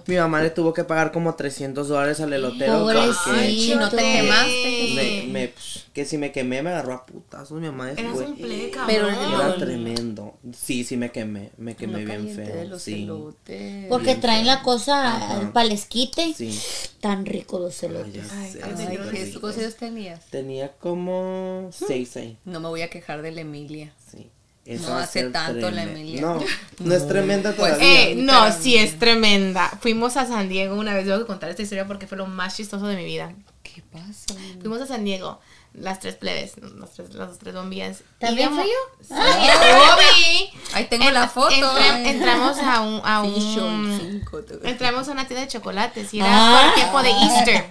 Mi 0.06 0.16
mamá 0.18 0.42
le 0.42 0.50
tuvo 0.52 0.72
que 0.74 0.84
pagar 0.84 1.12
como 1.12 1.34
300 1.34 1.88
dólares 1.88 2.20
al 2.20 2.34
elotero. 2.34 2.80
No 2.80 3.90
te 3.90 4.01
quemaste. 4.02 4.92
me, 4.96 5.34
me- 5.34 5.48
psh, 5.54 5.80
que 5.94 6.06
si 6.06 6.18
me 6.18 6.32
quemé 6.32 6.62
me 6.64 6.70
agarró 6.70 6.94
a 6.94 7.06
putazos 7.06 7.60
mi 7.60 7.68
mamá 7.68 7.92
Eras 7.92 8.04
después. 8.04 8.28
un 8.28 8.36
play, 8.36 8.72
Pero 8.88 9.08
cabrón. 9.08 9.34
Era 9.34 9.56
tremendo. 9.58 10.38
Sí, 10.58 10.84
sí 10.84 10.98
me 10.98 11.12
quemé, 11.12 11.52
me 11.58 11.76
quemé 11.76 12.06
bien 12.06 12.26
de 12.36 12.46
feo. 12.46 12.64
los 12.66 12.82
Sí. 12.82 13.04
elotes. 13.04 13.88
Porque 13.90 14.06
Bien 14.08 14.22
traen 14.22 14.46
feo. 14.46 14.56
la 14.56 14.64
cosa 14.64 15.50
para 15.54 15.66
el 15.66 15.72
esquite. 15.74 16.34
Sí. 16.36 16.60
Tan 17.00 17.26
rico 17.26 17.60
los 17.60 17.82
Ay, 17.84 17.90
elotes. 17.90 18.32
Ay, 18.32 18.54
ay, 18.64 18.72
Ay, 18.78 18.88
Dios. 18.92 19.08
qué 19.12 19.18
¿qué 19.18 19.26
rico. 19.26 19.42
cosas 19.42 19.76
tenías? 19.76 20.26
Tenía 20.28 20.72
como 20.74 21.70
seis 21.74 22.16
ahí. 22.18 22.38
No 22.46 22.60
me 22.60 22.68
voy 22.70 22.82
a 22.84 22.90
quejar 22.90 23.22
de 23.22 23.32
la 23.32 23.42
Emilia. 23.42 23.94
Sí. 24.12 24.30
No 24.64 24.96
hace 24.96 25.24
tanto 25.32 25.72
la. 25.72 25.84
Emilia. 25.84 26.22
No, 26.22 26.40
no 26.80 26.94
es 26.96 27.08
tremenda 27.08 27.52
Pues, 27.54 27.74
todavía. 27.74 28.10
Eh, 28.10 28.16
no, 28.16 28.54
sí 28.54 28.78
es 28.78 28.98
tremenda. 29.00 29.68
Fuimos 29.82 30.16
a 30.18 30.28
San 30.28 30.48
Diego 30.50 30.76
una 30.76 30.94
vez, 30.94 31.04
tengo 31.06 31.18
que 31.18 31.26
contar 31.26 31.50
esta 31.50 31.64
historia 31.64 31.88
porque 31.88 32.06
fue 32.08 32.18
lo 32.18 32.28
más 32.28 32.56
chistoso 32.56 32.86
de 32.86 32.96
mi 32.96 33.04
vida. 33.04 33.34
¿Qué 33.74 33.82
pasa? 33.82 34.34
Fuimos 34.60 34.82
a 34.82 34.88
San 34.88 35.04
Diego, 35.06 35.40
las 35.74 36.00
tres 36.00 36.16
plebes, 36.16 36.54
las 36.58 36.92
tres, 36.92 37.14
las 37.14 37.38
tres 37.40 37.54
bombillas. 37.54 38.04
¿También 38.20 38.50
fui 38.54 38.64
yo? 38.66 39.06
Sí, 39.08 39.14
Obi. 39.14 40.50
Ahí 40.74 40.86
tengo 40.88 41.10
la 41.12 41.28
foto. 41.30 41.52
Entra- 41.54 42.10
entramos 42.10 42.58
a 42.60 42.82
un, 42.82 43.02
a 43.04 43.24
Sí, 43.24 43.56
yo, 43.56 43.66
un 43.66 43.98
cinco, 44.00 44.42
te- 44.44 44.70
entramos 44.70 45.08
a 45.08 45.12
una 45.12 45.26
tienda 45.28 45.46
de 45.46 45.48
chocolates 45.52 46.14
y 46.14 46.20
era 46.20 46.30
Ah. 46.32 46.58
por 46.60 46.68
el 46.70 46.76
tiempo 46.76 47.04
de 47.04 47.10
Easter, 47.12 47.70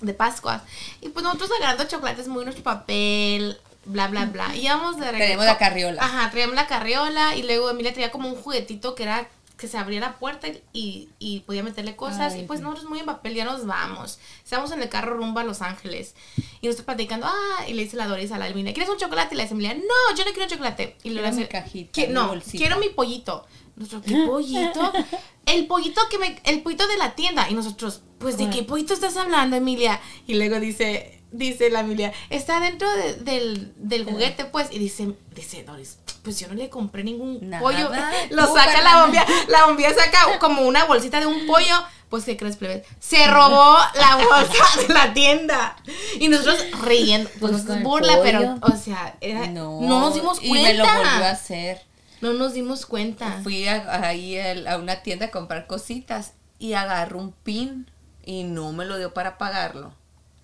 de 0.00 0.14
Pascua. 0.14 0.62
Y 1.00 1.08
pues 1.10 1.22
nosotros 1.22 1.50
agarrando 1.58 1.84
chocolates 1.84 2.26
muy 2.28 2.44
nuestro 2.44 2.64
papel, 2.64 3.58
bla, 3.84 4.08
bla, 4.08 4.26
bla. 4.26 4.54
Y 4.56 4.64
íbamos 4.64 4.96
de 4.96 5.02
regreso. 5.12 5.18
Traíamos 5.18 5.46
la 5.46 5.58
carriola. 5.58 6.02
Ajá, 6.02 6.30
traíamos 6.30 6.56
la 6.56 6.66
carriola 6.66 7.36
y 7.36 7.42
luego 7.44 7.70
Emilia 7.70 7.92
traía 7.92 8.10
como 8.10 8.28
un 8.28 8.34
juguetito 8.36 8.94
que 8.96 9.04
era 9.04 9.28
que 9.58 9.68
se 9.68 9.76
abría 9.76 10.00
la 10.00 10.18
puerta 10.18 10.46
y, 10.72 11.08
y 11.18 11.40
podía 11.40 11.62
meterle 11.64 11.96
cosas. 11.96 12.32
Ay, 12.32 12.42
y 12.42 12.44
pues 12.44 12.60
nosotros 12.60 12.88
muy 12.88 13.00
en 13.00 13.06
papel, 13.06 13.34
ya 13.34 13.44
nos 13.44 13.66
vamos. 13.66 14.18
Estamos 14.44 14.70
en 14.72 14.80
el 14.80 14.88
carro 14.88 15.16
rumbo 15.16 15.40
a 15.40 15.44
Los 15.44 15.60
Ángeles. 15.62 16.14
Y 16.60 16.66
nosotros 16.68 16.86
platicando, 16.86 17.26
ah, 17.26 17.66
y 17.68 17.74
le 17.74 17.82
dice 17.82 17.96
la 17.96 18.06
Doris 18.06 18.30
a 18.32 18.38
la 18.38 18.48
Emilia, 18.48 18.72
¿quieres 18.72 18.88
un 18.90 18.98
chocolate? 18.98 19.34
Y 19.34 19.36
le 19.36 19.42
dice 19.42 19.54
Emilia, 19.54 19.74
no, 19.74 20.16
yo 20.16 20.24
no 20.24 20.32
quiero 20.32 20.48
chocolate. 20.48 20.96
Y 21.02 21.10
le 21.10 21.26
hace, 21.26 21.48
cajita, 21.48 21.90
"¿Qué? 21.92 22.06
mi 22.06 22.14
no, 22.14 22.28
bolsita". 22.28 22.56
quiero 22.56 22.78
mi 22.78 22.88
pollito. 22.90 23.44
Nosotros, 23.76 24.02
¿qué 24.06 24.26
pollito? 24.26 24.92
El 25.46 25.66
pollito 25.66 26.00
que 26.10 26.18
me, 26.18 26.40
el 26.44 26.62
pollito 26.62 26.86
de 26.86 26.96
la 26.98 27.14
tienda. 27.14 27.48
Y 27.50 27.54
nosotros, 27.54 28.02
pues, 28.18 28.36
¿de 28.36 28.50
qué 28.50 28.62
pollito 28.64 28.92
estás 28.92 29.16
hablando, 29.16 29.56
Emilia? 29.56 29.98
Y 30.26 30.34
luego 30.34 30.60
dice, 30.60 31.20
dice 31.32 31.70
la 31.70 31.80
Emilia, 31.80 32.12
está 32.28 32.60
dentro 32.60 32.88
de- 32.96 33.14
del, 33.14 33.72
del 33.76 34.04
juguete, 34.04 34.44
pues. 34.44 34.68
Y 34.70 34.78
dice, 34.78 35.14
dice 35.34 35.62
Doris, 35.64 35.98
pues 36.28 36.38
yo 36.40 36.48
no 36.48 36.52
le 36.54 36.68
compré 36.68 37.02
ningún 37.04 37.38
Nada, 37.48 37.62
pollo. 37.62 37.90
Lo 38.30 38.46
tú, 38.48 38.54
saca 38.54 38.82
la 38.82 39.00
bombilla, 39.00 39.24
la 39.48 39.64
bombilla 39.64 39.94
saca 39.94 40.38
como 40.38 40.60
una 40.60 40.84
bolsita 40.84 41.20
de 41.20 41.26
un 41.26 41.46
pollo. 41.46 41.74
Pues, 42.10 42.24
¿qué 42.24 42.36
crees, 42.36 42.56
plebes? 42.56 42.86
Se 43.00 43.26
robó 43.28 43.78
la 43.94 44.16
bolsa 44.16 44.64
de 44.86 44.92
la 44.92 45.14
tienda. 45.14 45.74
Y 46.20 46.28
nosotros 46.28 46.62
riendo. 46.82 47.30
Pues, 47.40 47.52
Pues 47.62 47.66
el 47.78 47.82
burla, 47.82 48.18
pero, 48.22 48.56
o 48.60 48.76
sea, 48.76 49.16
era, 49.22 49.46
No, 49.46 49.80
no, 49.80 50.00
nos 50.00 50.14
dimos 50.14 50.38
Y 50.42 50.48
cuenta. 50.50 50.68
me 50.68 50.74
lo 50.74 50.84
volvió 50.84 51.24
a 51.24 51.30
hacer. 51.30 51.82
No 52.20 52.34
nos 52.34 52.52
dimos 52.52 52.84
cuenta. 52.84 53.40
Fui 53.42 53.66
a- 53.68 54.06
ahí 54.06 54.38
al- 54.38 54.66
a, 54.66 54.76
una 54.76 55.02
tienda 55.02 55.26
a 55.26 55.30
comprar 55.30 55.66
cositas 55.66 56.32
y 56.58 56.74
agarró 56.74 57.18
un 57.20 57.32
pin 57.32 57.90
y 58.22 58.44
no 58.44 58.72
me 58.72 58.84
lo 58.84 58.98
dio 58.98 59.14
para 59.14 59.38
pagarlo. 59.38 59.94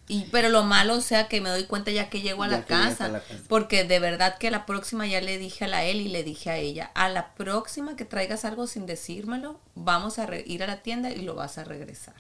Y, 0.07 0.27
pero 0.31 0.51
lo 0.51 0.65
malo, 0.65 0.97
o 0.97 1.01
sea, 1.01 1.29
que 1.29 1.41
me 1.41 1.49
doy 1.49 1.65
cuenta 1.65 1.91
ya 1.91 2.11
que 2.11 2.21
llego 2.21 2.43
a 2.43 2.49
Ya 2.49 2.59
la 2.59 2.65
casa, 2.65 3.07
a 3.07 3.09
la 3.09 3.21
casa. 3.21 3.41
Porque 3.49 3.85
de 3.85 3.99
verdad 4.01 4.37
que 4.37 4.51
la 4.51 4.67
próxima 4.67 5.07
ya 5.07 5.21
le 5.23 5.39
dije 5.39 5.65
a 5.65 5.69
la 5.69 5.85
él 5.85 6.01
y 6.03 6.09
le 6.09 6.23
dije 6.23 6.51
a 6.51 6.57
ella, 6.59 6.91
a 6.95 7.09
la 7.09 7.35
próxima 7.35 7.97
que 7.97 8.05
traigas 8.05 8.45
algo 8.45 8.67
sin 8.67 8.85
decírmelo, 8.85 9.59
vamos 9.75 10.19
a 10.19 10.27
re- 10.27 10.45
ir 10.47 10.63
a 10.63 10.67
la 10.67 10.83
tienda 10.83 11.11
y 11.11 11.23
lo 11.23 11.35
vas 11.35 11.57
a 11.57 11.65
regresar. 11.65 12.15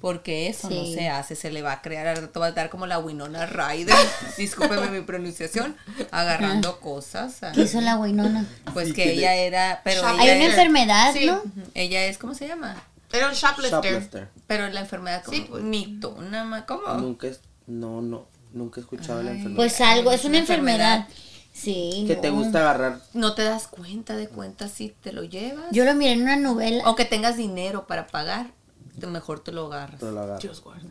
Porque 0.00 0.46
eso 0.48 0.70
no 0.70 0.84
se 0.86 1.08
hace, 1.08 1.34
se 1.34 1.50
le 1.50 1.60
va 1.60 1.72
a 1.72 1.82
crear, 1.82 2.06
al 2.06 2.16
rato 2.16 2.38
va 2.40 2.46
a 2.46 2.52
dar 2.52 2.70
como 2.70 2.86
la 2.86 2.98
Winona 3.00 3.44
Ryder, 3.46 3.94
discúlpeme 4.38 4.88
mi 4.88 5.00
pronunciación, 5.04 5.76
agarrando 6.12 6.78
cosas. 6.80 7.38
¿Qué 7.54 7.62
hizo 7.62 7.80
la 7.80 7.96
guinona? 7.98 8.46
Pues 8.72 8.88
Sí, 8.88 8.94
que 8.94 9.12
ella 9.12 9.34
era, 9.34 9.80
pero 9.84 10.00
ella 10.00 10.10
Hay 10.10 10.14
una 10.30 10.32
era- 10.36 10.44
enfermedad, 10.46 11.12
Sí. 11.12 11.26
¿no? 11.26 11.42
Ella 11.74 12.06
es, 12.06 12.18
¿cómo 12.18 12.34
se 12.34 12.46
llama? 12.46 12.82
Era 13.14 13.28
un 13.28 13.34
shoplifter. 13.34 13.82
Shoplifter. 13.92 14.28
Pero 14.46 14.68
la 14.68 14.80
enfermedad 14.80 15.22
como 15.24 15.36
Sí, 15.36 15.46
pues. 15.48 15.62
mitona, 15.62 16.44
ma- 16.44 16.66
¿cómo? 16.66 16.86
Nunca, 16.94 17.28
es- 17.28 17.40
no, 17.66 18.02
no, 18.02 18.26
nunca 18.52 18.80
he 18.80 18.82
escuchado 18.82 19.22
la 19.22 19.30
enfermedad. 19.32 19.56
Pues 19.56 19.80
algo, 19.80 20.10
es 20.12 20.24
una 20.24 20.38
enfermedad. 20.38 20.96
enfermedad. 20.98 21.18
Sí. 21.52 22.04
que 22.08 22.16
no. 22.16 22.20
te 22.20 22.30
gusta 22.30 22.58
agarrar. 22.58 23.00
No 23.12 23.34
te 23.36 23.42
das 23.44 23.68
cuenta 23.68 24.16
de 24.16 24.28
cuenta 24.28 24.66
si 24.68 24.88
te 24.88 25.12
lo 25.12 25.22
llevas. 25.22 25.66
Yo 25.70 25.84
lo 25.84 25.94
miré 25.94 26.12
en 26.12 26.22
una 26.22 26.34
novela. 26.36 26.82
O 26.90 26.96
que 26.96 27.04
tengas 27.04 27.36
dinero 27.36 27.86
para 27.86 28.08
pagar, 28.08 28.50
te- 28.98 29.06
mejor 29.06 29.38
te 29.38 29.52
lo 29.52 29.66
agarras. 29.66 30.00
Te 30.00 30.10
lo 30.10 30.18
agarras. 30.20 30.42
Dios 30.42 30.60
guarda. 30.62 30.88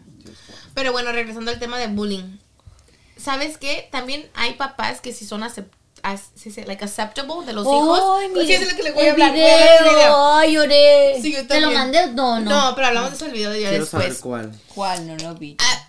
Pero 0.74 0.94
bueno, 0.94 1.12
regresando 1.12 1.52
al 1.52 1.60
tema 1.60 1.78
de 1.78 1.88
bullying. 1.88 2.38
¿Sabes 3.18 3.58
qué? 3.58 3.90
También 3.92 4.30
hay 4.36 4.54
papás 4.54 5.02
que 5.02 5.12
sí 5.14 5.26
son 5.26 5.42
acep- 5.42 5.68
as- 6.02 6.32
¿sí 6.36 6.52
se- 6.52 6.66
like 6.66 6.84
acceptable 6.84 7.46
de 7.46 7.54
los 7.54 7.66
Ay, 7.68 7.74
hijos. 7.74 8.02
mire, 8.34 8.46
Sí, 8.48 8.54
es 8.54 8.72
lo 8.72 8.76
que 8.78 8.84
le 8.84 8.92
voy 8.92 9.06
a 9.08 9.12
hablar. 9.12 9.34
video. 9.34 10.34
Ay, 10.36 10.54
lloré. 10.54 11.20
Sí, 11.22 11.32
yo 11.34 11.46
¿Te 11.48 11.62
lo 11.62 11.72
mandé? 11.72 12.08
No, 12.08 12.40
no. 12.40 12.50
No, 12.50 12.76
pero 12.76 12.88
hablamos 12.88 13.12
de 13.12 13.16
eso 13.18 13.26
el 13.26 13.32
video 13.32 13.52
de 13.52 13.62
ya 13.62 13.70
Quiero 13.70 13.86
saber 13.86 14.10
después. 14.10 14.22
cuál. 14.22 14.60
¿Cuál? 14.74 15.08
No 15.08 15.16
lo 15.18 15.36
vi. 15.36 15.56
Ah, 15.60 15.88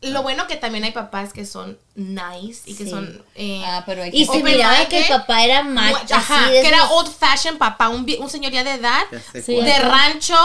lo 0.00 0.22
bueno 0.22 0.46
que 0.46 0.54
también 0.56 0.84
hay 0.84 0.92
papás 0.92 1.32
que 1.32 1.44
son 1.44 1.76
nice 1.96 2.62
y 2.70 2.74
que 2.76 2.84
Sí. 2.84 2.90
son 2.90 3.24
eh, 3.34 3.62
Ah, 3.66 3.82
pero 3.84 4.02
hay 4.04 4.10
Y 4.10 4.20
que 4.20 4.24
se 4.26 4.30
Open 4.38 4.44
miraba 4.44 4.72
minded. 4.74 4.88
que 4.90 4.98
el 5.00 5.08
papá 5.08 5.44
era 5.44 5.62
macho. 5.64 6.14
Ajá, 6.14 6.48
que 6.50 6.66
era 6.68 6.84
old 6.90 7.10
fashion 7.10 7.58
papá, 7.58 7.88
un, 7.88 8.06
un 8.20 8.30
señor 8.30 8.52
ya 8.52 8.62
de 8.62 8.74
edad, 8.74 9.02
Ya 9.10 9.20
sé 9.32 9.42
Sí. 9.42 9.54
cuál. 9.54 9.66
de 9.66 9.78
rancho, 9.80 10.36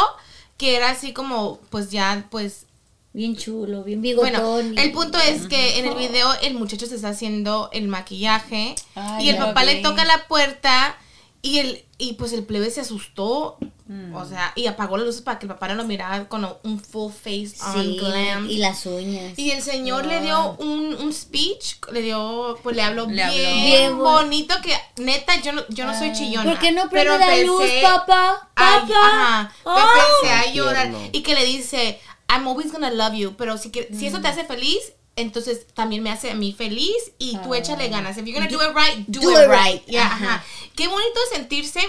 que 0.58 0.76
era 0.76 0.89
así 0.89 1.14
como, 1.14 1.60
pues 1.70 1.91
ya, 1.91 2.26
pues 2.32 2.66
Bien 3.14 3.36
chulo, 3.38 3.84
bien 3.84 4.01
bigotón. 4.01 4.32
Bueno, 4.34 4.61
y- 4.74 4.80
el 4.80 4.91
punto 4.91 5.20
es 5.20 5.47
que 5.47 5.78
en 5.80 5.86
el 5.86 5.93
video 5.95 6.34
el 6.41 6.55
muchacho 6.55 6.88
se 6.88 6.95
está 6.95 7.09
haciendo 7.09 7.70
el 7.72 7.88
maquillaje 7.88 8.74
Ay, 8.95 9.26
y 9.26 9.30
el 9.30 9.38
papá 9.38 9.64
le 9.64 9.76
toca 9.84 10.03
la 10.03 10.28
puerta 10.28 10.97
y 11.43 11.59
el 11.59 11.86
y 11.99 12.14
pues 12.14 12.34
el 12.34 12.43
plebe 12.43 12.70
se 12.72 12.82
asustó, 12.82 13.57
Mm. 13.86 14.16
o 14.16 14.26
sea, 14.26 14.51
y 14.55 14.66
apagó 14.68 14.97
las 14.97 15.05
luces 15.05 15.22
para 15.22 15.39
que 15.39 15.45
el 15.45 15.51
papá 15.53 15.68
no 15.70 15.76
lo 15.76 15.84
mirara 15.86 16.28
con 16.28 16.45
un 16.64 16.80
full 16.80 17.11
face 17.11 17.53
on 17.64 17.82
Sí, 17.84 17.97
glam. 17.99 18.49
y 18.49 18.57
las 18.57 18.86
uñas. 18.86 19.38
Y 19.38 19.51
el 19.51 19.61
señor 19.61 20.05
le 20.05 20.20
dio 20.22 20.53
un, 20.59 20.95
un 20.95 21.14
speech, 21.14 21.76
le 21.91 22.01
dio, 22.01 22.57
pues 22.64 22.76
le 22.76 22.82
habló 22.82 23.05
Le 23.07 23.14
bien, 23.14 23.28
habló. 23.30 23.64
Bien 23.64 23.97
bonito 23.99 24.55
que 24.64 24.74
neta 25.01 25.39
yo 25.41 25.51
no, 25.53 25.64
yo 25.70 25.86
no 25.86 25.97
soy 25.97 26.11
chillona. 26.14 26.49
¿Por 26.49 26.59
qué 26.59 26.72
no 26.72 26.89
prende 26.89 27.11
pero 27.11 27.18
la 27.18 27.38
luz, 27.43 27.70
papá? 27.82 28.49
a- 28.55 28.82
Papá. 28.82 28.88
ajá, 28.89 29.53
Ay. 29.66 29.82
empecé 29.84 30.34
a 30.49 30.53
llorar 30.53 30.89
Tierno. 30.89 31.09
y 31.11 31.22
que 31.22 31.36
le 31.36 31.45
dice, 31.45 31.99
I'm 32.36 32.48
always 32.48 32.72
gonna 32.72 32.92
love 32.92 33.14
you, 33.14 33.36
pero 33.38 33.58
si, 33.58 33.70
que- 33.70 33.90
si 33.94 34.08
eso 34.08 34.20
Mm. 34.20 34.22
te 34.22 34.28
hace 34.30 34.44
feliz, 34.46 34.94
entonces 35.16 35.68
también 35.74 36.02
me 36.02 36.10
hace 36.10 36.32
a 36.32 36.36
mí 36.36 36.54
feliz 36.54 36.96
y 37.20 37.38
tú 37.44 37.54
échale 37.54 37.88
ganas. 37.90 38.18
If 38.18 38.26
you're 38.26 38.34
gonna 38.40 38.50
do 38.50 38.62
it 38.64 38.76
right, 38.76 39.08
do, 39.08 39.20
Ah. 39.20 39.24
Do 39.24 39.32
it 39.32 39.38
it 39.46 39.50
right. 39.50 39.74
right. 39.82 39.86
Yeah, 39.88 40.06
Ajá. 40.08 40.26
ajá. 40.36 40.44
Qué 40.76 40.88
bonito 40.88 41.20
sentirse 41.32 41.80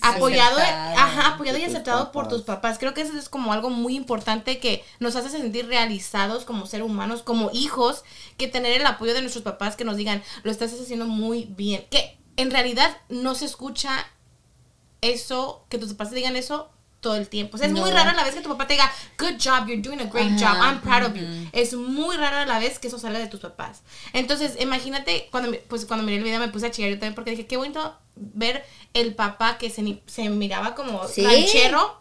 apoyado, 0.00 0.56
Aceptado 0.58 0.98
ajá, 0.98 1.28
apoyado 1.34 1.58
y 1.58 1.62
aceptado 1.64 2.10
por 2.10 2.26
tus 2.26 2.42
papás. 2.42 2.78
Creo 2.80 2.92
que 2.92 3.02
eso 3.02 3.16
es 3.16 3.28
como 3.28 3.52
algo 3.52 3.70
muy 3.70 3.94
importante 3.94 4.58
que 4.58 4.84
nos 4.98 5.14
hace 5.14 5.30
sentir 5.30 5.66
realizados 5.68 6.44
como 6.44 6.66
seres 6.66 6.84
humanos, 6.86 7.22
como 7.22 7.50
hijos, 7.52 8.02
que 8.36 8.48
tener 8.48 8.72
el 8.80 8.84
apoyo 8.86 9.14
de 9.14 9.20
nuestros 9.20 9.44
papás 9.44 9.76
que 9.76 9.84
nos 9.84 9.96
digan, 9.96 10.20
lo 10.42 10.50
estás 10.50 10.72
haciendo 10.72 11.06
muy 11.06 11.44
bien. 11.56 11.86
Que 11.88 12.18
en 12.36 12.50
realidad 12.50 12.96
no 13.10 13.36
se 13.36 13.44
escucha 13.44 14.04
eso, 15.00 15.64
que 15.68 15.78
tus 15.78 15.90
papás 15.90 16.10
te 16.10 16.16
digan 16.16 16.34
eso 16.36 16.70
todo 17.02 17.16
el 17.16 17.28
tiempo. 17.28 17.56
O 17.56 17.58
sea, 17.58 17.66
es 17.66 17.72
muy 17.74 17.90
No. 17.90 17.96
raro 17.96 18.10
a 18.10 18.14
la 18.14 18.24
vez 18.24 18.34
que 18.34 18.40
tu 18.40 18.48
papá 18.48 18.66
te 18.66 18.74
diga, 18.74 18.90
good 19.18 19.34
job, 19.42 19.66
you're 19.66 19.82
doing 19.82 20.00
a 20.00 20.04
great 20.04 20.32
Ajá, 20.40 20.54
job, 20.54 20.62
I'm 20.62 20.80
proud 20.80 21.02
of 21.10 21.14
you. 21.14 21.26
Es 21.52 21.74
muy 21.74 22.16
raro 22.16 22.36
a 22.38 22.46
la 22.46 22.58
vez 22.58 22.78
que 22.78 22.88
eso 22.88 22.98
salga 22.98 23.18
de 23.18 23.26
tus 23.26 23.40
papás. 23.40 23.82
Entonces, 24.14 24.56
imagínate, 24.60 25.28
cuando, 25.30 25.54
pues, 25.68 25.84
cuando 25.84 26.06
miré 26.06 26.18
el 26.18 26.24
video 26.24 26.38
me 26.40 26.48
puse 26.48 26.66
a 26.66 26.70
chillar 26.70 26.90
yo 26.92 26.96
también 26.98 27.14
porque 27.14 27.32
dije, 27.32 27.46
qué 27.46 27.56
bonito 27.58 27.94
ver 28.14 28.64
el 28.94 29.14
papá 29.14 29.58
que 29.58 29.68
se, 29.68 30.00
se 30.06 30.28
miraba 30.30 30.74
como 30.74 31.06
Sí. 31.08 31.22
ranchero 31.24 32.00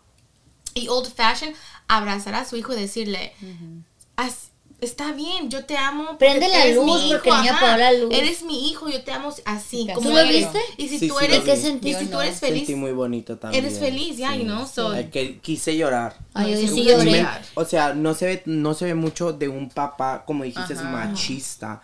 y 0.76 0.88
old 0.88 1.12
fashion, 1.14 1.54
abrazar 1.88 2.36
a 2.36 2.46
su 2.46 2.56
hijo 2.56 2.72
y 2.74 2.80
decirle, 2.80 3.34
"As- 4.16 4.51
está 4.82 5.12
bien, 5.14 5.50
yo 5.50 5.64
te 5.66 5.78
amo. 5.78 6.04
porque 6.06 6.18
Prende 6.26 6.50
la 6.50 6.66
eres 6.66 6.78
mi 6.80 6.86
luz, 6.86 7.02
porque 7.12 7.30
el 7.30 7.36
niño 7.38 7.52
ajá, 7.52 7.58
apagó 7.66 7.78
la 7.78 7.92
luz". 7.94 8.10
Eres 8.14 8.44
mi 8.44 8.70
hijo, 8.70 8.90
yo 8.90 9.04
te 9.04 9.12
amo 9.12 9.34
así. 9.46 9.88
¿Tú 9.88 9.94
como 9.96 10.10
lo 10.10 10.20
eres. 10.20 10.52
viste? 10.52 10.60
Y 10.78 10.90
si 10.90 11.00
Sí, 11.00 11.08
tú 11.08 11.16
sí, 11.20 11.26
eres. 11.26 11.40
¿Qué 11.42 11.54
y 11.54 11.94
si 11.94 12.06
tú 12.06 12.12
no. 12.12 12.22
eres 12.22 12.40
feliz, 12.40 12.58
Sentí 12.66 12.76
muy 12.76 12.92
bonito 12.92 13.38
también. 13.38 13.64
eres 13.66 13.80
feliz, 13.80 14.18
ya, 14.18 14.36
you 14.36 14.44
know, 14.44 14.66
so- 14.68 14.90
Ay, 14.92 15.10
que 15.10 15.40
quise 15.40 15.78
llorar. 15.78 16.18
Ay, 16.34 16.54
yo 16.56 16.68
No, 16.68 16.74
sí 16.76 16.84
lloré. 16.84 17.12
me- 17.12 17.28
O 17.56 17.64
sea, 17.66 17.94
no 17.94 18.14
se 18.14 18.26
ve, 18.26 18.44
no 18.46 18.74
se 18.74 18.86
ve 18.86 18.96
mucho 18.96 19.32
de 19.34 19.48
un 19.48 19.70
papá, 19.70 20.24
como 20.26 20.44
dijiste, 20.44 20.74
es 20.74 20.80
Ajá. 20.80 20.90
machista. 20.90 21.82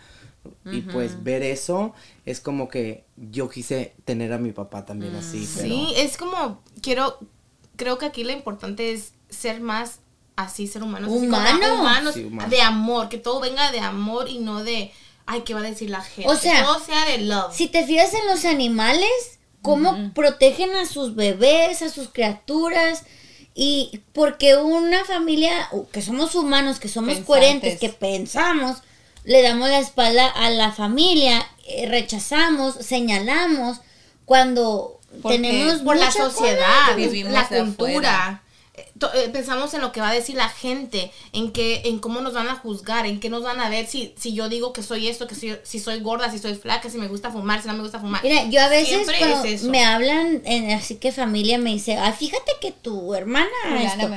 Y 0.71 0.79
pues 0.81 1.23
ver 1.23 1.43
eso 1.43 1.93
es 2.25 2.39
como 2.39 2.69
que 2.69 3.03
yo 3.17 3.49
quise 3.49 3.93
tener 4.05 4.31
a 4.31 4.37
mi 4.37 4.53
papá 4.53 4.85
también 4.85 5.13
así. 5.15 5.47
Pero 5.57 5.67
Sí, 5.67 5.93
es 5.97 6.15
como, 6.17 6.61
quiero, 6.81 7.19
creo 7.75 7.97
que 7.97 8.05
aquí 8.05 8.23
lo 8.23 8.31
importante 8.31 8.93
es 8.93 9.11
ser 9.29 9.59
más 9.59 9.99
así, 10.37 10.67
ser 10.67 10.83
humanos. 10.83 11.09
así 11.11 11.27
como 11.27 11.37
Humano. 11.37 11.73
humanos, 11.81 12.13
Sí, 12.13 12.23
humano. 12.23 12.49
de 12.49 12.61
amor, 12.61 13.09
que 13.09 13.17
todo 13.17 13.41
venga 13.41 13.71
de 13.73 13.79
amor 13.81 14.29
y 14.29 14.39
no 14.39 14.63
de, 14.63 14.93
ay, 15.25 15.41
¿qué 15.41 15.53
va 15.53 15.59
a 15.59 15.63
decir 15.63 15.89
la 15.89 16.01
gente? 16.01 16.29
O 16.31 16.35
sea, 16.37 16.63
todo 16.63 16.79
sea 16.79 17.03
de 17.05 17.17
love. 17.17 17.53
Si 17.53 17.67
te 17.67 17.85
fijas 17.85 18.13
en 18.13 18.25
los 18.27 18.45
animales, 18.45 19.09
cómo 19.61 20.13
protegen 20.13 20.73
a 20.77 20.85
sus 20.85 21.15
bebés, 21.15 21.81
a 21.81 21.89
sus 21.89 22.07
criaturas. 22.09 23.03
Y 23.59 24.01
porque 24.13 24.55
una 24.55 25.03
familia, 25.05 25.51
que 25.91 26.01
somos 26.03 26.35
humanos, 26.35 26.79
que 26.79 26.87
somos 26.89 27.15
Pensantes. 27.15 27.25
coherentes, 27.27 27.79
que 27.79 27.89
pensamos, 27.89 28.77
le 29.23 29.41
damos 29.41 29.67
la 29.69 29.79
espalda 29.79 30.27
a 30.27 30.51
la 30.51 30.71
familia, 30.71 31.43
eh, 31.67 31.87
rechazamos, 31.89 32.75
señalamos, 32.75 33.81
cuando 34.25 34.99
Porque 35.23 35.39
tenemos 35.39 35.81
por 35.81 35.97
la 35.97 36.11
sociedad. 36.11 36.95
Vivimos 36.95 37.33
la 37.33 37.47
cultura. 37.47 38.43
Eh, 38.77 38.91
to- 38.99 39.11
eh, 39.13 39.29
Pensamos 39.29 39.73
en 39.73 39.81
lo 39.81 39.91
que 39.91 40.01
va 40.01 40.09
a 40.09 40.13
decir 40.13 40.35
la 40.35 40.49
gente, 40.49 41.11
en 41.33 41.51
que, 41.51 41.81
en 41.85 41.97
cómo 41.99 42.21
nos 42.21 42.33
van 42.33 42.47
a 42.47 42.55
juzgar, 42.55 43.05
en 43.07 43.19
qué 43.19 43.29
nos 43.29 43.41
van 43.43 43.59
a 43.59 43.69
ver 43.69 43.87
si, 43.87 44.13
si 44.17 44.33
yo 44.33 44.49
digo 44.49 44.71
que 44.71 44.83
soy 44.83 45.07
esto, 45.07 45.25
que 45.27 45.33
soy, 45.35 45.57
si 45.63 45.79
soy 45.79 45.99
gorda, 45.99 46.29
si 46.31 46.37
soy 46.37 46.53
flaca, 46.55 46.89
si 46.89 46.97
me 46.99 47.07
gusta 47.07 47.31
fumar, 47.31 47.59
si 47.61 47.67
no 47.67 47.73
me 47.73 47.81
gusta 47.81 47.99
fumar. 47.99 48.21
Mira, 48.23 48.45
yo 48.49 48.61
a 48.61 48.69
veces 48.69 48.89
Siempre 48.89 49.17
cuando 49.17 49.43
es 49.43 49.61
eso. 49.61 49.69
me 49.71 49.83
hablan, 49.83 50.41
en, 50.45 50.71
así 50.71 50.95
que 50.97 51.11
familia 51.11 51.57
me 51.57 51.71
dice, 51.71 51.97
ah, 51.97 52.13
fíjate 52.13 52.51
que 52.61 52.71
tu 52.71 53.13
hermana 53.15 53.49
esto". 53.79 54.07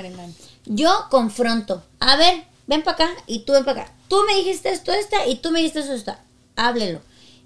Yo 0.66 1.06
confronto. 1.11 1.82
A 1.98 2.16
ver, 2.16 2.44
ven 2.66 2.82
para 2.82 3.06
acá 3.06 3.11
y 3.26 3.40
tú 3.40 3.54
ven 3.54 3.64
para 3.64 3.82
acá. 3.82 3.92
Tú 4.08 4.22
me 4.26 4.34
dijiste 4.36 4.68
esto, 4.70 4.92
esta, 4.92 5.26
y 5.26 5.36
tú 5.36 5.50
me 5.52 5.61
dijiste 5.61 5.80
eso, 5.80 5.94
esta. 5.94 6.20
Háblelo. 6.56 7.00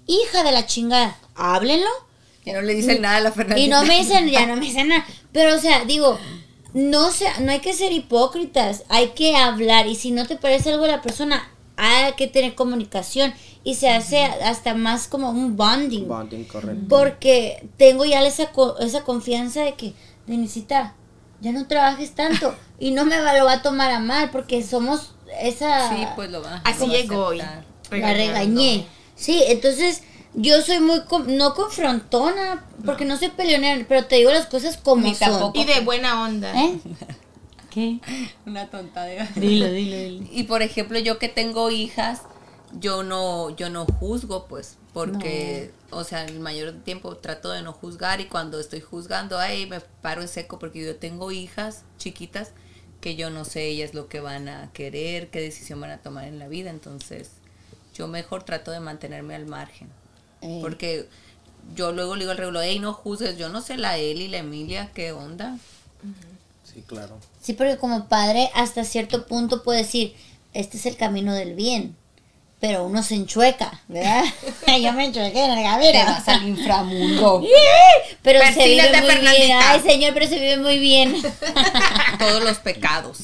Hija 0.07 0.43
de 0.43 0.51
la 0.51 0.65
chingada, 0.65 1.17
háblenlo. 1.35 1.89
Ya 2.45 2.53
no 2.53 2.61
le 2.61 2.75
dicen 2.75 3.01
nada 3.01 3.17
a 3.17 3.21
la 3.21 3.31
Fernanda. 3.31 3.59
Y 3.59 3.67
no 3.69 3.83
me 3.85 3.97
dicen, 3.99 4.27
ya 4.29 4.45
no 4.45 4.55
me 4.55 4.65
dicen 4.65 4.89
nada. 4.89 5.05
Pero, 5.31 5.55
o 5.55 5.59
sea, 5.59 5.85
digo, 5.85 6.19
no, 6.75 7.09
sea, 7.09 7.39
no 7.39 7.53
hay 7.53 7.59
que 7.61 7.73
ser 7.73 7.93
hipócritas. 7.93 8.83
Hay 8.89 9.11
que 9.11 9.37
hablar. 9.37 9.87
Y 9.87 9.95
si 9.95 10.11
no 10.11 10.27
te 10.27 10.35
parece 10.35 10.71
algo 10.73 10.85
la 10.85 11.01
persona, 11.01 11.49
hay 11.77 12.11
que 12.13 12.27
tener 12.27 12.53
comunicación. 12.53 13.33
Y 13.63 13.75
se 13.75 13.89
hace 13.89 14.23
hasta 14.23 14.73
más 14.73 15.07
como 15.07 15.29
un 15.29 15.55
bonding. 15.55 16.05
bonding, 16.05 16.43
correcto. 16.43 16.85
Porque 16.89 17.65
tengo 17.77 18.03
ya 18.03 18.21
esa, 18.25 18.51
co- 18.51 18.77
esa 18.79 19.03
confianza 19.05 19.61
de 19.63 19.73
que, 19.75 19.93
Denisita, 20.27 20.95
ya 21.39 21.53
no 21.53 21.65
trabajes 21.65 22.13
tanto. 22.13 22.53
y 22.79 22.91
no 22.91 23.05
me 23.05 23.21
va, 23.21 23.37
lo 23.37 23.45
va 23.45 23.53
a 23.53 23.61
tomar 23.61 23.91
a 23.91 23.99
mal, 23.99 24.29
porque 24.31 24.61
somos 24.61 25.15
esa... 25.41 25.89
Sí, 25.95 26.05
pues 26.17 26.29
lo 26.29 26.41
va. 26.41 26.61
Así 26.65 26.87
llegó 26.87 27.33
y 27.33 27.37
la 27.37 27.63
regañé. 28.13 28.85
Sí, 29.15 29.41
entonces 29.47 30.03
yo 30.35 30.61
soy 30.61 30.79
muy, 30.79 31.01
com- 31.05 31.25
no 31.27 31.53
confrontona, 31.53 32.65
porque 32.85 33.05
no 33.05 33.17
soy 33.17 33.29
peleonera, 33.29 33.85
pero 33.87 34.05
te 34.05 34.15
digo 34.17 34.31
las 34.31 34.47
cosas 34.47 34.77
como 34.77 35.03
Ni 35.03 35.15
son. 35.15 35.29
tampoco. 35.31 35.59
Y 35.59 35.65
de 35.65 35.79
buena 35.81 36.23
onda. 36.23 36.53
¿Eh? 36.53 36.79
¿Qué? 37.69 37.99
Una 38.45 38.69
tontadera. 38.69 39.27
Dilo, 39.35 39.67
dilo, 39.71 39.95
dilo. 39.97 40.27
Y 40.31 40.43
por 40.43 40.61
ejemplo, 40.61 40.97
yo 40.99 41.19
que 41.19 41.29
tengo 41.29 41.69
hijas, 41.71 42.21
yo 42.79 43.03
no, 43.03 43.49
yo 43.55 43.69
no 43.69 43.85
juzgo, 43.85 44.45
pues, 44.47 44.77
porque, 44.93 45.71
o 45.91 46.03
sea, 46.03 46.25
el 46.25 46.39
mayor 46.39 46.73
tiempo 46.83 47.17
trato 47.17 47.51
de 47.51 47.61
no 47.61 47.73
juzgar 47.73 48.21
y 48.21 48.25
cuando 48.25 48.59
estoy 48.59 48.81
juzgando, 48.81 49.37
ay, 49.39 49.65
me 49.65 49.79
paro 49.81 50.21
en 50.21 50.27
seco 50.29 50.57
porque 50.59 50.85
yo 50.85 50.95
tengo 50.95 51.31
hijas 51.31 51.83
chiquitas 51.97 52.51
que 53.01 53.15
yo 53.15 53.29
no 53.29 53.45
sé 53.45 53.65
ellas 53.67 53.93
lo 53.93 54.07
que 54.07 54.19
van 54.19 54.47
a 54.49 54.71
querer, 54.73 55.29
qué 55.29 55.39
decisión 55.41 55.79
van 55.81 55.91
a 55.91 55.97
tomar 55.99 56.25
en 56.25 56.39
la 56.39 56.47
vida, 56.47 56.69
entonces 56.71 57.29
yo 57.93 58.07
mejor 58.07 58.43
trato 58.43 58.71
de 58.71 58.79
mantenerme 58.79 59.35
al 59.35 59.45
margen, 59.45 59.89
Porque 60.61 61.07
yo 61.75 61.91
luego 61.91 62.15
le 62.15 62.21
digo 62.21 62.31
al 62.31 62.37
regulo, 62.37 62.61
hey, 62.61 62.79
no 62.79 62.93
juzgues, 62.93 63.37
yo 63.37 63.49
no 63.49 63.61
sé 63.61 63.77
la 63.77 63.97
Eli, 63.97 64.27
la 64.27 64.37
Emilia, 64.37 64.91
qué 64.93 65.11
onda. 65.11 65.57
Sí, 66.71 66.83
claro. 66.85 67.17
Sí, 67.41 67.53
porque 67.53 67.77
como 67.77 68.07
padre 68.07 68.51
hasta 68.53 68.83
cierto 68.83 69.25
punto 69.25 69.63
puede 69.63 69.79
decir, 69.79 70.13
este 70.53 70.77
es 70.77 70.85
el 70.85 70.97
camino 70.97 71.33
del 71.33 71.55
bien, 71.55 71.95
pero 72.59 72.85
uno 72.85 73.01
se 73.01 73.15
enchueca, 73.15 73.81
¿verdad? 73.87 74.23
Yo 74.81 74.93
me 74.93 75.05
enchuequé 75.05 75.43
en 75.45 75.51
el 75.51 75.57
Te 75.57 75.63
camino. 75.63 75.99
vas 76.05 76.27
al 76.27 76.47
inframundo. 76.47 77.43
Pero 78.23 78.39
se 78.53 78.67
vive 78.67 79.01
muy 79.01 79.15
bien. 79.37 79.57
Ay, 79.61 79.81
señor, 79.81 80.13
pero 80.15 80.27
se 80.27 80.35
vive 80.39 80.57
muy 80.57 80.79
bien. 80.79 81.15
todos 82.17 82.43
los 82.43 82.57
pecados. 82.57 83.19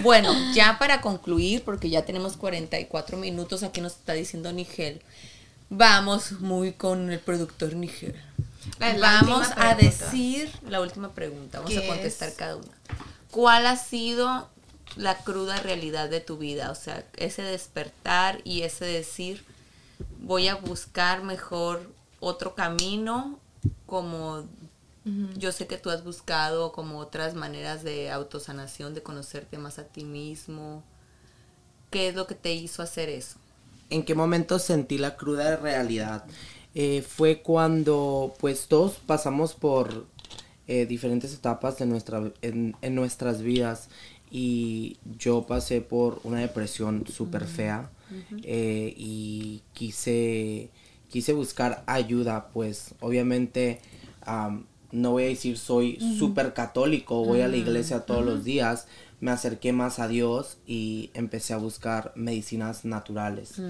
Bueno, 0.00 0.32
ya 0.54 0.78
para 0.78 1.00
concluir, 1.00 1.64
porque 1.64 1.90
ya 1.90 2.04
tenemos 2.04 2.36
44 2.36 3.16
minutos, 3.16 3.64
aquí 3.64 3.80
nos 3.80 3.94
está 3.94 4.12
diciendo 4.12 4.52
Nigel. 4.52 5.02
Vamos 5.76 6.32
muy 6.40 6.72
con 6.72 7.10
el 7.10 7.18
productor 7.18 7.74
la 7.74 8.96
Vamos 9.00 9.48
a 9.56 9.74
decir 9.74 10.48
la 10.68 10.80
última 10.80 11.12
pregunta, 11.12 11.58
vamos 11.58 11.76
a 11.76 11.80
¿Qué 11.80 11.88
contestar 11.88 12.28
es? 12.28 12.34
cada 12.36 12.56
una. 12.56 12.70
¿Cuál 13.32 13.66
ha 13.66 13.76
sido 13.76 14.48
la 14.94 15.16
cruda 15.18 15.56
realidad 15.60 16.08
de 16.08 16.20
tu 16.20 16.38
vida? 16.38 16.70
O 16.70 16.76
sea, 16.76 17.04
ese 17.16 17.42
despertar 17.42 18.40
y 18.44 18.62
ese 18.62 18.84
decir, 18.84 19.44
voy 20.20 20.46
a 20.46 20.54
buscar 20.54 21.24
mejor 21.24 21.90
otro 22.20 22.54
camino, 22.54 23.40
como 23.86 24.44
yo 25.34 25.50
sé 25.50 25.66
que 25.66 25.76
tú 25.76 25.90
has 25.90 26.04
buscado 26.04 26.70
como 26.70 26.98
otras 27.00 27.34
maneras 27.34 27.82
de 27.82 28.12
autosanación, 28.12 28.94
de 28.94 29.02
conocerte 29.02 29.58
más 29.58 29.80
a 29.80 29.84
ti 29.84 30.04
mismo. 30.04 30.84
¿Qué 31.90 32.08
es 32.08 32.14
lo 32.14 32.28
que 32.28 32.36
te 32.36 32.54
hizo 32.54 32.80
hacer 32.80 33.08
eso? 33.08 33.38
¿En 33.94 34.02
qué 34.04 34.14
momento 34.14 34.58
sentí 34.58 34.98
la 34.98 35.16
cruda 35.16 35.56
realidad? 35.56 36.24
eh, 36.74 37.02
fue 37.02 37.40
cuando 37.40 38.34
pues 38.40 38.66
todos 38.66 38.94
pasamos 39.06 39.54
por 39.54 40.06
eh, 40.66 40.86
diferentes 40.86 41.32
etapas 41.32 41.78
de 41.78 41.86
nuestra, 41.86 42.32
en, 42.42 42.74
en 42.82 42.94
nuestras 42.94 43.42
vidas. 43.42 43.88
Y 44.30 44.96
yo 45.18 45.46
pasé 45.46 45.80
por 45.80 46.20
una 46.24 46.40
depresión 46.40 47.04
súper 47.06 47.44
fea 47.44 47.90
eh, 48.42 48.92
y 48.96 49.62
quise, 49.72 50.70
quise 51.08 51.32
buscar 51.32 51.84
ayuda, 51.86 52.48
pues 52.52 52.94
obviamente 53.00 53.80
am, 54.22 54.64
no 54.94 55.10
voy 55.12 55.24
a 55.24 55.26
decir 55.26 55.58
soy 55.58 55.98
súper 56.18 56.54
católico, 56.54 57.24
voy 57.24 57.40
a 57.42 57.48
la 57.48 57.56
iglesia 57.56 58.00
todos 58.06 58.24
los 58.24 58.44
días, 58.44 58.86
me 59.20 59.30
acerqué 59.30 59.72
más 59.72 59.98
a 59.98 60.08
Dios 60.08 60.58
y 60.66 61.10
empecé 61.14 61.52
a 61.54 61.56
buscar 61.58 62.12
medicinas 62.14 62.84
naturales, 62.84 63.60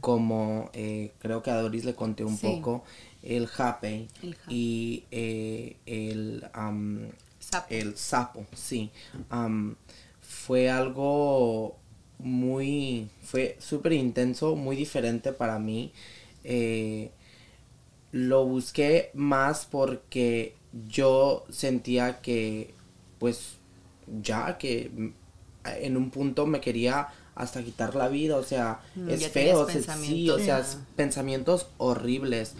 como 0.00 0.70
eh, 0.72 1.12
creo 1.18 1.42
que 1.42 1.50
a 1.50 1.60
Doris 1.60 1.84
le 1.84 1.94
conté 1.94 2.24
un 2.24 2.36
Sí. 2.36 2.46
poco, 2.46 2.84
el 3.22 3.46
jape 3.46 4.08
y 4.48 5.04
eh, 5.10 5.76
el, 5.86 6.44
Sapo. 7.40 7.66
el 7.70 7.96
sapo, 7.96 8.46
sí. 8.54 8.90
Fue 10.20 10.70
algo 10.70 11.76
muy, 12.18 13.08
fue 13.22 13.56
súper 13.60 13.92
intenso, 13.92 14.56
muy 14.56 14.76
diferente 14.76 15.32
para 15.32 15.58
mí. 15.58 15.92
Eh, 16.44 17.10
lo 18.12 18.46
busqué 18.46 19.10
más 19.14 19.66
porque 19.70 20.54
yo 20.88 21.44
sentía 21.50 22.20
que, 22.20 22.74
pues, 23.18 23.56
ya 24.22 24.58
que 24.58 24.90
mm, 24.94 25.08
en 25.82 25.96
un 25.96 26.10
punto 26.10 26.46
me 26.46 26.60
quería 26.60 27.08
hasta 27.34 27.62
quitar 27.62 27.94
la 27.94 28.08
vida, 28.08 28.36
o 28.36 28.42
sea, 28.42 28.80
es 29.08 29.20
ya 29.20 29.28
feo, 29.28 29.60
o 29.60 29.66
sea, 29.66 29.74
sí, 29.74 30.30
o 30.30 30.36
pensamientos, 30.36 30.42
sea, 30.42 30.58
es 30.60 30.78
pensamientos 30.96 31.66
horribles, 31.78 32.54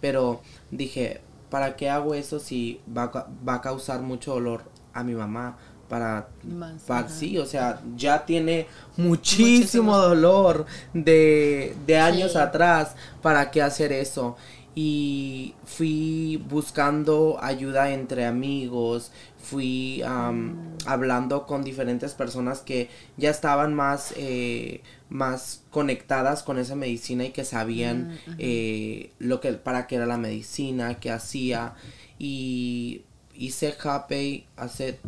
pero 0.00 0.42
dije, 0.70 1.20
¿para 1.50 1.76
qué 1.76 1.88
hago 1.88 2.14
eso 2.14 2.38
si 2.38 2.80
va 2.94 3.10
va 3.46 3.54
a 3.54 3.60
causar 3.62 4.02
mucho 4.02 4.34
dolor 4.34 4.62
a 4.92 5.02
mi 5.02 5.14
mamá? 5.14 5.56
Para, 5.88 6.28
Más, 6.44 6.82
para 6.82 7.08
sí, 7.08 7.38
o 7.38 7.46
sea, 7.46 7.80
ya 7.96 8.26
tiene 8.26 8.66
muchísimo 8.98 9.96
dolor 9.96 10.66
de, 10.92 11.74
de 11.86 11.98
años 11.98 12.32
Sí. 12.32 12.38
atrás, 12.38 12.94
¿para 13.22 13.50
qué 13.50 13.62
hacer 13.62 13.92
eso? 13.92 14.36
Y 14.80 15.54
fui 15.64 16.40
buscando 16.48 17.36
ayuda 17.42 17.90
entre 17.92 18.26
amigos, 18.26 19.10
fui 19.42 20.02
am, 20.02 20.56
hablando 20.86 21.46
con 21.48 21.64
diferentes 21.64 22.14
personas 22.14 22.60
que 22.60 22.88
ya 23.16 23.30
estaban 23.30 23.74
más, 23.74 24.14
eh, 24.16 24.82
más 25.08 25.62
conectadas 25.72 26.44
con 26.44 26.60
esa 26.60 26.76
medicina 26.76 27.24
y 27.24 27.30
que 27.30 27.44
sabían 27.44 28.20
eh, 28.38 29.10
lo 29.18 29.40
que, 29.40 29.54
para 29.54 29.88
qué 29.88 29.96
era 29.96 30.06
la 30.06 30.16
medicina, 30.16 31.00
qué 31.00 31.10
hacía. 31.10 31.74
Y 32.20 33.02
hice 33.34 33.74
Happy 33.82 34.46
hace 34.56 35.00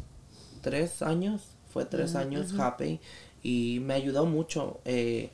tres 0.62 1.00
años, 1.00 1.42
fue 1.72 1.84
tres 1.84 2.16
años 2.16 2.58
Happy 2.58 2.98
y 3.44 3.78
me 3.84 3.94
ayudó 3.94 4.26
mucho. 4.26 4.80
eh, 4.84 5.30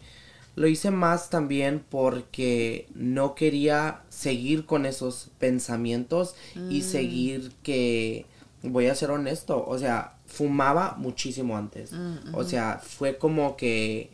lo 0.57 0.67
hice 0.67 0.91
más 0.91 1.31
también 1.31 1.85
porque 1.89 2.89
no 2.95 3.35
quería 3.35 4.01
seguir 4.09 4.67
con 4.67 4.85
esos 4.87 5.29
pensamientos 5.39 6.35
y 6.71 6.83
seguir 6.83 7.53
que, 7.63 8.27
voy 8.63 8.87
a 8.87 8.95
ser 8.95 9.11
honesto, 9.11 9.65
o 9.65 9.79
sea, 9.79 10.15
fumaba 10.27 10.97
muchísimo 10.99 11.57
antes. 11.57 11.93
O 12.33 12.43
sea, 12.43 12.81
fue 12.83 13.17
como 13.19 13.57
que, 13.57 14.11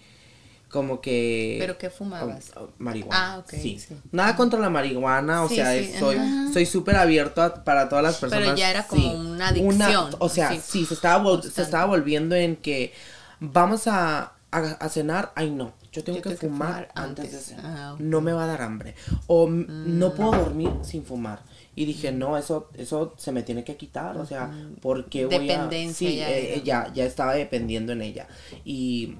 como 0.68 1.00
que... 1.00 1.56
¿Pero 1.60 1.78
qué 1.78 1.90
fumabas? 1.90 2.52
Oh, 2.56 2.62
oh, 2.64 2.70
marihuana. 2.78 3.34
Ah, 3.34 3.38
ok, 3.38 3.50
Sí. 3.50 3.78
sí. 3.78 3.94
Nada 4.10 4.34
contra 4.36 4.58
la 4.58 4.70
marihuana, 4.70 5.42
o 5.44 5.48
Sí, 5.48 5.56
sea, 5.56 5.72
sí, 5.72 5.90
es- 5.92 5.98
soy 6.00 6.16
soy 6.52 6.66
súper 6.66 6.96
abierto 6.96 7.42
a- 7.42 7.62
para 7.62 7.88
todas 7.88 8.02
las 8.02 8.16
Pero 8.16 8.30
personas. 8.32 8.58
ya 8.58 8.70
era 8.70 8.86
como 8.86 9.12
una 9.12 9.48
adicción, 9.48 10.10
o 10.18 10.28
sea, 10.28 10.48
así, 10.48 10.60
sí, 10.80 10.86
se 10.86 10.94
estaba, 10.94 11.42
se 11.42 11.62
estaba 11.62 11.84
volviendo 11.84 12.34
en 12.34 12.56
que 12.56 12.92
vamos 13.38 13.86
a, 13.86 14.32
a, 14.50 14.58
a 14.58 14.88
cenar, 14.88 15.32
ay 15.36 15.50
no, 15.50 15.72
yo 15.92 16.02
tengo 16.02 16.18
Yo 16.18 16.22
que 16.22 16.28
tengo 16.30 16.40
que 16.40 16.48
fumar 16.48 16.88
antes, 16.94 17.24
antes. 17.26 17.32
de 17.32 17.38
cenar. 17.38 17.64
Ah. 17.66 17.96
No 17.98 18.20
me 18.20 18.32
va 18.32 18.44
a 18.44 18.46
dar 18.46 18.62
hambre. 18.62 18.94
O 19.26 19.48
no 19.48 20.14
puedo 20.14 20.32
dormir 20.32 20.70
sin 20.82 21.04
fumar. 21.04 21.42
Y 21.76 21.84
dije, 21.84 22.12
no, 22.12 22.36
eso, 22.36 22.68
eso 22.74 23.14
se 23.16 23.30
me 23.32 23.42
tiene 23.42 23.62
que 23.64 23.76
quitar. 23.76 24.16
O 24.16 24.26
sea, 24.26 24.50
porque 24.80 25.26
voy 25.26 25.36
a. 25.36 25.38
Dependencia 25.40 26.08
Sí, 26.08 26.16
ya 26.16 26.30
eh, 26.30 26.54
era. 26.54 26.64
ya, 26.64 26.92
ya 26.94 27.04
estaba 27.04 27.34
dependiendo 27.34 27.92
en 27.92 28.02
ella. 28.02 28.26
Y 28.64 29.14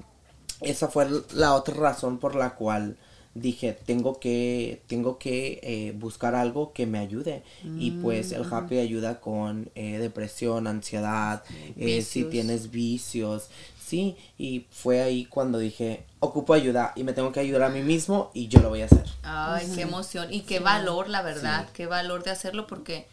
esa 0.61 0.87
fue 0.87 1.07
la 1.33 1.53
otra 1.55 1.75
razón 1.75 2.17
por 2.17 2.35
la 2.35 2.55
cual 2.55 2.97
dije 3.35 3.75
tengo 3.85 4.19
que 4.19 4.83
tengo 4.85 5.17
que 5.17 5.59
eh, 5.63 5.93
buscar 5.97 6.35
algo 6.35 6.71
que 6.71 6.85
me 6.85 6.99
ayude 6.99 7.41
y 7.79 7.89
pues 7.89 8.31
el 8.31 8.43
happy 8.43 8.77
ayuda 8.77 9.19
con 9.19 9.71
eh, 9.73 9.97
depresión 9.97 10.67
ansiedad 10.67 11.43
eh, 11.75 12.03
si 12.03 12.25
tienes 12.25 12.69
vicios 12.69 13.49
sí 13.83 14.15
y 14.37 14.67
fue 14.69 15.01
ahí 15.01 15.25
cuando 15.25 15.57
dije 15.57 16.03
ocupo 16.23 16.53
ayuda 16.53 16.93
y 16.95 17.03
me 17.03 17.13
tengo 17.13 17.31
que 17.31 17.39
ayudar 17.41 17.63
a 17.63 17.69
mí 17.69 17.81
mismo 17.81 18.31
y 18.33 18.47
yo 18.47 18.59
lo 18.61 18.69
voy 18.69 18.81
a 18.81 18.85
hacer. 18.85 19.03
Ay, 19.23 19.69
qué 19.75 19.81
emoción. 19.81 20.33
Y 20.33 20.41
qué 20.41 20.59
valor, 20.59 21.09
la 21.09 21.21
verdad, 21.21 21.67
qué 21.73 21.85
valor 21.85 22.23
de 22.23 22.31
hacerlo 22.31 22.65
porque 22.67 23.07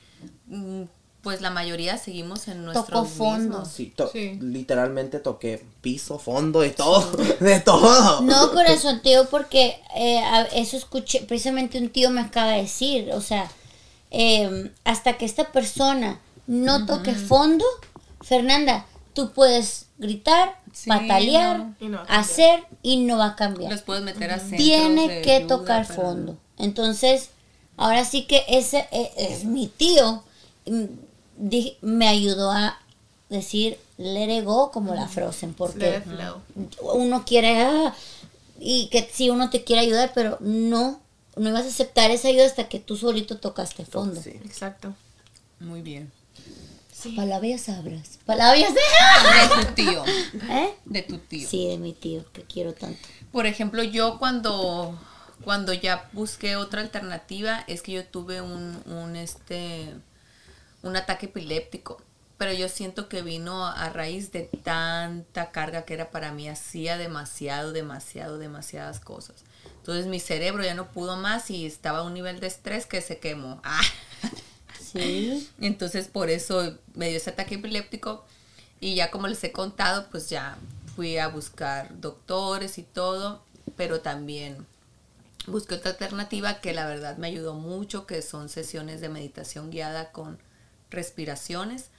mm, 0.46 0.82
pues 1.22 1.40
la 1.42 1.50
mayoría 1.50 1.98
seguimos 1.98 2.48
en 2.48 2.64
nuestros 2.64 2.86
Tocó 2.88 3.04
fondo. 3.04 3.58
mismos. 3.58 3.68
sí, 3.68 3.92
to- 3.94 4.08
Sí. 4.10 4.38
literalmente 4.40 5.18
toqué 5.18 5.62
piso 5.82 6.18
fondo 6.18 6.60
de 6.60 6.70
todo 6.70 7.10
de 7.40 7.60
todo. 7.60 8.22
No, 8.22 8.52
corazón, 8.52 9.02
tío, 9.02 9.28
porque 9.28 9.80
eh, 9.96 10.22
eso 10.54 10.76
escuché, 10.76 11.20
precisamente 11.22 11.78
un 11.78 11.90
tío 11.90 12.10
me 12.10 12.20
acaba 12.20 12.52
de 12.52 12.62
decir, 12.62 13.10
o 13.12 13.20
sea, 13.20 13.50
eh, 14.10 14.70
hasta 14.84 15.18
que 15.18 15.24
esta 15.24 15.52
persona 15.52 16.20
no 16.46 16.86
toque 16.86 17.14
fondo, 17.14 17.64
Fernanda, 18.22 18.86
tú 19.12 19.32
puedes 19.32 19.86
gritar, 19.98 20.58
Sí, 20.72 20.88
patalear, 20.88 21.58
no. 21.80 22.02
Y 22.02 22.06
hacer 22.08 22.64
y 22.82 22.98
no 22.98 23.18
va 23.18 23.26
a 23.26 23.36
cambiar. 23.36 23.72
Los 23.72 23.82
puedes 23.82 24.02
meter 24.02 24.30
a 24.30 24.38
Tiene 24.38 25.22
que 25.22 25.36
ayuda, 25.36 25.46
tocar 25.58 25.86
pero- 25.86 26.02
fondo. 26.02 26.38
Entonces, 26.58 27.30
ahora 27.76 28.04
sí 28.04 28.24
que 28.26 28.44
ese 28.48 28.86
e- 28.90 29.12
es, 29.16 29.44
mi 29.44 29.66
tío. 29.66 30.22
mm, 30.66 30.84
me 31.80 32.06
ayudó 32.08 32.50
a 32.50 32.78
decir 33.30 33.78
let 33.96 34.38
it 34.38 34.44
go 34.44 34.70
como 34.70 34.94
la 34.94 35.08
Frozen, 35.08 35.54
porque 35.54 36.02
uno 36.80 37.24
quiere 37.24 37.60
ah, 37.62 37.94
y 38.58 38.88
que 38.88 39.08
si 39.12 39.30
uno 39.30 39.50
te 39.50 39.64
quiere 39.64 39.82
ayudar, 39.82 40.12
pero 40.14 40.36
no, 40.40 41.00
no 41.36 41.48
ibas 41.48 41.64
a 41.64 41.68
aceptar 41.68 42.10
esa 42.10 42.28
ayuda 42.28 42.46
hasta 42.46 42.68
que 42.68 42.78
tú 42.80 42.96
solito 42.96 43.38
tocaste 43.38 43.84
fondo. 43.84 44.20
Sí. 44.22 44.30
Exacto. 44.44 44.94
Muy 45.58 45.82
bien. 45.82 46.10
Sí. 47.00 47.12
Palabras 47.12 47.62
sabras. 47.62 48.18
Palabras 48.26 48.74
de... 48.74 48.80
De 48.80 49.64
tu 49.64 49.74
tío, 49.74 50.04
¿Eh? 50.50 50.74
de 50.84 51.02
tu 51.02 51.18
tío. 51.18 51.48
Sí, 51.48 51.68
de 51.68 51.78
mi 51.78 51.94
tío, 51.94 52.30
que 52.32 52.42
quiero 52.42 52.74
tanto. 52.74 53.00
Por 53.32 53.46
ejemplo, 53.46 53.82
yo 53.82 54.18
cuando 54.18 54.98
cuando 55.44 55.72
ya 55.72 56.10
busqué 56.12 56.56
otra 56.56 56.82
alternativa 56.82 57.64
es 57.66 57.80
que 57.82 57.92
yo 57.92 58.04
tuve 58.04 58.42
un, 58.42 58.82
un 58.84 59.16
este 59.16 59.94
un 60.82 60.96
ataque 60.96 61.26
epiléptico, 61.26 62.02
pero 62.36 62.52
yo 62.52 62.68
siento 62.68 63.08
que 63.08 63.22
vino 63.22 63.66
a 63.66 63.88
raíz 63.90 64.32
de 64.32 64.42
tanta 64.42 65.50
carga 65.50 65.84
que 65.84 65.94
era 65.94 66.10
para 66.10 66.32
mí, 66.32 66.48
hacía 66.48 66.98
demasiado, 66.98 67.72
demasiado, 67.72 68.38
demasiadas 68.38 69.00
cosas. 69.00 69.44
Entonces 69.76 70.06
mi 70.06 70.20
cerebro 70.20 70.62
ya 70.62 70.74
no 70.74 70.90
pudo 70.90 71.16
más 71.16 71.50
y 71.50 71.66
estaba 71.66 71.98
a 71.98 72.02
un 72.02 72.14
nivel 72.14 72.40
de 72.40 72.46
estrés 72.46 72.86
que 72.86 73.00
se 73.00 73.18
quemó. 73.18 73.60
Ah. 73.64 73.80
Sí. 74.92 75.48
Entonces 75.60 76.08
por 76.08 76.30
eso 76.30 76.76
me 76.94 77.08
dio 77.08 77.16
ese 77.16 77.30
ataque 77.30 77.56
epiléptico 77.56 78.24
y 78.80 78.94
ya 78.94 79.10
como 79.10 79.26
les 79.26 79.42
he 79.44 79.52
contado, 79.52 80.06
pues 80.10 80.30
ya 80.30 80.58
fui 80.96 81.18
a 81.18 81.28
buscar 81.28 82.00
doctores 82.00 82.78
y 82.78 82.82
todo, 82.82 83.42
pero 83.76 84.00
también 84.00 84.66
busqué 85.46 85.74
otra 85.74 85.92
alternativa 85.92 86.60
que 86.60 86.72
la 86.72 86.86
verdad 86.86 87.16
me 87.16 87.28
ayudó 87.28 87.54
mucho, 87.54 88.06
que 88.06 88.22
son 88.22 88.48
sesiones 88.48 89.00
de 89.00 89.08
meditación 89.08 89.70
guiada 89.70 90.12
con 90.12 90.38
respiraciones 90.90 91.90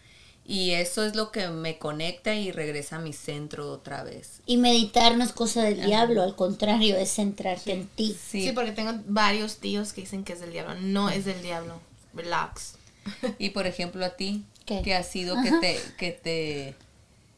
y 0.45 0.71
eso 0.71 1.05
es 1.05 1.15
lo 1.15 1.31
que 1.31 1.47
me 1.49 1.77
conecta 1.77 2.33
y 2.35 2.51
regresa 2.51 2.97
a 2.97 2.99
mi 2.99 3.13
centro 3.13 3.71
otra 3.71 4.03
vez. 4.03 4.41
Y 4.45 4.57
meditar 4.57 5.15
no 5.15 5.23
es 5.23 5.31
cosa 5.33 5.63
del 5.63 5.85
diablo, 5.85 6.23
al 6.23 6.35
contrario, 6.35 6.97
es 6.97 7.13
centrarte 7.13 7.71
en 7.73 7.87
ti. 7.87 8.17
Sí. 8.19 8.51
porque 8.53 8.71
tengo 8.71 8.91
varios 9.05 9.57
tíos 9.57 9.93
que 9.93 10.01
dicen 10.01 10.23
que 10.23 10.33
es 10.33 10.39
del 10.39 10.51
diablo. 10.51 10.75
No 10.81 11.09
es 11.09 11.25
del 11.25 11.41
diablo. 11.41 11.79
Relax. 12.13 12.73
Y 13.39 13.49
por 13.49 13.67
ejemplo 13.67 14.05
a 14.05 14.11
ti, 14.11 14.43
¿Qué? 14.65 14.81
¿qué 14.83 14.95
ha 14.95 15.03
sido 15.03 15.41
que 15.41 15.51
te 15.51 15.79
que 15.97 16.11
te 16.11 16.75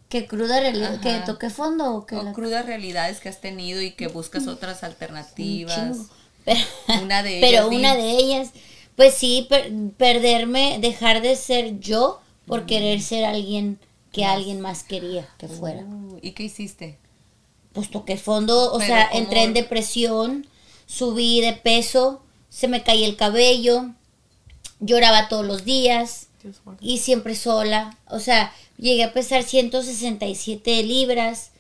Que 0.10 0.28
cruda 0.28 0.60
realidad, 0.60 1.00
que 1.02 1.20
toque 1.26 1.50
fondo 1.50 1.94
o 1.96 2.06
que 2.06 2.16
o 2.16 2.24
la- 2.24 2.34
crudas 2.34 2.66
realidades 2.66 3.20
que 3.20 3.30
has 3.30 3.42
tenido 3.42 3.82
y 3.82 3.92
que 3.92 4.08
buscas 4.08 4.48
otras 4.48 4.80
un 4.80 4.86
alternativas. 4.90 5.98
Pero, 6.46 6.60
Una 7.04 7.24
de 7.24 7.40
pero 7.42 7.58
ellas, 7.58 7.70
di. 7.70 7.76
una 7.78 7.96
de 7.96 8.12
ellas, 8.12 8.50
pues 8.96 9.14
sí, 9.16 9.48
per- 9.50 9.72
perderme, 9.98 10.78
dejar 10.82 11.22
de 11.22 11.36
ser 11.36 11.80
yo 11.80 12.22
por 12.46 12.66
querer 12.66 13.02
ser 13.02 13.26
alguien 13.26 13.80
que 14.12 14.26
alguien 14.26 14.62
más 14.62 14.84
quería 14.84 15.28
que 15.38 15.48
fuera. 15.48 15.82
Uh, 15.82 16.20
¿Y 16.22 16.32
qué 16.34 16.44
hiciste? 16.44 16.98
Pues 17.72 17.90
toqué 17.90 18.18
fondo, 18.18 18.72
o 18.74 18.78
Pero 18.78 18.88
sea, 18.88 19.10
¿cómo? 19.10 19.24
entré 19.24 19.44
en 19.44 19.54
depresión, 19.54 20.46
subí 20.86 21.42
de 21.42 21.54
peso, 21.54 22.22
se 22.50 22.68
me 22.68 22.84
caía 22.84 23.08
el 23.08 23.16
cabello, 23.16 23.90
lloraba 24.86 25.28
todos 25.30 25.46
los 25.46 25.64
días 25.66 26.28
y 26.82 26.98
siempre 26.98 27.36
sola. 27.36 27.98
O 28.10 28.20
sea, 28.20 28.54
llegué 28.78 29.04
a 29.06 29.14
pesar 29.14 29.44
167 29.44 30.84
libras. 30.84 31.52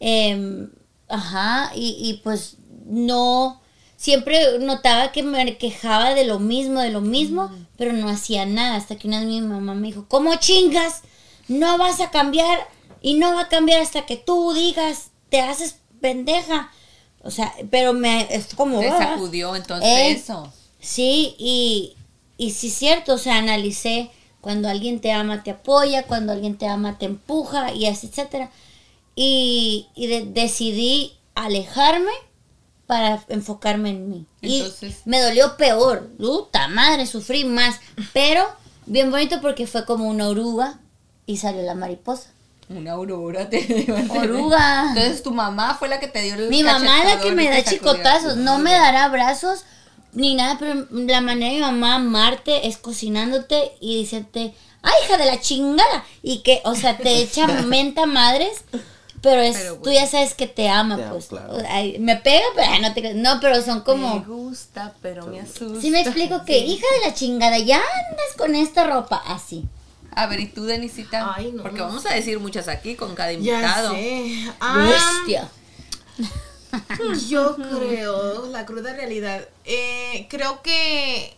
em, 0.00 0.70
ajá, 1.08 1.70
y, 1.74 1.96
y 2.00 2.14
pues 2.24 2.56
no, 2.86 3.60
siempre 3.96 4.58
notaba 4.58 5.12
que 5.12 5.22
me 5.22 5.56
quejaba 5.56 6.14
de 6.14 6.24
lo 6.24 6.38
mismo, 6.40 6.80
de 6.80 6.90
lo 6.90 7.00
mismo, 7.00 7.50
pero 7.76 7.92
no 7.92 8.08
hacía 8.08 8.44
nada. 8.46 8.76
Hasta 8.76 8.96
que 8.96 9.06
una 9.08 9.20
vez 9.20 9.28
mi 9.28 9.40
mamá 9.40 9.74
me 9.74 9.86
dijo, 9.88 10.06
¿cómo 10.08 10.34
chingas? 10.36 11.02
No 11.48 11.78
vas 11.78 12.00
a 12.00 12.10
cambiar 12.10 12.58
y 13.00 13.14
no 13.14 13.34
va 13.34 13.42
a 13.42 13.48
cambiar 13.48 13.80
hasta 13.80 14.04
que 14.06 14.16
tú 14.16 14.52
digas, 14.52 15.10
te 15.30 15.40
haces 15.40 15.76
pendeja. 16.00 16.70
O 17.22 17.30
sea, 17.30 17.54
pero 17.70 17.92
me, 17.94 18.26
es 18.34 18.54
como... 18.54 18.80
Te 18.80 18.88
"Ah". 18.88 18.98
sacudió 18.98 19.54
entonces 19.56 19.88
Eh, 19.88 20.10
eso. 20.12 20.52
Sí, 20.80 21.34
y, 21.38 21.96
y 22.36 22.50
sí 22.52 22.68
es 22.68 22.74
cierto, 22.74 23.14
o 23.14 23.18
sea, 23.18 23.36
analicé 23.38 24.10
cuando 24.40 24.68
alguien 24.68 25.00
te 25.00 25.12
ama 25.12 25.42
te 25.42 25.50
apoya, 25.52 26.02
cuando 26.04 26.32
alguien 26.32 26.56
te 26.58 26.66
ama 26.66 26.98
te 26.98 27.06
empuja 27.06 27.72
y 27.72 27.86
así, 27.86 28.08
etcétera. 28.08 28.50
Y, 29.16 29.86
y 29.94 30.06
de- 30.08 30.24
decidí 30.26 31.14
alejarme 31.34 32.10
para 32.86 33.22
enfocarme 33.28 33.90
en 33.90 34.10
mí. 34.10 34.26
Entonces- 34.42 35.02
y 35.06 35.08
me 35.08 35.20
dolió 35.20 35.56
peor, 35.56 36.08
puta 36.18 36.68
madre, 36.68 37.06
sufrí 37.06 37.44
más, 37.44 37.76
pero 38.12 38.44
bien 38.86 39.10
bonito 39.10 39.40
porque 39.40 39.66
fue 39.66 39.84
como 39.86 40.08
una 40.08 40.28
oruga 40.28 40.78
y 41.26 41.38
salió 41.38 41.62
la 41.62 41.74
mariposa. 41.74 42.30
Una 42.68 42.92
aurora 42.92 43.48
te 43.50 43.60
dio. 43.62 43.94
Oruga. 44.10 44.86
Entonces 44.88 45.22
tu 45.22 45.30
mamá 45.32 45.74
fue 45.78 45.88
la 45.88 46.00
que 46.00 46.08
te 46.08 46.22
dio 46.22 46.34
el 46.34 46.48
Mi 46.50 46.62
mamá 46.64 46.98
es 47.02 47.04
la 47.14 47.20
que 47.20 47.30
me 47.32 47.48
da 47.48 47.62
chicotazos, 47.62 48.36
no 48.36 48.58
me 48.58 48.72
dará 48.72 49.04
abrazos 49.04 49.64
ni 50.14 50.34
nada, 50.34 50.56
pero 50.58 50.86
la 50.90 51.20
manera 51.20 51.48
de 51.50 51.56
mi 51.56 51.60
mamá 51.60 51.96
amarte 51.96 52.66
es 52.68 52.76
cocinándote 52.78 53.72
y 53.80 53.96
diciéndote, 53.98 54.54
ay 54.82 54.92
hija 55.04 55.16
de 55.16 55.26
la 55.26 55.40
chingada, 55.40 56.04
y 56.22 56.38
que, 56.42 56.60
o 56.64 56.74
sea, 56.74 56.96
te 56.96 57.16
echa 57.22 57.46
menta 57.46 58.06
madres, 58.06 58.64
pero 59.22 59.40
es, 59.40 59.56
Pero 59.56 59.76
tú 59.76 59.90
ya 59.90 60.06
sabes 60.06 60.34
que 60.34 60.46
te 60.46 60.68
ama, 60.68 60.96
Te 60.96 61.02
pues. 61.04 61.26
claro. 61.26 61.56
Ay, 61.68 61.96
me 61.98 62.16
pega, 62.16 62.44
pero 62.54 62.70
ay, 62.70 62.82
no 62.82 62.92
te 62.92 63.14
no, 63.14 63.40
pero 63.40 63.62
son 63.62 63.78
Me 63.78 63.84
como, 63.84 64.20
gusta, 64.24 64.92
pero 65.00 65.26
me 65.26 65.40
asusta. 65.40 65.80
si 65.80 65.90
me 65.90 66.02
explico 66.02 66.44
que, 66.44 66.58
hija 66.58 66.86
de 67.00 67.08
la 67.08 67.14
chingada, 67.14 67.58
ya 67.58 67.76
andas 67.76 68.36
con 68.36 68.54
esta 68.54 68.84
ropa, 68.84 69.22
así. 69.26 69.64
A 70.16 70.26
ver, 70.26 70.40
¿y 70.40 70.46
tú, 70.46 70.64
Denisita? 70.64 71.32
Ay, 71.34 71.50
no. 71.52 71.62
Porque 71.62 71.80
vamos 71.80 72.04
a 72.06 72.14
decir 72.14 72.38
muchas 72.38 72.68
aquí 72.68 72.94
con 72.96 73.14
cada 73.14 73.32
Ya 73.32 73.38
invitado. 73.38 73.92
sé. 73.94 74.52
Ah, 74.60 74.88
Bestia. 75.22 75.48
Yo 77.28 77.56
creo, 77.56 78.46
la 78.50 78.66
cruda 78.66 78.92
realidad, 78.94 79.46
eh, 79.64 80.26
creo 80.30 80.62
que 80.62 81.34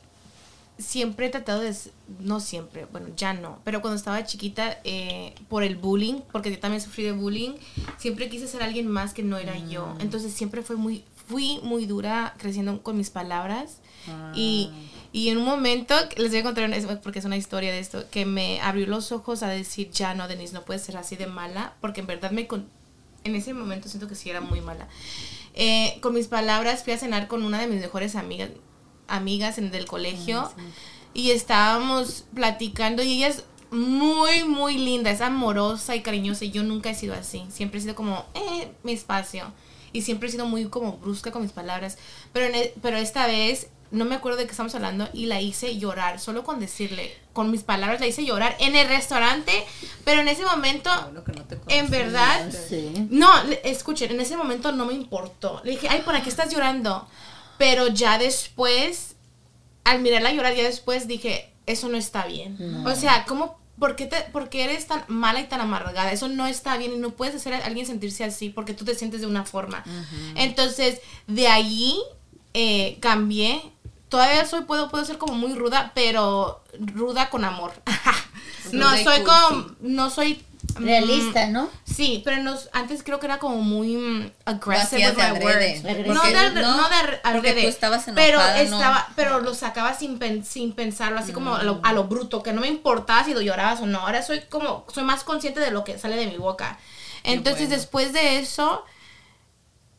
siempre 0.78 1.26
he 1.26 1.28
tratado 1.30 1.61
de, 1.62 1.74
no 2.20 2.39
siempre, 2.41 2.87
bueno, 2.93 3.09
ya 3.16 3.32
no, 3.32 3.61
pero 3.64 3.80
cuando 3.80 3.97
estaba 3.97 4.24
chiquita, 4.24 4.78
eh, 4.84 5.34
por 5.49 5.62
el 5.62 5.76
bullying, 5.76 6.20
porque 6.32 6.51
yo 6.51 6.59
también 6.59 6.82
sufrí 6.82 7.03
de 7.05 7.12
bullying, 7.12 7.55
siempre 7.97 8.28
quise 8.28 8.47
ser 8.47 8.62
alguien 8.62 8.87
más 8.87 9.14
que 9.14 9.22
no 9.22 9.39
era 9.39 9.57
yo. 9.59 9.95
Entonces 10.01 10.32
siempre 10.34 10.62
fue 10.62 10.76
muy, 10.76 11.03
fui 11.28 11.61
muy 11.62 11.87
dura 11.87 12.34
creciendo 12.39 12.82
con 12.82 12.97
mis 12.97 13.11
palabras. 13.11 13.78
Y, 14.34 14.70
y 15.12 15.30
en 15.30 15.39
un 15.39 15.45
momento, 15.45 15.95
les 16.16 16.30
voy 16.30 16.41
a 16.41 16.43
contar, 16.43 16.64
una- 16.68 17.01
porque 17.01 17.18
es 17.20 17.24
una 17.24 17.37
historia 17.39 17.72
de 17.72 17.78
esto, 17.78 18.05
que 18.11 18.26
me 18.26 18.61
abrió 18.61 18.87
los 18.87 19.11
ojos 19.12 19.43
a 19.43 19.49
decir, 19.49 19.91
ya 19.91 20.14
no, 20.14 20.28
Denise, 20.28 20.53
no 20.53 20.62
puedes 20.66 20.82
ser 20.82 20.97
así 20.99 21.16
de 21.16 21.26
mala, 21.26 21.72
porque 21.80 22.01
en 22.03 22.07
verdad 22.07 22.30
me, 22.32 22.47
en 23.27 23.37
ese 23.37 23.53
momento 23.55 23.89
siento 23.89 24.09
que 24.09 24.14
sí 24.14 24.31
era 24.31 24.41
muy 24.41 24.61
mala. 24.61 24.89
Eh, 25.55 25.99
con 26.03 26.14
mis 26.14 26.29
palabras 26.29 26.83
fui 26.85 26.93
a 26.93 26.99
cenar 26.99 27.29
con 27.29 27.43
una 27.43 27.59
de 27.61 27.66
mis 27.66 27.81
mejores 27.81 28.14
amigas, 28.16 28.51
amigas 29.09 29.59
en, 29.59 29.70
del 29.70 29.87
colegio 29.87 30.51
y 31.14 31.31
estábamos 31.31 32.24
platicando 32.35 33.03
y 33.03 33.12
ella 33.14 33.29
es 33.29 33.45
muy, 33.70 34.45
muy 34.45 34.79
linda, 34.79 35.11
es 35.11 35.20
amorosa 35.20 35.97
y 35.97 36.03
cariñosa 36.03 36.45
y 36.45 36.51
yo 36.51 36.62
nunca 36.62 36.91
he 36.91 36.95
sido 36.95 37.14
así, 37.14 37.45
siempre 37.49 37.79
he 37.79 37.83
sido 37.83 37.95
como, 37.95 38.24
eh, 38.35 38.68
mi 38.83 38.93
espacio 38.93 39.53
y 39.93 40.03
siempre 40.03 40.29
he 40.29 40.33
sido 40.33 40.47
muy 40.47 40.66
como 40.66 40.99
brusca 40.99 41.31
con 41.33 41.43
mis 41.43 41.53
palabras, 41.53 41.97
pero, 42.33 42.47
en 42.47 42.55
e- 42.55 42.74
pero 42.83 42.97
esta 42.99 43.27
vez 43.27 43.68
no 43.91 44.05
me 44.05 44.14
acuerdo 44.14 44.39
de 44.39 44.45
qué 44.47 44.51
estamos 44.51 44.74
hablando 44.74 45.09
y 45.12 45.26
la 45.26 45.41
hice 45.41 45.78
llorar, 45.78 46.18
solo 46.20 46.45
con 46.45 46.61
decirle, 46.61 47.16
con 47.32 47.51
mis 47.51 47.62
palabras 47.62 48.01
la 48.01 48.07
hice 48.07 48.24
llorar 48.24 48.57
en 48.59 48.74
el 48.76 48.89
restaurante, 48.89 49.53
pero 50.05 50.20
en 50.20 50.28
ese 50.28 50.45
momento, 50.45 50.91
Bueno, 51.05 51.22
no 51.26 51.45
en 51.68 51.91
verdad, 51.91 52.51
Sí. 52.68 52.93
no, 53.11 53.30
escuchen, 53.64 54.11
en 54.11 54.20
ese 54.20 54.37
momento 54.37 54.72
no 54.72 54.87
me 54.87 54.95
importó. 54.95 55.61
Le 55.64 55.72
dije, 55.72 55.89
ay, 55.89 56.03
¿por 56.03 56.20
qué 56.22 56.28
estás 56.28 56.53
llorando? 56.53 57.07
Pero 57.59 57.89
ya 57.89 58.18
después, 58.18 59.16
al 59.84 60.01
mirarla 60.01 60.32
llorar, 60.32 60.55
ya 60.55 60.64
después 60.64 61.07
dije, 61.07 61.53
eso 61.66 61.89
no 61.89 61.97
está 61.97 62.26
bien. 62.26 62.84
O 62.87 62.95
sea, 62.95 63.24
¿cómo, 63.26 63.59
por 63.78 63.97
qué, 63.97 64.07
te, 64.07 64.16
por 64.32 64.49
qué 64.49 64.64
eres 64.64 64.87
tan 64.87 65.05
mala 65.09 65.41
y 65.41 65.45
tan 65.45 65.61
amargada? 65.61 66.12
Eso 66.12 66.28
no 66.28 66.47
está 66.47 66.76
bien 66.76 66.93
y 66.93 66.97
no 66.97 67.11
puedes 67.11 67.34
hacer 67.34 67.55
a 67.55 67.59
alguien 67.64 67.87
sentirse 67.87 68.24
así 68.24 68.51
porque 68.51 68.74
tú 68.74 68.84
te 68.84 68.95
sientes 68.95 69.20
de 69.20 69.26
una 69.26 69.45
forma. 69.45 69.84
Entonces, 70.34 71.01
de 71.26 71.49
allí 71.49 71.97
eh, 72.55 72.99
cambié. 73.01 73.61
Todavía 74.09 74.44
soy, 74.44 74.62
puedo, 74.62 74.88
puedo 74.88 75.04
ser 75.04 75.18
como 75.18 75.34
muy 75.34 75.54
ruda, 75.54 75.92
pero 75.94 76.62
ruda 76.78 77.28
con 77.28 77.44
amor. 77.44 77.72
no, 78.72 78.96
soy 78.98 79.22
como, 79.22 79.66
no 79.80 80.11
soy... 80.11 80.44
mm, 80.78 80.84
Realista, 80.84 81.46
¿no? 81.48 81.68
Sí, 81.84 82.22
pero 82.24 82.42
nos, 82.42 82.68
antes 82.72 83.02
creo 83.02 83.18
que 83.18 83.26
era 83.26 83.38
como 83.38 83.57
muy 83.62 83.96
mm, 83.96 84.30
hacías 84.70 85.11
with 85.16 85.16
de 85.16 85.22
my 85.32 85.36
adrede. 85.36 85.80
words. 85.82 86.07
No 86.14 86.22
de, 86.22 86.50
no, 86.62 86.76
no, 86.76 86.88
de 86.88 86.94
ar- 86.94 87.20
porque 87.32 87.48
adrede, 87.50 87.62
tú 87.62 87.68
estabas 87.68 88.04
pero 88.14 88.38
¿no? 88.38 88.46
estaba, 88.54 89.09
pero 89.16 89.40
lo 89.40 89.54
sacaba 89.54 89.94
sin 89.94 90.18
pen- 90.18 90.44
sin 90.44 90.72
pensarlo, 90.72 91.18
así 91.18 91.32
como 91.32 91.57
a 91.57 91.62
lo, 91.64 91.80
a 91.82 91.92
lo 91.92 92.04
bruto, 92.04 92.42
que 92.42 92.52
no 92.52 92.61
me 92.61 92.68
importaba 92.68 93.24
si 93.24 93.34
lo 93.34 93.40
llorabas 93.40 93.80
o 93.80 93.86
no. 93.86 94.00
Ahora 94.00 94.22
soy 94.22 94.42
como 94.48 94.84
soy 94.92 95.02
más 95.04 95.24
consciente 95.24 95.59
de 95.61 95.70
lo 95.72 95.82
que 95.82 95.98
sale 95.98 96.16
de 96.16 96.26
mi 96.26 96.36
boca. 96.36 96.78
Entonces, 97.24 97.68
bueno. 97.68 97.76
después 97.76 98.12
de 98.12 98.38
eso 98.38 98.84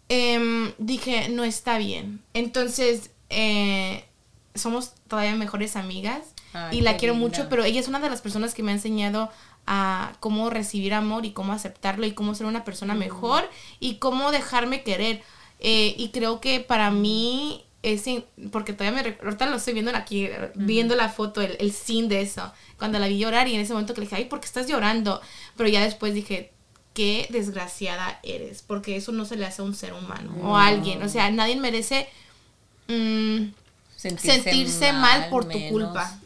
em, 0.09 0.73
dije, 0.77 1.29
no 1.29 1.43
está 1.43 1.77
bien. 1.77 2.21
Entonces, 2.33 3.09
eh, 3.29 4.05
somos 4.55 4.93
todavía 5.07 5.35
mejores 5.35 5.75
amigas 5.75 6.33
Ay, 6.53 6.79
y 6.79 6.81
la 6.81 6.97
quiero 6.97 7.13
linda. 7.13 7.27
mucho, 7.27 7.49
pero 7.49 7.63
ella 7.63 7.79
es 7.79 7.87
una 7.87 7.99
de 7.99 8.09
las 8.09 8.21
personas 8.21 8.53
que 8.53 8.63
me 8.63 8.71
ha 8.71 8.75
enseñado 8.75 9.29
a 9.65 10.13
cómo 10.19 10.49
recibir 10.49 10.93
amor 10.93 11.25
y 11.25 11.31
cómo 11.31 11.53
aceptarlo 11.53 12.05
y 12.05 12.13
cómo 12.13 12.33
ser 12.35 12.47
una 12.47 12.63
persona 12.63 12.95
mejor 12.95 13.49
y 13.79 13.95
cómo 13.95 14.31
dejarme 14.31 14.83
querer. 14.83 15.21
Eh, 15.59 15.93
y 15.97 16.09
creo 16.09 16.39
que 16.39 16.59
para 16.61 16.89
mí, 16.89 17.65
ese, 17.83 18.25
porque 18.51 18.73
todavía 18.73 19.01
me 19.03 19.17
ahorita 19.23 19.45
lo 19.47 19.57
estoy 19.57 19.73
viendo 19.73 19.91
aquí, 19.95 20.25
eh, 20.25 20.51
viendo 20.55 20.95
la 20.95 21.09
foto, 21.09 21.41
el, 21.41 21.57
el 21.59 21.73
scene 21.73 22.07
de 22.07 22.21
eso, 22.21 22.51
cuando 22.77 22.97
la 22.99 23.07
vi 23.07 23.17
llorar 23.17 23.47
y 23.47 23.55
en 23.55 23.61
ese 23.61 23.73
momento 23.73 23.93
que 23.93 24.01
le 24.01 24.05
dije, 24.05 24.15
ay, 24.15 24.25
¿por 24.25 24.39
qué 24.39 24.45
estás 24.45 24.67
llorando? 24.67 25.19
Pero 25.57 25.67
ya 25.67 25.83
después 25.83 26.13
dije, 26.13 26.53
qué 26.93 27.27
desgraciada 27.29 28.19
eres, 28.23 28.61
porque 28.61 28.95
eso 28.95 29.11
no 29.11 29.25
se 29.25 29.35
le 29.35 29.45
hace 29.45 29.61
a 29.61 29.65
un 29.65 29.75
ser 29.75 29.93
humano 29.93 30.33
o 30.43 30.55
a 30.55 30.67
alguien, 30.67 31.03
o 31.03 31.09
sea, 31.09 31.29
nadie 31.29 31.55
merece... 31.57 32.07
mm, 32.87 33.53
sentirse 33.95 34.93
mal, 34.93 35.29
por 35.29 35.47
tu 35.47 35.59
culpa. 35.69 36.19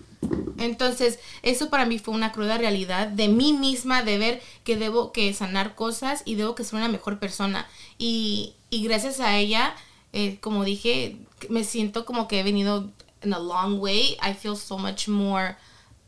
Entonces, 0.58 1.20
eso 1.42 1.70
para 1.70 1.86
mí 1.86 1.98
fue 1.98 2.14
una 2.14 2.32
cruda 2.32 2.58
realidad 2.58 3.08
de 3.08 3.28
mí 3.28 3.54
misma, 3.54 4.04
de 4.04 4.18
ver 4.18 4.42
que 4.64 4.78
debo 4.78 5.12
que 5.12 5.34
sanar 5.34 5.74
cosas 5.74 6.22
y 6.26 6.36
debo 6.36 6.54
que 6.54 6.64
ser 6.64 6.76
una 6.76 6.88
mejor 6.88 7.18
persona. 7.18 7.68
Y, 7.98 8.54
y 8.70 8.84
gracias 8.84 9.20
a 9.20 9.38
ella, 9.38 9.74
eh, 10.14 10.38
como 10.40 10.64
dije, 10.64 11.18
me 11.50 11.64
siento 11.64 12.06
como 12.06 12.28
que 12.28 12.40
he 12.40 12.44
venido 12.44 12.90
in 13.24 13.34
a 13.34 13.40
long 13.40 13.80
way. 13.80 14.18
I 14.22 14.34
feel 14.34 14.56
so 14.56 14.78
much 14.78 15.08
more 15.08 15.56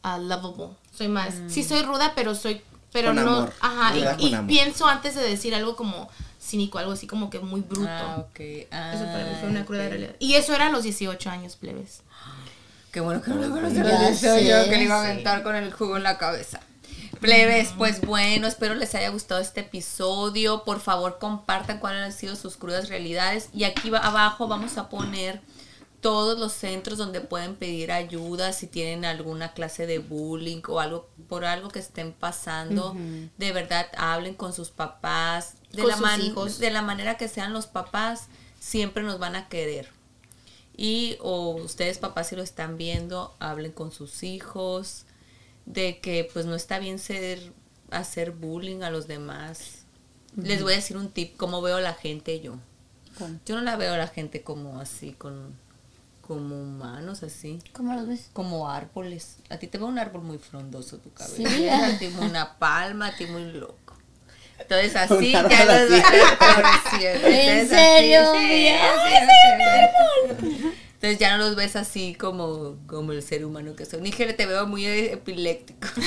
uh, 0.04 0.18
lovable. 0.20 0.76
Soy 0.96 1.08
más, 1.08 1.34
sí 1.48 1.64
soy 1.64 1.82
ruda, 1.82 2.14
pero 2.16 2.36
soy, 2.36 2.62
pero 2.92 3.10
Con 3.10 3.16
no, 3.16 3.22
amor, 3.22 3.54
ajá, 3.62 3.96
y, 4.20 4.36
pienso 4.48 4.86
antes 4.86 5.16
de 5.16 5.24
decir 5.24 5.56
algo 5.56 5.76
como 5.76 6.08
cínico, 6.44 6.78
algo 6.78 6.92
así 6.92 7.08
como 7.08 7.30
que 7.30 7.40
muy 7.40 7.62
bruto. 7.62 7.88
Ah, 7.90 8.18
ok. 8.20 8.40
Ah, 8.72 8.94
Eso 8.94 9.06
para 9.06 9.24
mí 9.26 9.32
fue 9.40 9.50
una 9.50 9.66
cruda 9.66 9.84
ok. 9.84 9.90
realidad. 9.90 10.16
Y 10.20 10.36
eso 10.36 10.54
era 10.54 10.68
a 10.68 10.70
los 10.70 10.84
18 10.84 11.30
años, 11.30 11.56
plebes. 11.56 12.02
Qué 12.92 13.00
bueno 13.00 13.22
que 13.22 13.32
no 13.32 13.38
lo 13.38 13.50
conocí 13.50 13.78
los 13.78 14.18
sé, 14.18 14.46
yo 14.46 14.66
que 14.66 14.78
le 14.78 14.84
iba 14.84 15.00
a 15.00 15.04
sí. 15.04 15.12
aventar 15.12 15.42
con 15.44 15.56
el 15.56 15.72
jugo 15.74 15.98
en 15.98 16.04
la 16.04 16.18
cabeza. 16.18 16.60
Plebes, 17.20 17.74
pues 17.78 18.02
bueno, 18.02 18.48
espero 18.48 18.76
les 18.76 18.94
haya 18.96 19.10
gustado 19.10 19.40
este 19.40 19.62
episodio. 19.62 20.64
Por 20.64 20.80
favor, 20.82 21.18
compartan 21.20 21.80
cuáles 21.80 22.04
han 22.04 22.12
sido 22.12 22.36
sus 22.36 22.58
crudas 22.58 22.90
realidades. 22.90 23.50
Y 23.54 23.64
aquí 23.64 23.92
abajo 23.96 24.48
vamos 24.48 24.78
a 24.78 24.90
poner 24.90 25.42
todos 26.02 26.38
los 26.38 26.52
centros 26.52 26.98
donde 26.98 27.22
pueden 27.22 27.56
pedir 27.56 27.94
ayuda 27.94 28.52
si 28.52 28.68
tienen 28.68 29.06
alguna 29.06 29.54
clase 29.54 29.88
de 29.88 30.00
bullying 30.00 30.62
o 30.68 30.82
algo 30.82 31.10
por 31.30 31.46
algo 31.46 31.70
que 31.70 31.80
estén 31.80 32.12
pasando. 32.12 32.96
De 33.38 33.52
verdad, 33.54 33.88
hablen 33.98 34.36
con 34.36 34.52
sus 34.54 34.70
papás. 34.70 35.56
De 35.74 35.84
la 35.84 35.94
sus 35.94 36.02
man- 36.02 36.22
hijos. 36.22 36.60
de 36.60 36.72
la 36.72 36.82
manera 36.82 37.18
que 37.18 37.28
sean 37.28 37.52
los 37.54 37.68
papás, 37.68 38.28
siempre 38.60 39.04
nos 39.04 39.20
van 39.20 39.36
a 39.36 39.48
querer. 39.50 39.90
Y 40.76 41.18
o 41.22 41.52
ustedes 41.56 41.98
papás 42.00 42.28
si 42.30 42.36
lo 42.36 42.42
están 42.44 42.78
viendo, 42.78 43.36
hablen 43.40 43.72
con 43.72 43.92
sus 43.92 44.24
hijos 44.24 45.06
de 45.66 46.00
que 46.00 46.30
pues 46.34 46.46
no 46.46 46.56
está 46.56 46.80
bien 46.80 46.98
ser 47.00 47.52
hacer 47.92 48.32
bullying 48.32 48.82
a 48.82 48.90
los 48.90 49.08
demás. 49.08 49.84
Les 50.36 50.64
voy 50.64 50.74
a 50.74 50.78
decir 50.78 50.98
un 50.98 51.10
tip, 51.12 51.38
cómo 51.38 51.62
veo 51.62 51.78
a 51.78 51.82
la 51.82 51.94
gente 51.94 52.40
yo. 52.40 52.56
¿Cómo? 53.20 53.40
Yo 53.46 53.56
no 53.56 53.62
la 53.62 53.76
veo 53.76 53.94
a 53.94 53.98
la 53.98 54.08
gente 54.08 54.42
como 54.42 54.80
así 54.80 55.12
con 55.14 55.62
como 56.22 56.56
humanos 56.60 57.22
así. 57.22 57.60
¿Cómo 57.74 57.94
los 57.94 58.08
ves? 58.08 58.30
Como 58.34 58.70
árboles. 58.70 59.38
A 59.50 59.58
ti 59.58 59.68
te 59.68 59.78
ve 59.78 59.84
un 59.84 60.00
árbol 60.00 60.24
muy 60.24 60.38
frondoso 60.38 60.98
tu 60.98 61.12
cabello. 61.12 61.50
Sí. 61.50 61.68
A 61.70 62.00
ti 62.00 62.08
una 62.20 62.58
palma, 62.58 63.08
a 63.08 63.16
ti 63.16 63.26
muy 63.28 63.52
loco. 63.52 63.76
Entonces 64.60 64.96
así 64.96 65.32
ya 65.32 65.42
los 65.42 65.52
vas 65.90 66.04
floreciendo. 66.38 67.28
¿En 67.28 67.50
Entonces, 67.60 67.70
serio? 67.70 68.34
Entonces 70.94 71.20
ya 71.20 71.38
no 71.38 71.44
los 71.44 71.56
ves 71.56 71.76
así 71.76 72.16
como, 72.16 72.78
como 72.88 73.12
el 73.12 73.22
ser 73.22 73.46
humano 73.46 73.76
que 73.76 73.86
son. 73.86 74.04
Níger, 74.04 74.36
te 74.38 74.46
veo 74.46 74.66
muy 74.68 74.86
epiléptico. 74.86 75.88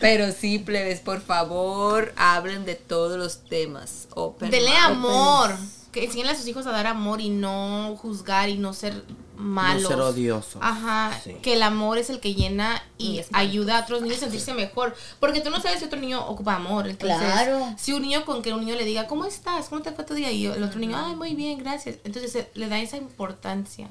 Pero 0.00 0.32
sí, 0.32 0.58
plebes, 0.58 1.00
por 1.00 1.20
favor, 1.20 2.12
hablen 2.16 2.64
de 2.64 2.74
todos 2.74 3.18
los 3.18 3.44
temas. 3.44 4.08
Open 4.14 4.50
Dele 4.50 4.76
amor. 4.76 5.56
Que 5.92 6.04
enseñen 6.04 6.28
a 6.28 6.34
sus 6.36 6.46
hijos 6.46 6.66
a 6.66 6.70
dar 6.72 6.86
amor 6.86 7.20
y 7.20 7.30
no 7.30 7.96
juzgar 8.00 8.48
y 8.48 8.58
no 8.58 8.74
ser 8.74 9.02
malos. 9.38 9.84
No 9.84 9.88
ser 9.88 10.00
odiosos. 10.00 10.60
Ajá. 10.60 11.18
Sí. 11.22 11.36
Que 11.42 11.54
el 11.54 11.62
amor 11.62 11.96
es 11.98 12.10
el 12.10 12.20
que 12.20 12.34
llena 12.34 12.82
y 12.98 13.20
ayuda 13.32 13.78
a 13.78 13.82
otros 13.82 14.02
niños 14.02 14.18
a 14.18 14.20
sentirse 14.20 14.52
mejor. 14.54 14.94
Porque 15.20 15.40
tú 15.40 15.50
no 15.50 15.60
sabes 15.62 15.78
si 15.78 15.84
otro 15.86 15.98
niño 16.00 16.24
ocupa 16.26 16.56
amor. 16.56 16.88
Entonces, 16.88 17.18
Claro. 17.18 17.74
si 17.78 17.92
un 17.92 18.02
niño 18.02 18.24
con 18.24 18.42
que 18.42 18.52
un 18.52 18.60
niño 18.60 18.74
le 18.74 18.84
diga, 18.84 19.06
¿cómo 19.06 19.24
estás? 19.24 19.68
¿Cómo 19.68 19.80
te 19.82 19.92
fue 19.92 20.04
tu 20.04 20.14
día? 20.14 20.30
Y 20.32 20.46
el 20.46 20.62
otro 20.62 20.80
niño, 20.80 20.96
ay, 20.98 21.14
muy 21.16 21.34
bien, 21.34 21.58
gracias. 21.58 21.96
Entonces 22.04 22.34
eh, 22.36 22.50
le 22.54 22.68
da 22.68 22.80
esa 22.80 22.96
importancia. 22.96 23.88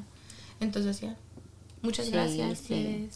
Entonces, 0.59 0.99
ya. 1.01 1.15
Muchas 1.81 2.05
Sí, 2.07 2.11
gracias. 2.11 2.59
sí. 2.67 3.09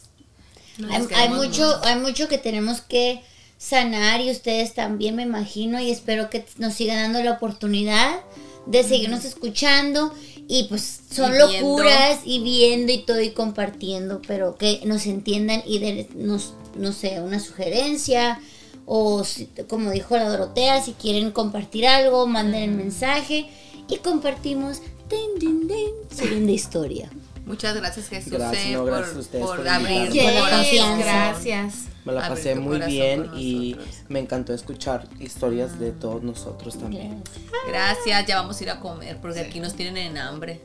Hay, 1.15 1.29
mucho, 1.29 1.79
hay 1.83 1.99
mucho 1.99 2.27
que 2.27 2.37
tenemos 2.37 2.81
que 2.81 3.21
sanar 3.57 4.21
y 4.21 4.31
ustedes 4.31 4.73
también 4.73 5.15
me 5.15 5.23
imagino 5.23 5.79
y 5.79 5.91
espero 5.91 6.29
que 6.29 6.45
nos 6.57 6.73
sigan 6.73 6.97
dando 6.97 7.21
la 7.23 7.33
oportunidad 7.33 8.19
de 8.65 8.83
seguirnos 8.83 9.25
escuchando 9.25 10.13
y 10.47 10.63
pues 10.63 10.99
son 11.11 11.31
locuras 11.37 12.19
y 12.25 12.39
viendo 12.43 12.91
y 12.91 12.99
todo 12.99 13.21
y 13.21 13.31
compartiendo, 13.31 14.21
pero 14.27 14.55
que 14.57 14.81
nos 14.85 15.05
entiendan 15.05 15.63
y 15.65 15.79
den, 15.79 16.07
nos, 16.15 16.53
no 16.75 16.91
sé, 16.91 17.21
una 17.21 17.39
sugerencia 17.39 18.39
o 18.85 19.23
si- 19.23 19.47
como 19.69 19.91
dijo 19.91 20.17
la 20.17 20.29
Dorotea, 20.29 20.81
si 20.83 20.93
quieren 20.93 21.31
compartir 21.31 21.87
algo, 21.87 22.27
manden 22.27 22.63
el 22.63 22.71
mensaje 22.71 23.47
y 23.87 23.97
compartimos 23.97 24.81
tin, 25.09 25.39
tin, 25.39 25.67
tin, 25.67 26.17
siguiente 26.17 26.51
historia. 26.51 27.09
Muchas 27.45 27.75
gracias, 27.75 28.07
Jesús, 28.07 28.33
Gracias, 28.33 28.65
eh, 28.65 28.73
no, 28.73 28.81
por, 28.81 28.91
gracias 28.91 29.15
a 29.15 29.19
ustedes 29.19 29.45
por 29.45 29.57
por 29.57 29.67
abrir. 29.67 30.07
Por 30.09 30.15
la 30.15 30.31
tu 30.31 30.39
corazón. 30.39 30.59
confianza. 30.59 31.03
Gracias. 31.03 31.75
Me 32.05 32.13
la 32.13 32.25
Abrir 32.25 32.37
pasé 32.37 32.55
muy 32.55 32.79
bien 32.79 33.29
y 33.35 33.77
me 34.09 34.19
encantó 34.19 34.53
escuchar 34.53 35.07
historias 35.19 35.79
de 35.79 35.91
todos 35.91 36.23
nosotros 36.23 36.77
también. 36.77 37.23
Gracias, 37.67 38.25
ya 38.25 38.41
vamos 38.41 38.59
a 38.59 38.63
ir 38.63 38.69
a 38.69 38.79
comer 38.79 39.17
porque 39.21 39.39
aquí 39.41 39.59
nos 39.59 39.75
tienen 39.75 39.97
en 39.97 40.17
hambre. 40.17 40.61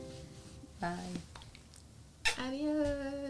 Bye. 0.79 0.89
Adiós. 2.37 3.26